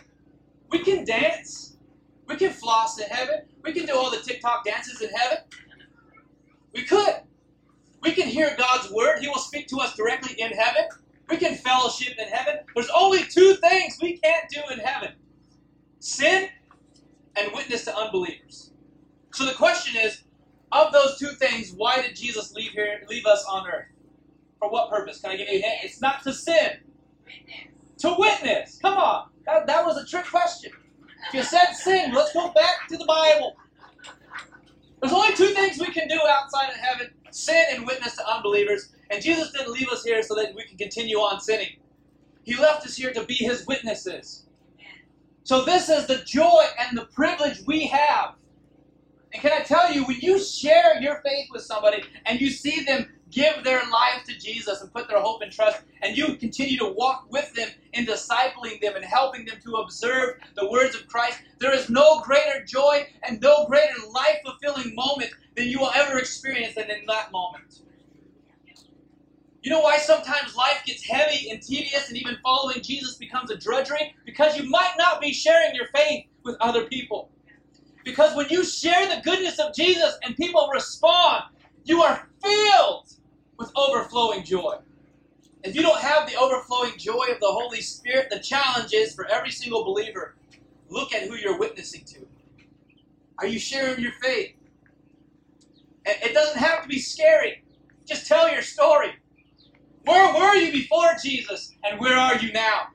We 0.69 0.80
can 0.84 1.06
dance. 1.06 1.78
We 2.28 2.38
can 2.38 2.52
floss 2.52 3.00
in 3.00 3.08
heaven. 3.10 3.41
We 3.63 3.74
can 3.74 3.86
do 3.86 3.95
all 3.95 4.12
the 4.12 4.22
TikTok 4.22 4.65
dances 4.65 5.02
in 5.02 5.10
heaven. 5.10 5.39
We 6.74 6.84
could. 6.86 7.15
We 8.02 8.13
can 8.13 8.28
hear 8.28 8.56
God's 8.58 8.91
word. 8.91 9.19
He 9.19 9.28
will 9.28 9.39
speak 9.39 9.67
to 9.69 9.78
us 9.78 9.95
directly 9.95 10.36
in 10.39 10.52
heaven. 10.52 10.84
We 11.29 11.37
can 11.37 11.55
fellowship 11.55 12.15
in 12.19 12.27
heaven. 12.27 12.59
There's 12.75 12.89
only 12.95 13.23
two 13.25 13.55
things 13.55 13.97
we 14.01 14.17
can't 14.17 14.49
do 14.49 14.61
in 14.71 14.79
heaven 14.79 15.13
sin 15.99 16.49
and 17.35 17.51
witness 17.53 17.85
to 17.85 17.95
unbelievers. 17.95 18.71
So 19.33 19.45
the 19.45 19.53
question 19.53 19.99
is 20.01 20.23
of 20.71 20.91
those 20.93 21.17
two 21.19 21.29
things, 21.33 21.73
why 21.75 22.01
did 22.01 22.15
Jesus 22.15 22.53
leave 22.53 22.71
here, 22.71 23.01
leave 23.09 23.25
us 23.25 23.45
on 23.49 23.67
earth? 23.67 23.87
For 24.59 24.69
what 24.69 24.89
purpose? 24.89 25.21
Can 25.21 25.31
I 25.31 25.37
give 25.37 25.47
you 25.49 25.59
a 25.59 25.61
hint? 25.61 25.75
It's 25.83 26.01
not 26.01 26.23
to 26.23 26.33
sin. 26.33 26.71
Witness. 27.25 27.99
To 27.99 28.15
witness. 28.17 28.79
Come 28.81 28.97
on. 28.97 29.27
That, 29.45 29.67
that 29.67 29.85
was 29.85 29.97
a 29.97 30.05
trick 30.05 30.25
question. 30.25 30.71
If 31.29 31.33
you 31.33 31.43
said 31.43 31.73
sin, 31.73 32.13
let's 32.13 32.33
go 32.33 32.51
back 32.53 32.87
to 32.89 32.97
the 32.97 33.05
Bible. 33.05 33.55
There's 35.01 35.13
only 35.13 35.35
two 35.35 35.49
things 35.49 35.79
we 35.79 35.93
can 35.93 36.07
do 36.07 36.19
outside 36.29 36.69
of 36.69 36.75
heaven 36.77 37.11
sin 37.35 37.65
and 37.71 37.87
witness 37.87 38.15
to 38.17 38.27
unbelievers. 38.27 38.89
And 39.11 39.21
Jesus 39.23 39.51
didn't 39.51 39.73
leave 39.73 39.89
us 39.89 40.03
here 40.03 40.21
so 40.23 40.35
that 40.35 40.53
we 40.55 40.63
can 40.65 40.77
continue 40.77 41.17
on 41.17 41.41
sinning. 41.41 41.69
He 42.43 42.55
left 42.55 42.85
us 42.85 42.95
here 42.95 43.13
to 43.13 43.25
be 43.25 43.35
his 43.35 43.67
witnesses. 43.67 44.45
So, 45.43 45.65
this 45.65 45.89
is 45.89 46.07
the 46.07 46.23
joy 46.25 46.63
and 46.79 46.97
the 46.97 47.05
privilege 47.07 47.61
we 47.65 47.87
have 47.87 48.35
and 49.33 49.41
can 49.41 49.51
I 49.53 49.63
tell 49.63 49.93
you, 49.93 50.05
when 50.05 50.19
you 50.21 50.39
share 50.43 51.01
your 51.01 51.21
faith 51.23 51.49
with 51.51 51.61
somebody 51.61 52.03
and 52.25 52.41
you 52.41 52.49
see 52.49 52.83
them 52.83 53.07
give 53.31 53.63
their 53.63 53.81
life 53.89 54.23
to 54.25 54.37
Jesus 54.37 54.81
and 54.81 54.93
put 54.93 55.07
their 55.07 55.21
hope 55.21 55.41
and 55.41 55.51
trust, 55.51 55.81
and 56.01 56.17
you 56.17 56.35
continue 56.35 56.77
to 56.79 56.93
walk 56.95 57.25
with 57.29 57.51
them 57.53 57.69
in 57.93 58.05
discipling 58.05 58.79
them 58.81 58.95
and 58.95 59.05
helping 59.05 59.45
them 59.45 59.57
to 59.63 59.75
observe 59.75 60.35
the 60.55 60.69
words 60.69 60.95
of 60.95 61.07
Christ, 61.07 61.39
there 61.59 61.73
is 61.73 61.89
no 61.89 62.21
greater 62.21 62.63
joy 62.65 63.05
and 63.27 63.41
no 63.41 63.65
greater 63.67 63.93
life 64.13 64.37
fulfilling 64.45 64.95
moment 64.95 65.31
than 65.55 65.67
you 65.67 65.79
will 65.79 65.91
ever 65.95 66.17
experience 66.17 66.75
than 66.75 66.89
in 66.89 67.05
that 67.07 67.31
moment. 67.31 67.81
You 69.61 69.71
know 69.71 69.81
why 69.81 69.97
sometimes 69.97 70.55
life 70.55 70.83
gets 70.85 71.05
heavy 71.05 71.49
and 71.49 71.61
tedious 71.61 72.07
and 72.07 72.17
even 72.17 72.37
following 72.41 72.81
Jesus 72.81 73.17
becomes 73.17 73.51
a 73.51 73.57
drudgery? 73.57 74.13
Because 74.25 74.57
you 74.57 74.69
might 74.69 74.93
not 74.97 75.19
be 75.19 75.33
sharing 75.33 75.75
your 75.75 75.87
faith 75.93 76.25
with 76.45 76.55
other 76.61 76.85
people. 76.85 77.31
Because 78.05 78.35
when 78.35 78.47
you 78.49 78.63
share 78.63 79.13
the 79.13 79.21
goodness 79.21 79.59
of 79.59 79.73
Jesus 79.75 80.17
and 80.23 80.35
people 80.37 80.69
respond, 80.73 81.43
you 81.83 82.01
are 82.01 82.27
filled 82.41 83.07
with 83.60 83.72
overflowing 83.76 84.45
joy. 84.45 84.78
If 85.63 85.76
you 85.76 85.82
don't 85.84 86.00
have 86.02 86.30
the 86.30 86.38
overflowing 86.38 86.98
joy 86.98 87.26
of 87.32 87.39
the 87.39 87.48
Holy 87.52 87.82
Spirit, 87.82 88.30
the 88.32 88.39
challenge 88.39 88.93
is 88.93 89.13
for 89.13 89.28
every 89.28 89.52
single 89.52 89.86
believer 89.86 90.36
look 90.89 91.13
at 91.13 91.24
who 91.24 91.36
you're 91.36 91.60
witnessing 91.60 92.06
to. 92.06 92.28
Are 93.39 93.48
you 93.48 93.60
sharing 93.60 94.02
your 94.02 94.13
faith? 94.24 94.56
It 96.06 96.34
doesn't 96.34 96.60
have 96.60 96.84
to 96.84 96.88
be 96.88 97.00
scary. 97.00 97.63
Just 98.08 98.28
tell 98.28 98.52
your 98.52 98.63
story. 98.63 99.13
Where 100.06 100.34
were 100.34 100.56
you 100.56 100.72
before 100.72 101.12
Jesus, 101.24 101.76
and 101.84 102.00
where 102.00 102.17
are 102.17 102.38
you 102.38 102.54
now? 102.54 102.88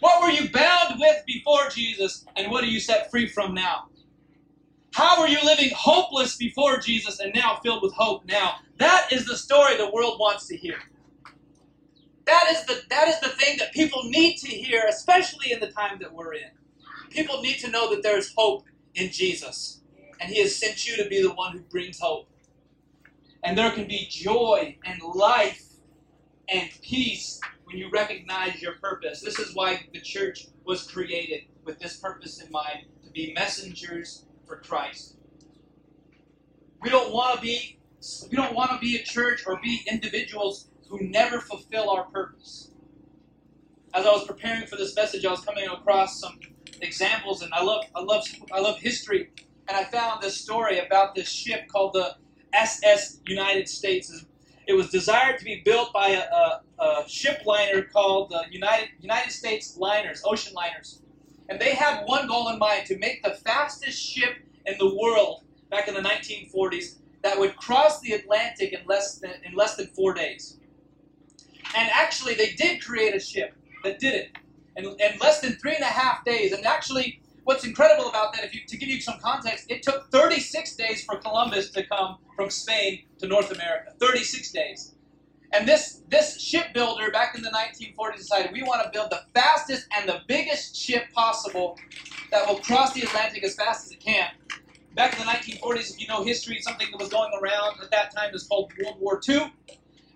What 0.00 0.22
were 0.22 0.30
you 0.30 0.50
bound 0.50 0.96
with 1.00 1.24
before 1.26 1.68
Jesus, 1.70 2.24
and 2.36 2.50
what 2.52 2.64
are 2.64 2.68
you 2.68 2.80
set 2.80 3.10
free 3.10 3.28
from 3.28 3.54
now? 3.54 3.87
How 4.98 5.20
were 5.20 5.28
you 5.28 5.38
living 5.44 5.70
hopeless 5.76 6.34
before 6.34 6.78
Jesus 6.78 7.20
and 7.20 7.32
now 7.32 7.60
filled 7.62 7.84
with 7.84 7.92
hope 7.94 8.24
now? 8.26 8.56
That 8.78 9.06
is 9.12 9.26
the 9.26 9.36
story 9.36 9.76
the 9.76 9.92
world 9.92 10.18
wants 10.18 10.48
to 10.48 10.56
hear. 10.56 10.74
That 12.26 12.46
is 12.50 12.66
the 12.66 12.82
that 12.90 13.06
is 13.06 13.20
the 13.20 13.28
thing 13.28 13.58
that 13.58 13.72
people 13.72 14.00
need 14.10 14.38
to 14.38 14.48
hear, 14.48 14.82
especially 14.88 15.52
in 15.52 15.60
the 15.60 15.70
time 15.70 16.00
that 16.00 16.12
we're 16.12 16.32
in. 16.32 16.50
People 17.10 17.40
need 17.42 17.58
to 17.60 17.70
know 17.70 17.88
that 17.94 18.02
there 18.02 18.18
is 18.18 18.34
hope 18.36 18.64
in 18.96 19.12
Jesus. 19.12 19.82
And 20.20 20.32
He 20.32 20.42
has 20.42 20.56
sent 20.56 20.84
you 20.84 20.96
to 21.00 21.08
be 21.08 21.22
the 21.22 21.32
one 21.32 21.52
who 21.52 21.60
brings 21.60 22.00
hope. 22.00 22.28
And 23.44 23.56
there 23.56 23.70
can 23.70 23.86
be 23.86 24.08
joy 24.10 24.78
and 24.84 25.00
life 25.00 25.62
and 26.48 26.70
peace 26.82 27.38
when 27.66 27.76
you 27.76 27.88
recognize 27.92 28.60
your 28.60 28.74
purpose. 28.82 29.20
This 29.20 29.38
is 29.38 29.54
why 29.54 29.86
the 29.92 30.00
church 30.00 30.48
was 30.66 30.82
created 30.82 31.42
with 31.64 31.78
this 31.78 31.98
purpose 31.98 32.42
in 32.42 32.50
mind 32.50 32.86
to 33.04 33.10
be 33.12 33.32
messengers 33.32 34.24
for 34.48 34.56
Christ. 34.56 35.16
We 36.82 36.90
don't 36.90 37.12
want 37.12 37.36
to 37.36 37.42
be 37.42 37.78
we 38.30 38.36
don't 38.36 38.54
want 38.54 38.70
to 38.70 38.78
be 38.78 38.96
a 38.96 39.02
church 39.02 39.42
or 39.46 39.60
be 39.60 39.82
individuals 39.90 40.68
who 40.88 41.00
never 41.02 41.40
fulfill 41.40 41.90
our 41.90 42.04
purpose. 42.04 42.70
As 43.94 44.06
I 44.06 44.10
was 44.10 44.26
preparing 44.26 44.66
for 44.66 44.76
this 44.76 44.94
message, 44.94 45.24
I 45.24 45.30
was 45.30 45.40
coming 45.44 45.68
across 45.68 46.20
some 46.20 46.38
examples, 46.80 47.42
and 47.42 47.52
I 47.52 47.62
love 47.62 47.84
I 47.94 48.00
love 48.02 48.24
I 48.52 48.60
love 48.60 48.78
history, 48.78 49.30
and 49.68 49.76
I 49.76 49.84
found 49.84 50.22
this 50.22 50.40
story 50.40 50.78
about 50.78 51.14
this 51.14 51.28
ship 51.28 51.68
called 51.68 51.94
the 51.94 52.16
SS 52.54 53.20
United 53.26 53.68
States. 53.68 54.24
It 54.66 54.74
was 54.74 54.90
desired 54.90 55.38
to 55.38 55.44
be 55.44 55.62
built 55.64 55.92
by 55.92 56.08
a, 56.10 56.20
a, 56.20 56.62
a 56.84 57.08
ship 57.08 57.42
liner 57.46 57.82
called 57.82 58.30
the 58.30 58.44
United, 58.50 58.90
United 59.00 59.32
States 59.32 59.76
Liners, 59.78 60.22
Ocean 60.24 60.54
Liners. 60.54 61.02
And 61.48 61.60
they 61.60 61.74
had 61.74 62.04
one 62.04 62.26
goal 62.26 62.48
in 62.50 62.58
mind 62.58 62.86
to 62.86 62.98
make 62.98 63.22
the 63.22 63.30
fastest 63.30 64.00
ship 64.00 64.36
in 64.66 64.76
the 64.78 64.94
world 64.94 65.44
back 65.70 65.88
in 65.88 65.94
the 65.94 66.00
1940s 66.00 66.96
that 67.22 67.38
would 67.38 67.56
cross 67.56 68.00
the 68.00 68.12
Atlantic 68.12 68.72
in 68.72 68.86
less 68.86 69.18
than, 69.18 69.32
in 69.44 69.54
less 69.54 69.76
than 69.76 69.86
four 69.88 70.14
days. 70.14 70.58
And 71.76 71.90
actually, 71.92 72.34
they 72.34 72.52
did 72.52 72.82
create 72.82 73.14
a 73.14 73.20
ship 73.20 73.54
that 73.84 73.98
did 73.98 74.14
it 74.14 74.30
in, 74.76 74.84
in 74.84 75.18
less 75.20 75.40
than 75.40 75.54
three 75.54 75.74
and 75.74 75.82
a 75.82 75.88
half 75.88 76.24
days. 76.24 76.52
And 76.52 76.64
actually, 76.64 77.20
what's 77.44 77.64
incredible 77.64 78.08
about 78.08 78.32
that, 78.34 78.44
if 78.44 78.54
you 78.54 78.60
to 78.66 78.76
give 78.76 78.88
you 78.88 79.00
some 79.00 79.18
context, 79.20 79.66
it 79.68 79.82
took 79.82 80.10
36 80.10 80.76
days 80.76 81.04
for 81.04 81.16
Columbus 81.16 81.70
to 81.70 81.84
come 81.86 82.18
from 82.36 82.50
Spain 82.50 83.04
to 83.18 83.26
North 83.26 83.50
America. 83.50 83.92
36 83.98 84.52
days. 84.52 84.94
And 85.52 85.66
this 85.66 86.02
this 86.08 86.40
shipbuilder 86.40 87.10
back 87.10 87.34
in 87.34 87.42
the 87.42 87.50
1940s 87.50 88.16
decided 88.16 88.52
we 88.52 88.62
want 88.62 88.82
to 88.84 88.90
build 88.92 89.10
the 89.10 89.20
fastest 89.34 89.86
and 89.96 90.08
the 90.08 90.20
biggest 90.28 90.76
ship 90.76 91.04
possible 91.14 91.78
that 92.30 92.46
will 92.46 92.60
cross 92.60 92.92
the 92.92 93.02
Atlantic 93.02 93.42
as 93.44 93.54
fast 93.54 93.86
as 93.86 93.92
it 93.92 94.00
can. 94.00 94.28
Back 94.94 95.14
in 95.14 95.20
the 95.20 95.24
1940s, 95.24 95.90
if 95.90 96.00
you 96.00 96.06
know 96.08 96.22
history, 96.22 96.58
something 96.60 96.88
that 96.90 96.98
was 96.98 97.08
going 97.08 97.30
around 97.40 97.78
at 97.82 97.90
that 97.90 98.14
time 98.14 98.30
was 98.32 98.46
called 98.46 98.72
World 98.82 98.96
War 99.00 99.20
II. 99.26 99.52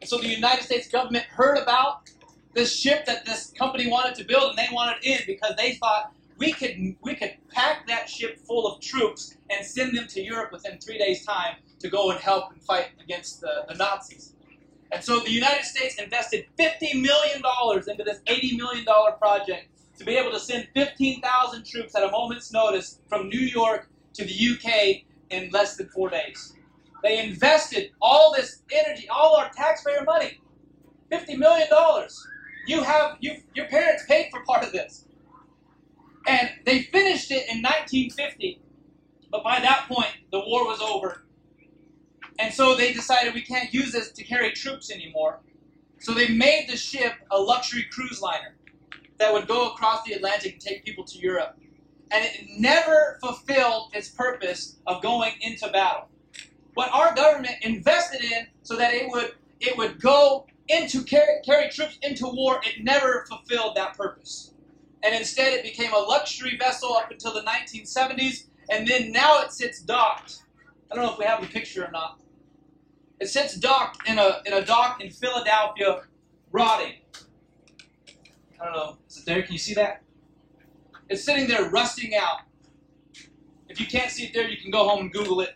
And 0.00 0.08
so 0.08 0.18
the 0.18 0.28
United 0.28 0.64
States 0.64 0.88
government 0.88 1.24
heard 1.24 1.56
about 1.56 2.10
this 2.54 2.74
ship 2.76 3.06
that 3.06 3.24
this 3.24 3.52
company 3.58 3.88
wanted 3.88 4.14
to 4.16 4.24
build, 4.24 4.50
and 4.50 4.58
they 4.58 4.68
wanted 4.72 5.02
in 5.02 5.20
because 5.26 5.54
they 5.56 5.74
thought 5.74 6.12
we 6.36 6.52
could 6.52 6.96
we 7.02 7.14
could 7.14 7.36
pack 7.50 7.86
that 7.86 8.08
ship 8.08 8.38
full 8.46 8.66
of 8.66 8.80
troops 8.80 9.36
and 9.50 9.64
send 9.64 9.96
them 9.96 10.06
to 10.08 10.20
Europe 10.20 10.52
within 10.52 10.78
three 10.78 10.98
days' 10.98 11.24
time 11.24 11.56
to 11.78 11.88
go 11.88 12.10
and 12.10 12.20
help 12.20 12.52
and 12.52 12.62
fight 12.62 12.88
against 13.02 13.40
the, 13.40 13.64
the 13.68 13.74
Nazis. 13.74 14.34
And 14.92 15.02
so 15.02 15.20
the 15.20 15.30
United 15.30 15.64
States 15.64 15.98
invested 15.98 16.44
$50 16.58 17.00
million 17.00 17.42
into 17.88 18.04
this 18.04 18.20
$80 18.26 18.58
million 18.58 18.84
project 19.18 19.68
to 19.98 20.04
be 20.04 20.16
able 20.16 20.32
to 20.32 20.38
send 20.38 20.68
15,000 20.74 21.64
troops 21.64 21.94
at 21.94 22.02
a 22.02 22.10
moment's 22.10 22.52
notice 22.52 23.00
from 23.08 23.28
New 23.28 23.40
York 23.40 23.88
to 24.14 24.24
the 24.24 24.32
UK 24.32 25.02
in 25.30 25.50
less 25.50 25.76
than 25.76 25.88
four 25.88 26.10
days. 26.10 26.54
They 27.02 27.24
invested 27.24 27.90
all 28.00 28.34
this 28.36 28.62
energy, 28.70 29.08
all 29.08 29.34
our 29.36 29.50
taxpayer 29.56 30.04
money, 30.04 30.40
$50 31.10 31.38
million. 31.38 31.68
You 32.66 32.82
have, 32.82 33.16
you, 33.20 33.36
your 33.54 33.66
parents 33.68 34.04
paid 34.06 34.28
for 34.30 34.44
part 34.44 34.62
of 34.62 34.72
this. 34.72 35.06
And 36.26 36.50
they 36.64 36.82
finished 36.82 37.30
it 37.30 37.48
in 37.48 37.62
1950. 37.62 38.60
But 39.30 39.42
by 39.42 39.58
that 39.60 39.86
point, 39.88 40.12
the 40.30 40.40
war 40.40 40.66
was 40.66 40.80
over. 40.80 41.21
And 42.38 42.52
so 42.52 42.74
they 42.74 42.92
decided 42.92 43.34
we 43.34 43.42
can't 43.42 43.72
use 43.72 43.92
this 43.92 44.12
to 44.12 44.24
carry 44.24 44.52
troops 44.52 44.90
anymore. 44.90 45.40
So 46.00 46.14
they 46.14 46.28
made 46.28 46.68
the 46.68 46.76
ship 46.76 47.12
a 47.30 47.38
luxury 47.38 47.86
cruise 47.92 48.20
liner 48.20 48.56
that 49.18 49.32
would 49.32 49.46
go 49.46 49.70
across 49.70 50.02
the 50.04 50.14
Atlantic 50.14 50.52
and 50.54 50.60
take 50.60 50.84
people 50.84 51.04
to 51.04 51.18
Europe. 51.18 51.56
And 52.10 52.24
it 52.24 52.46
never 52.58 53.18
fulfilled 53.22 53.90
its 53.94 54.08
purpose 54.08 54.78
of 54.86 55.02
going 55.02 55.34
into 55.40 55.68
battle. 55.70 56.08
What 56.74 56.92
our 56.92 57.14
government 57.14 57.56
invested 57.62 58.22
in 58.24 58.48
so 58.62 58.76
that 58.76 58.94
it 58.94 59.08
would 59.10 59.32
it 59.60 59.78
would 59.78 60.00
go 60.00 60.46
into 60.68 61.04
carry, 61.04 61.40
carry 61.44 61.70
troops 61.70 61.98
into 62.02 62.26
war, 62.26 62.60
it 62.64 62.82
never 62.82 63.24
fulfilled 63.28 63.76
that 63.76 63.96
purpose 63.96 64.52
and 65.02 65.14
instead 65.14 65.52
it 65.52 65.64
became 65.64 65.92
a 65.92 65.98
luxury 65.98 66.56
vessel 66.56 66.94
up 66.94 67.10
until 67.10 67.34
the 67.34 67.42
1970s, 67.42 68.46
and 68.70 68.86
then 68.86 69.12
now 69.12 69.42
it 69.42 69.52
sits 69.52 69.80
docked. 69.80 70.42
I 70.90 70.94
don't 70.94 71.04
know 71.04 71.12
if 71.12 71.18
we 71.18 71.24
have 71.24 71.42
a 71.42 71.46
picture 71.46 71.84
or 71.84 71.90
not. 71.90 72.21
It 73.22 73.28
sits 73.28 73.54
docked 73.54 74.08
in 74.08 74.18
a, 74.18 74.42
in 74.46 74.52
a 74.52 74.64
dock 74.64 75.00
in 75.00 75.08
Philadelphia, 75.08 76.00
rotting. 76.50 76.94
I 78.60 78.64
don't 78.64 78.72
know. 78.74 78.96
Is 79.08 79.18
it 79.18 79.26
there? 79.26 79.42
Can 79.44 79.52
you 79.52 79.60
see 79.60 79.74
that? 79.74 80.02
It's 81.08 81.22
sitting 81.22 81.46
there 81.46 81.70
rusting 81.70 82.16
out. 82.16 82.38
If 83.68 83.78
you 83.78 83.86
can't 83.86 84.10
see 84.10 84.24
it 84.24 84.34
there, 84.34 84.48
you 84.48 84.56
can 84.56 84.72
go 84.72 84.88
home 84.88 85.02
and 85.02 85.12
Google 85.12 85.40
it. 85.40 85.50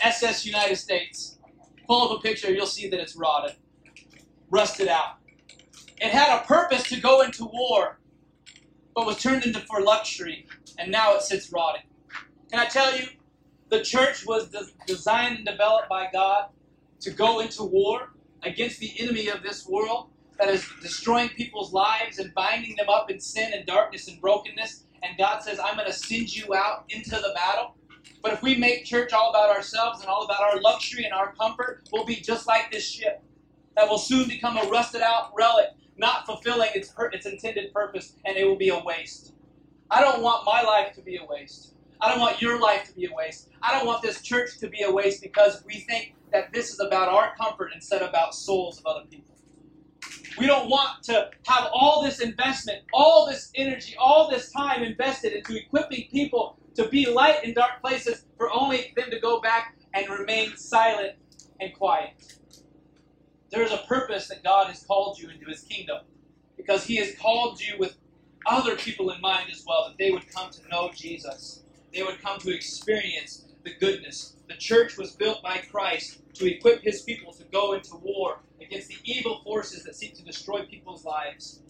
SS 0.00 0.46
United 0.46 0.76
States. 0.76 1.40
Pull 1.88 2.08
up 2.08 2.20
a 2.20 2.22
picture, 2.22 2.52
you'll 2.52 2.66
see 2.66 2.88
that 2.88 3.00
it's 3.00 3.16
rotted, 3.16 3.56
rusted 4.48 4.86
out. 4.86 5.16
It 6.00 6.12
had 6.12 6.38
a 6.38 6.44
purpose 6.44 6.84
to 6.84 7.00
go 7.00 7.22
into 7.22 7.46
war, 7.46 7.98
but 8.94 9.06
was 9.06 9.20
turned 9.20 9.44
into 9.44 9.58
for 9.58 9.80
luxury, 9.80 10.46
and 10.78 10.92
now 10.92 11.16
it 11.16 11.22
sits 11.22 11.52
rotting. 11.52 11.82
Can 12.52 12.60
I 12.60 12.66
tell 12.66 12.96
you, 12.96 13.08
the 13.70 13.82
church 13.82 14.24
was 14.24 14.50
de- 14.50 14.66
designed 14.86 15.38
and 15.38 15.44
developed 15.46 15.88
by 15.88 16.08
God 16.12 16.50
to 17.02 17.10
go 17.10 17.40
into 17.40 17.64
war 17.64 18.10
against 18.44 18.80
the 18.80 18.92
enemy 18.98 19.28
of 19.28 19.42
this 19.42 19.66
world 19.66 20.10
that 20.38 20.48
is 20.48 20.66
destroying 20.80 21.28
people's 21.30 21.72
lives 21.72 22.18
and 22.18 22.32
binding 22.34 22.74
them 22.76 22.88
up 22.88 23.10
in 23.10 23.20
sin 23.20 23.52
and 23.54 23.66
darkness 23.66 24.08
and 24.08 24.20
brokenness. 24.20 24.86
And 25.02 25.18
God 25.18 25.42
says, 25.42 25.58
I'm 25.62 25.76
going 25.76 25.86
to 25.86 25.92
send 25.92 26.34
you 26.34 26.54
out 26.54 26.84
into 26.88 27.10
the 27.10 27.32
battle. 27.34 27.76
But 28.22 28.32
if 28.32 28.42
we 28.42 28.56
make 28.56 28.84
church 28.84 29.12
all 29.12 29.30
about 29.30 29.54
ourselves 29.54 30.00
and 30.00 30.08
all 30.08 30.24
about 30.24 30.40
our 30.40 30.60
luxury 30.60 31.04
and 31.04 31.12
our 31.12 31.34
comfort, 31.34 31.82
we'll 31.92 32.04
be 32.04 32.16
just 32.16 32.46
like 32.46 32.70
this 32.70 32.88
ship 32.88 33.22
that 33.76 33.88
will 33.88 33.98
soon 33.98 34.28
become 34.28 34.56
a 34.56 34.68
rusted 34.68 35.02
out 35.02 35.32
relic, 35.36 35.66
not 35.96 36.26
fulfilling 36.26 36.70
its, 36.74 36.92
its 37.12 37.26
intended 37.26 37.72
purpose, 37.72 38.14
and 38.24 38.36
it 38.36 38.46
will 38.46 38.56
be 38.56 38.68
a 38.68 38.78
waste. 38.78 39.34
I 39.90 40.00
don't 40.00 40.22
want 40.22 40.46
my 40.46 40.62
life 40.62 40.94
to 40.94 41.02
be 41.02 41.16
a 41.16 41.24
waste. 41.24 41.71
I 42.02 42.10
don't 42.10 42.20
want 42.20 42.42
your 42.42 42.60
life 42.60 42.84
to 42.88 42.94
be 42.94 43.06
a 43.06 43.14
waste. 43.14 43.48
I 43.62 43.72
don't 43.72 43.86
want 43.86 44.02
this 44.02 44.22
church 44.22 44.58
to 44.60 44.68
be 44.68 44.82
a 44.82 44.92
waste 44.92 45.22
because 45.22 45.64
we 45.66 45.80
think 45.80 46.14
that 46.32 46.52
this 46.52 46.72
is 46.72 46.80
about 46.80 47.08
our 47.08 47.32
comfort 47.40 47.70
instead 47.74 48.02
of 48.02 48.10
about 48.10 48.34
souls 48.34 48.78
of 48.78 48.86
other 48.86 49.06
people. 49.10 49.36
We 50.38 50.46
don't 50.46 50.70
want 50.70 51.02
to 51.04 51.30
have 51.46 51.70
all 51.72 52.02
this 52.02 52.20
investment, 52.20 52.80
all 52.92 53.26
this 53.30 53.50
energy, 53.54 53.94
all 53.98 54.30
this 54.30 54.50
time 54.52 54.82
invested 54.82 55.32
into 55.34 55.56
equipping 55.56 56.08
people 56.10 56.58
to 56.76 56.88
be 56.88 57.06
light 57.08 57.44
in 57.44 57.54
dark 57.54 57.82
places 57.82 58.24
for 58.38 58.50
only 58.52 58.92
them 58.96 59.10
to 59.10 59.20
go 59.20 59.40
back 59.40 59.76
and 59.94 60.08
remain 60.10 60.56
silent 60.56 61.14
and 61.60 61.74
quiet. 61.74 62.10
There 63.50 63.62
is 63.62 63.72
a 63.72 63.84
purpose 63.88 64.28
that 64.28 64.44
God 64.44 64.68
has 64.68 64.84
called 64.84 65.18
you 65.18 65.30
into 65.30 65.46
His 65.46 65.62
kingdom 65.62 65.98
because 66.56 66.84
He 66.86 66.96
has 66.96 67.14
called 67.16 67.60
you 67.60 67.76
with 67.78 67.96
other 68.46 68.76
people 68.76 69.10
in 69.10 69.20
mind 69.20 69.50
as 69.52 69.64
well, 69.66 69.88
that 69.88 69.98
they 69.98 70.10
would 70.10 70.28
come 70.34 70.50
to 70.50 70.68
know 70.70 70.90
Jesus. 70.94 71.64
They 71.94 72.02
would 72.02 72.22
come 72.22 72.38
to 72.40 72.54
experience 72.54 73.46
the 73.64 73.74
goodness. 73.74 74.36
The 74.48 74.54
church 74.56 74.96
was 74.96 75.12
built 75.12 75.42
by 75.42 75.58
Christ 75.58 76.20
to 76.34 76.46
equip 76.46 76.82
His 76.82 77.02
people 77.02 77.32
to 77.34 77.44
go 77.44 77.74
into 77.74 77.96
war 77.96 78.40
against 78.60 78.88
the 78.88 78.96
evil 79.04 79.40
forces 79.44 79.84
that 79.84 79.96
seek 79.96 80.14
to 80.16 80.24
destroy 80.24 80.64
people's 80.66 81.04
lives. 81.04 81.62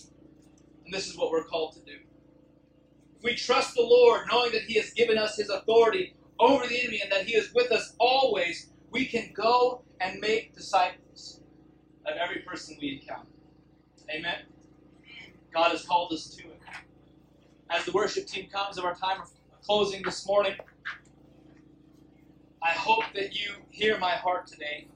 And 0.85 0.93
this 0.95 1.09
is 1.09 1.17
what 1.17 1.31
we're 1.31 1.45
called 1.45 1.75
to 1.75 1.81
do. 1.81 1.99
If 3.19 3.25
we 3.25 3.35
trust 3.35 3.75
the 3.75 3.83
Lord, 3.83 4.23
knowing 4.31 4.53
that 4.53 4.63
He 4.63 4.75
has 4.75 4.93
given 4.93 5.19
us 5.19 5.37
His 5.37 5.51
authority 5.51 6.15
over 6.41 6.67
the 6.67 6.81
enemy 6.81 7.01
and 7.03 7.13
that 7.13 7.27
He 7.27 7.35
is 7.37 7.53
with 7.55 7.73
us 7.73 7.95
always, 7.99 8.71
we 8.91 9.07
can 9.07 9.33
go 9.35 9.83
and 10.01 10.21
make 10.21 10.55
disciples 10.55 11.41
of 12.07 12.17
every 12.17 12.41
person 12.43 12.77
we 12.81 13.01
encounter. 13.01 13.29
Amen? 14.15 14.43
God 15.53 15.71
has 15.73 15.85
called 15.85 16.13
us 16.13 16.29
to 16.37 16.45
it. 16.45 16.61
As 17.71 17.85
the 17.85 17.93
worship 17.93 18.27
team 18.27 18.49
comes 18.51 18.79
of 18.79 18.85
our 18.85 18.95
time 18.95 19.21
of 19.21 19.31
closing 19.65 20.03
this 20.03 20.27
morning, 20.27 20.55
I 22.63 22.71
hope 22.71 23.05
that 23.15 23.35
you 23.35 23.53
hear 23.71 23.99
my 23.99 24.13
heart 24.13 24.47
today. 24.47 24.89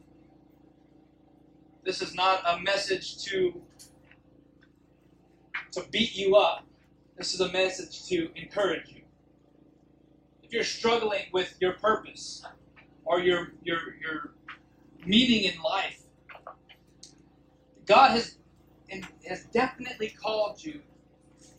This 1.85 2.03
is 2.03 2.15
not 2.15 2.43
a 2.47 2.61
message 2.61 3.25
to, 3.25 3.63
to 5.73 5.83
beat 5.91 6.17
you 6.17 6.37
up. 6.37 6.65
This 7.17 7.33
is 7.33 7.41
a 7.41 7.51
message 7.53 8.07
to 8.07 8.31
encourage 8.35 8.89
you. 8.89 9.03
If 10.43 10.53
you're 10.53 10.65
struggling 10.65 11.25
with 11.33 11.57
your 11.61 11.75
purpose 11.75 12.45
or 13.05 13.21
your, 13.21 13.53
your, 13.63 13.79
your 14.01 14.33
meaning 15.05 15.45
in 15.45 15.61
life, 15.63 16.03
God 17.87 18.11
has, 18.13 18.37
has 19.29 19.45
definitely 19.45 20.09
called 20.09 20.63
you 20.63 20.81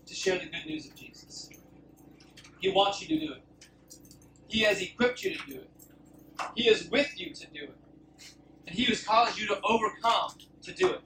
to 0.06 0.13
share 0.13 0.39
the 0.39 0.46
good 0.46 0.65
news 0.65 0.88
of 0.88 0.96
Jesus. 0.96 1.50
He 2.60 2.70
wants 2.70 3.02
you 3.02 3.08
to 3.20 3.28
do 3.28 3.34
it. 3.34 3.43
He 4.48 4.62
has 4.62 4.82
equipped 4.82 5.24
you 5.24 5.36
to 5.38 5.46
do 5.48 5.60
it. 5.62 5.72
He 6.56 6.70
is 6.70 6.89
with 6.89 7.20
you 7.20 7.34
to 7.34 7.48
do 7.48 7.63
it. 7.63 7.76
And 8.67 8.76
He 8.76 8.86
has 8.86 9.04
caused 9.04 9.39
you 9.39 9.48
to 9.48 9.60
overcome 9.63 10.32
to 10.63 10.74
do 10.74 10.91
it. 10.93 11.02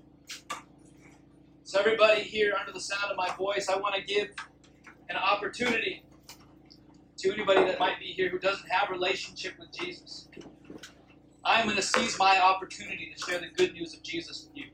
So, 1.64 1.80
everybody 1.80 2.22
here 2.22 2.54
under 2.60 2.72
the 2.72 2.82
sound 2.82 3.12
of 3.12 3.18
my 3.18 3.34
voice, 3.36 3.70
I 3.70 3.78
want 3.78 3.96
to 3.96 4.02
give 4.04 4.30
an 5.10 5.18
opportunity 5.18 6.04
to 7.20 7.34
anybody 7.34 7.66
that 7.66 7.80
might 7.80 8.00
be 8.00 8.08
here 8.08 8.30
who 8.30 8.40
doesn't 8.40 8.70
have 8.72 8.90
a 8.90 8.94
relationship 8.94 9.54
with 9.60 9.72
Jesus. 9.72 10.30
I'm 11.46 11.66
going 11.66 11.78
to 11.78 11.82
seize 11.84 12.18
my 12.20 12.40
opportunity 12.40 13.14
to 13.16 13.26
share 13.32 13.40
the 13.40 13.50
good 13.56 13.74
news 13.74 13.94
of 13.94 14.04
Jesus 14.04 14.48
with 14.48 14.58
you. 14.58 14.66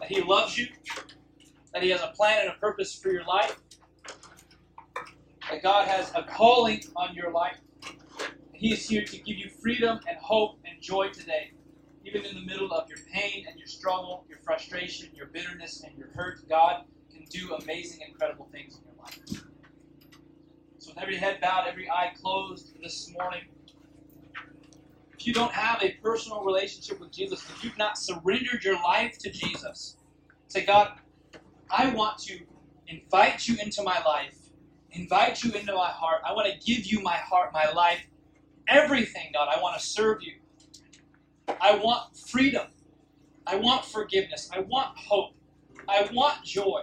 That 0.00 0.08
He 0.08 0.22
loves 0.22 0.58
you, 0.58 0.68
that 1.72 1.82
He 1.82 1.90
has 1.90 2.02
a 2.02 2.12
plan 2.16 2.42
and 2.42 2.50
a 2.50 2.54
purpose 2.54 2.94
for 2.94 3.10
your 3.10 3.24
life, 3.24 3.58
that 5.50 5.62
God 5.62 5.88
has 5.88 6.12
a 6.14 6.22
calling 6.22 6.80
on 6.96 7.14
your 7.14 7.32
life. 7.32 7.56
He 8.52 8.72
is 8.72 8.88
here 8.88 9.04
to 9.04 9.18
give 9.18 9.36
you 9.36 9.50
freedom 9.50 9.98
and 10.08 10.16
hope 10.18 10.58
and 10.64 10.80
joy 10.80 11.10
today, 11.10 11.52
even 12.04 12.24
in 12.24 12.34
the 12.34 12.42
middle 12.42 12.72
of 12.72 12.88
your 12.88 12.98
pain 13.12 13.46
and 13.48 13.58
your 13.58 13.66
struggle, 13.66 14.24
your 14.28 14.38
frustration, 14.44 15.08
your 15.14 15.26
bitterness, 15.26 15.82
and 15.84 15.96
your 15.98 16.08
hurt. 16.14 16.48
God 16.48 16.84
can 17.12 17.24
do 17.30 17.54
amazing, 17.54 18.00
incredible 18.06 18.48
things 18.52 18.76
in 18.76 18.82
your 18.84 19.02
life. 19.02 19.42
So, 20.78 20.92
with 20.94 21.02
every 21.02 21.16
head 21.16 21.40
bowed, 21.40 21.66
every 21.68 21.90
eye 21.90 22.12
closed 22.20 22.80
this 22.82 23.12
morning, 23.18 23.42
if 25.18 25.26
you 25.26 25.34
don't 25.34 25.52
have 25.52 25.82
a 25.82 25.92
personal 26.02 26.44
relationship 26.44 27.00
with 27.00 27.12
Jesus, 27.12 27.42
if 27.50 27.64
you've 27.64 27.78
not 27.78 27.98
surrendered 27.98 28.64
your 28.64 28.76
life 28.76 29.18
to 29.18 29.30
Jesus, 29.30 29.96
say, 30.46 30.64
God, 30.64 30.92
I 31.70 31.92
want 31.92 32.18
to 32.20 32.38
invite 32.88 33.48
you 33.48 33.56
into 33.62 33.82
my 33.82 34.00
life, 34.04 34.39
invite 34.92 35.42
you 35.42 35.52
into 35.52 35.72
my 35.74 35.88
heart. 35.88 36.22
I 36.24 36.32
want 36.32 36.52
to 36.52 36.58
give 36.58 36.86
you 36.86 37.00
my 37.00 37.16
heart, 37.16 37.52
my 37.52 37.70
life, 37.70 38.06
everything, 38.68 39.30
God. 39.34 39.48
I 39.54 39.60
want 39.60 39.78
to 39.80 39.86
serve 39.86 40.22
you. 40.22 40.34
I 41.60 41.76
want 41.76 42.16
freedom. 42.16 42.68
I 43.46 43.56
want 43.56 43.84
forgiveness. 43.84 44.50
I 44.52 44.60
want 44.60 44.96
hope. 44.96 45.34
I 45.88 46.08
want 46.12 46.44
joy. 46.44 46.82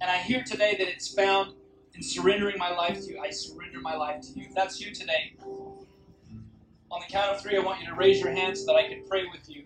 And 0.00 0.10
I 0.10 0.18
hear 0.18 0.42
today 0.42 0.76
that 0.78 0.88
it's 0.88 1.12
found 1.14 1.54
in 1.94 2.02
surrendering 2.02 2.58
my 2.58 2.70
life 2.70 3.00
to 3.00 3.12
you. 3.12 3.20
I 3.20 3.30
surrender 3.30 3.80
my 3.80 3.96
life 3.96 4.20
to 4.22 4.38
you. 4.38 4.46
If 4.48 4.54
that's 4.54 4.80
you 4.80 4.92
today, 4.92 5.34
on 6.90 7.00
the 7.00 7.06
count 7.10 7.30
of 7.34 7.40
three, 7.40 7.56
I 7.56 7.60
want 7.60 7.80
you 7.80 7.86
to 7.86 7.94
raise 7.94 8.20
your 8.20 8.32
hand 8.32 8.56
so 8.58 8.66
that 8.66 8.76
I 8.76 8.88
can 8.88 9.04
pray 9.08 9.24
with 9.30 9.48
you. 9.48 9.64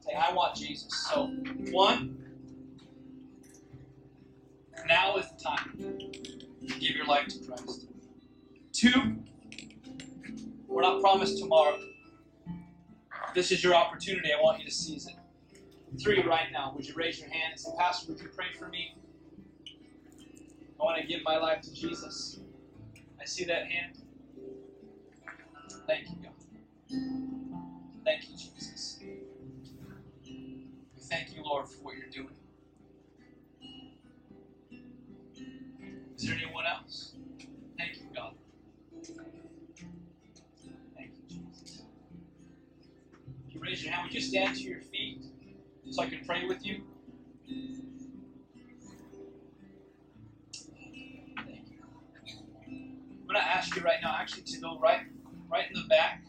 Say, 0.00 0.14
I 0.14 0.32
want 0.32 0.56
Jesus. 0.56 1.08
So, 1.10 1.26
one, 1.72 2.19
now 4.86 5.16
is 5.16 5.26
the 5.30 5.42
time 5.42 5.76
to 6.68 6.78
give 6.78 6.96
your 6.96 7.06
life 7.06 7.28
to 7.28 7.38
Christ. 7.46 7.86
Two, 8.72 9.16
we're 10.66 10.82
not 10.82 11.00
promised 11.00 11.38
tomorrow. 11.38 11.78
This 13.34 13.52
is 13.52 13.62
your 13.62 13.74
opportunity. 13.74 14.30
I 14.32 14.40
want 14.42 14.58
you 14.60 14.64
to 14.66 14.70
seize 14.70 15.06
it. 15.06 15.14
Three, 16.02 16.22
right 16.22 16.46
now, 16.52 16.72
would 16.74 16.86
you 16.86 16.94
raise 16.94 17.20
your 17.20 17.28
hand 17.28 17.52
and 17.52 17.60
say, 17.60 17.70
Pastor, 17.78 18.12
would 18.12 18.20
you 18.20 18.28
pray 18.28 18.46
for 18.58 18.68
me? 18.68 18.94
I 20.80 20.84
want 20.84 21.00
to 21.00 21.06
give 21.06 21.20
my 21.24 21.36
life 21.36 21.60
to 21.62 21.74
Jesus. 21.74 22.40
I 23.20 23.24
see 23.24 23.44
that 23.44 23.66
hand. 23.66 23.98
Thank 25.86 26.08
you, 26.08 26.16
God. 26.22 26.32
Thank 28.04 28.30
you, 28.30 28.36
Jesus. 28.36 28.98
We 29.02 29.18
thank 31.02 31.34
you, 31.34 31.42
Lord, 31.44 31.68
for 31.68 31.82
what 31.82 31.96
you're 31.96 32.08
doing. 32.08 32.34
Is 36.20 36.26
there 36.26 36.36
anyone 36.36 36.66
else? 36.66 37.14
Thank 37.78 37.96
you, 37.96 38.02
God. 38.14 38.34
Thank 40.94 41.12
you, 41.16 41.22
Jesus. 41.26 41.80
If 43.48 43.54
you 43.54 43.60
raise 43.62 43.82
your 43.82 43.94
hand, 43.94 44.04
would 44.04 44.12
you 44.12 44.20
stand 44.20 44.54
to 44.56 44.62
your 44.62 44.82
feet 44.82 45.24
so 45.90 46.02
I 46.02 46.10
can 46.10 46.22
pray 46.26 46.46
with 46.46 46.66
you? 46.66 46.82
Thank 50.66 51.70
you. 51.70 51.78
I'm 53.08 53.26
going 53.26 53.36
to 53.36 53.42
ask 53.42 53.74
you 53.74 53.80
right 53.80 54.00
now, 54.02 54.14
actually, 54.18 54.42
to 54.42 54.60
go 54.60 54.78
right, 54.78 55.06
right 55.50 55.70
in 55.74 55.80
the 55.80 55.88
back. 55.88 56.22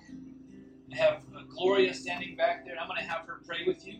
I 0.93 0.95
have 0.95 1.23
Gloria 1.49 1.93
standing 1.93 2.37
back 2.37 2.63
there, 2.63 2.75
and 2.75 2.79
I'm 2.79 2.87
going 2.87 3.01
to 3.01 3.09
have 3.09 3.27
her 3.27 3.41
pray 3.45 3.65
with 3.67 3.85
you. 3.85 3.99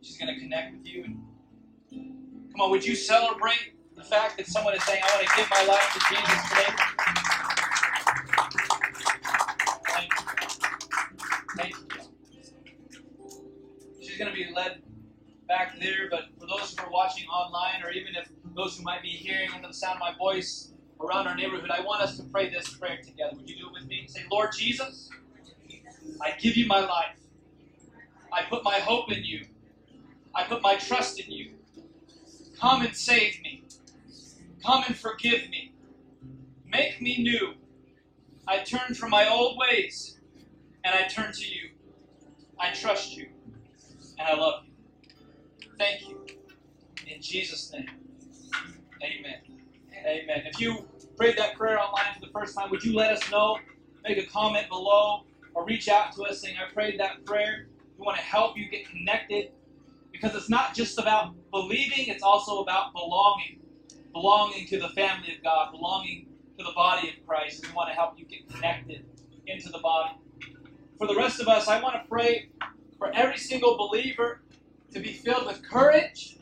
She's 0.00 0.16
going 0.16 0.34
to 0.34 0.40
connect 0.40 0.72
with 0.72 0.86
you. 0.86 1.18
Come 2.56 2.64
on, 2.64 2.70
would 2.70 2.86
you 2.86 2.94
celebrate 2.96 3.74
the 3.96 4.02
fact 4.02 4.38
that 4.38 4.46
someone 4.46 4.74
is 4.74 4.82
saying, 4.84 5.02
"I 5.04 5.14
want 5.14 5.28
to 5.28 5.36
give 5.36 5.50
my 5.50 5.62
life 5.64 5.92
to 5.92 6.00
Jesus 6.08 6.48
today"? 6.48 6.72
Thank 11.58 11.74
you. 11.76 12.00
is 14.00 14.16
going 14.16 14.30
to 14.30 14.34
be 14.34 14.50
led 14.54 14.80
back 15.46 15.78
there, 15.78 16.08
but 16.10 16.30
for 16.40 16.46
those 16.46 16.74
who 16.74 16.86
are 16.86 16.90
watching 16.90 17.28
online, 17.28 17.82
or 17.82 17.90
even 17.90 18.16
if 18.16 18.30
those 18.54 18.78
who 18.78 18.84
might 18.84 19.02
be 19.02 19.10
hearing 19.10 19.50
under 19.52 19.68
the 19.68 19.74
sound 19.74 19.96
of 19.96 20.00
my 20.00 20.14
voice 20.16 20.72
around 20.98 21.26
our 21.26 21.34
neighborhood, 21.34 21.70
I 21.70 21.82
want 21.82 22.00
us 22.00 22.16
to 22.16 22.22
pray 22.22 22.48
this 22.48 22.70
prayer 22.70 23.02
together. 23.04 23.36
Would 23.36 23.50
you 23.50 23.56
do 23.56 23.66
it 23.66 23.72
with 23.74 23.86
me? 23.86 24.06
Say, 24.08 24.24
Lord 24.32 24.52
Jesus, 24.56 25.10
I 26.22 26.30
give 26.40 26.56
you 26.56 26.66
my 26.66 26.80
life. 26.80 27.18
I 28.32 28.44
put 28.44 28.64
my 28.64 28.78
hope 28.78 29.12
in 29.12 29.24
you. 29.24 29.44
I 30.34 30.44
put 30.44 30.62
my 30.62 30.76
trust 30.76 31.20
in 31.20 31.30
you. 31.30 31.55
Come 32.60 32.82
and 32.82 32.96
save 32.96 33.40
me. 33.42 33.64
Come 34.64 34.84
and 34.86 34.96
forgive 34.96 35.48
me. 35.50 35.72
Make 36.66 37.00
me 37.00 37.22
new. 37.22 37.54
I 38.48 38.58
turn 38.60 38.94
from 38.94 39.10
my 39.10 39.28
old 39.28 39.58
ways 39.58 40.18
and 40.84 40.94
I 40.94 41.04
turn 41.08 41.32
to 41.32 41.44
you. 41.46 41.70
I 42.58 42.70
trust 42.72 43.16
you 43.16 43.30
and 44.18 44.28
I 44.28 44.34
love 44.34 44.64
you. 44.64 44.72
Thank 45.78 46.08
you. 46.08 46.26
In 47.06 47.20
Jesus' 47.20 47.72
name. 47.72 47.86
Amen. 49.02 49.40
Amen. 50.06 50.42
If 50.46 50.60
you 50.60 50.86
prayed 51.16 51.36
that 51.38 51.54
prayer 51.54 51.78
online 51.80 52.14
for 52.14 52.20
the 52.20 52.32
first 52.32 52.56
time, 52.56 52.70
would 52.70 52.84
you 52.84 52.94
let 52.94 53.12
us 53.12 53.30
know? 53.30 53.58
Make 54.04 54.18
a 54.18 54.26
comment 54.26 54.68
below 54.68 55.24
or 55.54 55.64
reach 55.66 55.88
out 55.88 56.12
to 56.14 56.24
us 56.24 56.40
saying, 56.40 56.56
I 56.58 56.72
prayed 56.72 57.00
that 57.00 57.24
prayer. 57.24 57.66
We 57.98 58.04
want 58.04 58.18
to 58.18 58.24
help 58.24 58.56
you 58.56 58.68
get 58.70 58.88
connected 58.88 59.46
because 60.20 60.36
it's 60.36 60.48
not 60.48 60.74
just 60.74 60.98
about 60.98 61.34
believing, 61.50 62.06
it's 62.06 62.22
also 62.22 62.60
about 62.60 62.92
belonging. 62.92 63.60
Belonging 64.12 64.66
to 64.68 64.78
the 64.78 64.88
family 64.90 65.34
of 65.36 65.42
God, 65.42 65.72
belonging 65.72 66.26
to 66.58 66.64
the 66.64 66.72
body 66.72 67.08
of 67.10 67.26
Christ. 67.26 67.66
We 67.66 67.74
want 67.74 67.90
to 67.90 67.94
help 67.94 68.18
you 68.18 68.24
get 68.24 68.48
connected 68.48 69.04
into 69.46 69.68
the 69.68 69.78
body. 69.78 70.16
For 70.98 71.06
the 71.06 71.14
rest 71.14 71.40
of 71.40 71.48
us, 71.48 71.68
I 71.68 71.82
want 71.82 71.96
to 72.02 72.08
pray 72.08 72.48
for 72.98 73.12
every 73.12 73.36
single 73.36 73.76
believer 73.76 74.40
to 74.92 75.00
be 75.00 75.12
filled 75.12 75.46
with 75.46 75.68
courage 75.68 76.38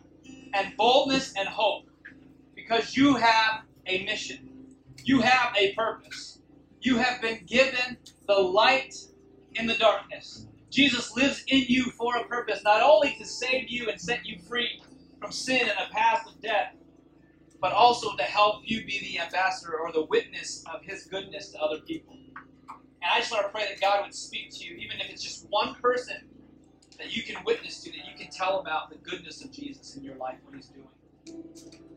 and 0.55 0.77
boldness 0.77 1.35
and 1.37 1.49
hope 1.49 1.87
because 2.55 2.97
you 2.97 3.17
have 3.17 3.63
a 3.87 4.05
mission. 4.05 4.49
You 5.03 5.21
have 5.21 5.55
a 5.57 5.75
purpose. 5.75 6.41
You 6.81 6.99
have 6.99 7.21
been 7.21 7.41
given 7.47 7.99
the 8.29 8.35
light 8.35 8.95
in 9.55 9.67
the 9.67 9.75
darkness. 9.75 10.47
Jesus 10.75 11.17
lives 11.17 11.45
in 11.47 11.65
you 11.69 11.85
for 11.93 12.17
a 12.17 12.25
purpose, 12.25 12.63
not 12.65 12.83
only 12.83 13.15
to 13.19 13.25
save 13.25 13.71
you 13.71 13.89
and 13.89 14.01
set 14.01 14.27
you 14.27 14.41
free 14.41 14.83
from 15.21 15.31
sin 15.31 15.61
and 15.63 15.71
a 15.71 15.93
path 15.95 16.27
of 16.27 16.41
death, 16.43 16.75
but 17.61 17.73
also 17.73 18.17
to 18.17 18.25
help 18.25 18.63
you 18.65 18.85
be 18.85 18.99
the 19.01 19.21
ambassador 19.21 19.79
or 19.79 19.93
the 19.93 20.05
witness 20.07 20.65
of 20.75 20.83
his 20.83 21.05
goodness 21.05 21.51
to 21.51 21.61
other 21.61 21.79
people. 21.81 22.17
And 23.03 23.13
I 23.13 23.21
just 23.21 23.31
want 23.31 23.47
to 23.47 23.53
pray 23.53 23.67
that 23.69 23.81
God 23.81 24.03
would 24.03 24.15
speak 24.15 24.51
to 24.51 24.65
you, 24.65 24.75
even 24.77 25.01
if 25.01 25.11
it's 25.11 25.23
just 25.23 25.47
one 25.49 25.77
person 25.77 26.17
that 26.99 27.17
you 27.17 27.23
can 27.23 27.43
witness 27.45 27.83
to, 27.85 27.91
that 27.91 27.99
you 27.99 28.17
can 28.19 28.31
tell 28.33 28.59
about 28.59 28.91
the 28.91 28.97
goodness 28.97 29.45
of 29.45 29.53
Jesus 29.53 29.95
in 29.97 30.03
your 30.03 30.17
life, 30.17 30.39
what 30.45 30.57
he's 30.57 30.67
doing. 30.67 30.89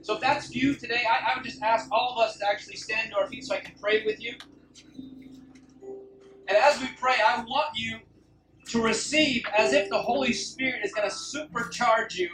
So 0.02 0.16
if 0.16 0.22
that's 0.22 0.56
you 0.56 0.76
today, 0.76 1.02
I, 1.10 1.32
I 1.32 1.38
would 1.38 1.46
just 1.46 1.62
ask 1.64 1.88
all 1.92 2.14
of 2.14 2.20
us 2.20 2.38
to 2.38 2.48
actually 2.48 2.76
stand 2.76 3.12
to 3.12 3.18
our 3.18 3.28
feet 3.28 3.44
so 3.44 3.56
I 3.56 3.60
can 3.60 3.74
pray 3.82 4.06
with 4.06 4.22
you. 4.22 4.36
And 6.48 6.58
as 6.58 6.80
we 6.80 6.88
pray, 7.00 7.16
I 7.26 7.44
want 7.44 7.70
you 7.76 8.00
to 8.70 8.82
receive 8.82 9.44
as 9.58 9.74
if 9.74 9.90
the 9.90 10.02
Holy 10.02 10.34
Spirit 10.34 10.84
is 10.84 10.94
going 10.94 11.10
to 11.10 11.16
supercharge 11.16 12.16
you 12.16 12.30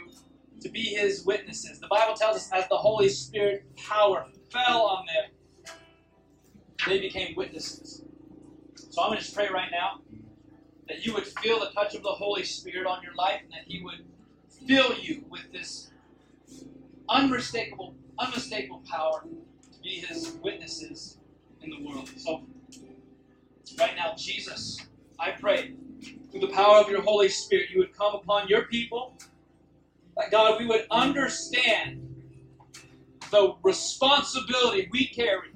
to 0.60 0.68
be 0.68 0.82
His 0.82 1.24
witnesses. 1.24 1.80
The 1.80 1.88
Bible 1.88 2.14
tells 2.14 2.36
us 2.36 2.50
as 2.52 2.68
the 2.68 2.76
Holy 2.76 3.08
Spirit 3.08 3.64
power 3.76 4.26
fell 4.50 4.82
on 4.82 5.06
them, 5.06 5.30
they 6.86 7.00
became 7.00 7.34
witnesses. 7.36 8.02
So 8.90 9.02
I'm 9.02 9.08
going 9.10 9.18
to 9.18 9.24
just 9.24 9.36
pray 9.36 9.48
right 9.52 9.70
now 9.70 10.00
that 10.88 11.06
you 11.06 11.14
would 11.14 11.26
feel 11.26 11.60
the 11.60 11.70
touch 11.70 11.94
of 11.94 12.02
the 12.02 12.10
Holy 12.10 12.44
Spirit 12.44 12.86
on 12.86 13.02
your 13.02 13.14
life 13.14 13.40
and 13.42 13.52
that 13.52 13.64
He 13.66 13.82
would 13.82 14.04
fill 14.66 14.96
you 14.98 15.24
with 15.30 15.52
this 15.52 15.90
unmistakable, 17.08 17.94
unmistakable 18.18 18.82
power 18.90 19.22
to 19.22 19.80
be 19.82 20.00
His 20.00 20.36
witnesses 20.42 21.18
in 21.62 21.70
the 21.70 21.82
world. 21.86 22.08
So 22.16 22.42
right 23.78 23.96
now, 23.96 24.14
Jesus, 24.16 24.86
I 25.18 25.32
pray 25.32 25.74
through 26.34 26.48
the 26.48 26.52
power 26.52 26.78
of 26.78 26.88
your 26.88 27.00
Holy 27.00 27.28
Spirit, 27.28 27.70
you 27.70 27.78
would 27.78 27.96
come 27.96 28.14
upon 28.14 28.48
your 28.48 28.62
people. 28.62 29.16
That 30.16 30.32
God, 30.32 30.58
we 30.58 30.66
would 30.66 30.86
understand 30.90 32.00
the 33.30 33.54
responsibility 33.62 34.88
we 34.90 35.06
carry. 35.06 35.52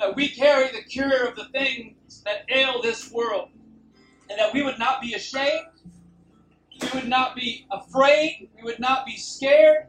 That 0.00 0.16
we 0.16 0.28
carry 0.28 0.68
the 0.72 0.82
cure 0.82 1.28
of 1.28 1.36
the 1.36 1.46
things 1.50 2.22
that 2.24 2.44
ail 2.52 2.82
this 2.82 3.12
world. 3.12 3.50
And 4.28 4.38
that 4.38 4.52
we 4.52 4.62
would 4.62 4.80
not 4.80 5.00
be 5.00 5.14
ashamed. 5.14 5.66
We 6.82 6.88
would 6.94 7.08
not 7.08 7.36
be 7.36 7.68
afraid. 7.70 8.48
We 8.56 8.64
would 8.64 8.80
not 8.80 9.06
be 9.06 9.16
scared. 9.16 9.86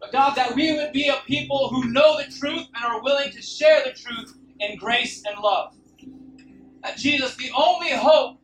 But 0.00 0.12
God, 0.12 0.34
that 0.36 0.54
we 0.54 0.72
would 0.74 0.92
be 0.92 1.08
a 1.08 1.20
people 1.26 1.68
who 1.68 1.90
know 1.90 2.16
the 2.16 2.32
truth 2.32 2.66
and 2.74 2.84
are 2.84 3.02
willing 3.02 3.30
to 3.30 3.42
share 3.42 3.82
the 3.84 3.92
truth 3.92 4.38
in 4.60 4.78
grace 4.78 5.22
and 5.26 5.38
love. 5.38 5.74
That 6.82 6.96
Jesus, 6.96 7.36
the 7.36 7.50
only 7.56 7.90
hope 7.90 8.38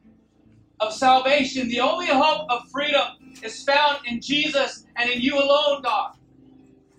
of 0.81 0.93
salvation, 0.93 1.69
the 1.69 1.81
only 1.81 2.07
hope 2.07 2.47
of 2.51 2.69
freedom 2.71 3.35
is 3.43 3.63
found 3.65 3.99
in 4.07 4.21
Jesus 4.21 4.85
and 4.97 5.11
in 5.11 5.21
you 5.21 5.37
alone, 5.39 5.83
God. 5.83 6.17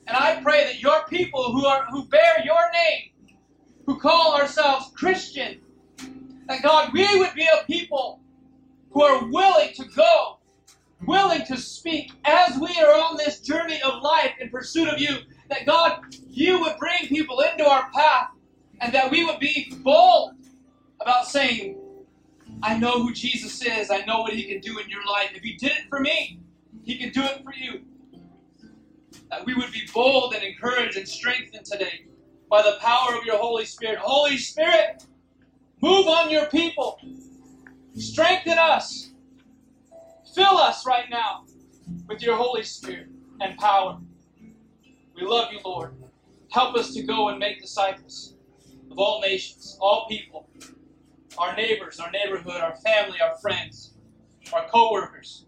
And 0.08 0.18
I 0.18 0.42
pray 0.42 0.66
that 0.66 0.82
your 0.82 1.06
people 1.08 1.52
who 1.52 1.66
are 1.66 1.86
who 1.86 2.06
bear 2.06 2.44
your 2.44 2.62
name, 2.74 3.38
who 3.86 4.00
call 4.00 4.36
ourselves 4.36 4.92
Christian, 4.96 5.62
that 6.48 6.62
God, 6.62 6.92
we 6.94 7.08
would 7.20 7.34
be 7.34 7.48
a 7.48 7.64
people 7.66 8.20
who 8.92 9.04
are 9.04 9.26
willing 9.30 9.74
to 9.74 9.86
go, 9.96 10.40
willing 11.06 11.46
to 11.46 11.58
speak 11.58 12.12
as 12.26 12.58
we 12.60 12.78
are 12.82 12.94
on 12.94 13.18
this 13.18 13.40
journey 13.40 13.82
of 13.84 14.02
life 14.02 14.34
in 14.40 14.50
pursuit 14.50 14.90
of 14.90 15.00
you. 15.00 15.18
That 15.50 15.66
God, 15.66 16.02
you 16.30 16.60
would 16.62 16.78
bring 16.78 17.08
people 17.08 17.40
into 17.42 17.66
our 17.68 17.90
path, 17.92 18.30
and 18.80 18.94
that 18.94 19.12
we 19.12 19.26
would 19.26 19.40
be 19.40 19.74
bold 19.84 20.34
about 21.00 21.28
saying, 21.28 21.81
I 22.64 22.78
know 22.78 23.02
who 23.04 23.14
Jesus 23.14 23.64
is. 23.66 23.90
I 23.90 24.06
know 24.06 24.22
what 24.22 24.34
he 24.34 24.44
can 24.44 24.60
do 24.60 24.78
in 24.80 24.90
your 24.90 25.06
life. 25.06 25.32
If 25.34 25.44
he 25.44 25.54
did 25.56 25.72
it 25.72 25.86
for 25.90 26.00
me, 26.00 26.40
he 26.84 26.98
can 26.98 27.10
do 27.10 27.24
it 27.24 27.44
for 27.44 27.54
you. 27.54 27.82
That 29.30 29.46
we 29.46 29.54
would 29.56 29.72
be 29.72 29.88
bold 29.94 30.34
and 30.34 30.44
encouraged 30.44 30.98
and 30.98 31.08
strengthened 31.08 31.66
today 31.66 32.06
by 32.50 32.62
the 32.62 32.78
power 32.82 33.16
of 33.18 33.26
your 33.26 33.38
Holy 33.38 33.66
Spirit. 33.66 34.00
Holy 34.00 34.38
Spirit, 34.38 35.06
move 35.82 36.08
on 36.08 36.30
your 36.30 36.48
people. 36.48 37.00
Strengthen 37.96 38.58
us. 38.58 39.12
Fill 40.36 40.58
us 40.58 40.86
right 40.86 41.10
now 41.10 41.46
with 42.08 42.22
your 42.22 42.36
Holy 42.36 42.64
Spirit 42.64 43.08
and 43.42 43.58
power. 43.58 44.00
We 45.16 45.24
love 45.24 45.52
you, 45.52 45.60
Lord. 45.66 45.96
Help 46.52 46.76
us 46.76 46.94
to 46.94 47.04
go 47.04 47.30
and 47.30 47.40
make 47.40 47.62
disciples 47.62 48.36
of 48.92 49.00
all 49.00 49.22
nations, 49.22 49.78
all 49.80 50.08
people 50.08 50.50
our 51.38 51.56
neighbors, 51.56 52.00
our 52.00 52.12
neighborhood, 52.12 52.62
our 52.62 52.76
family, 52.76 53.20
our 53.22 53.38
friends, 53.38 53.94
our 54.54 54.68
co-workers. 54.68 55.46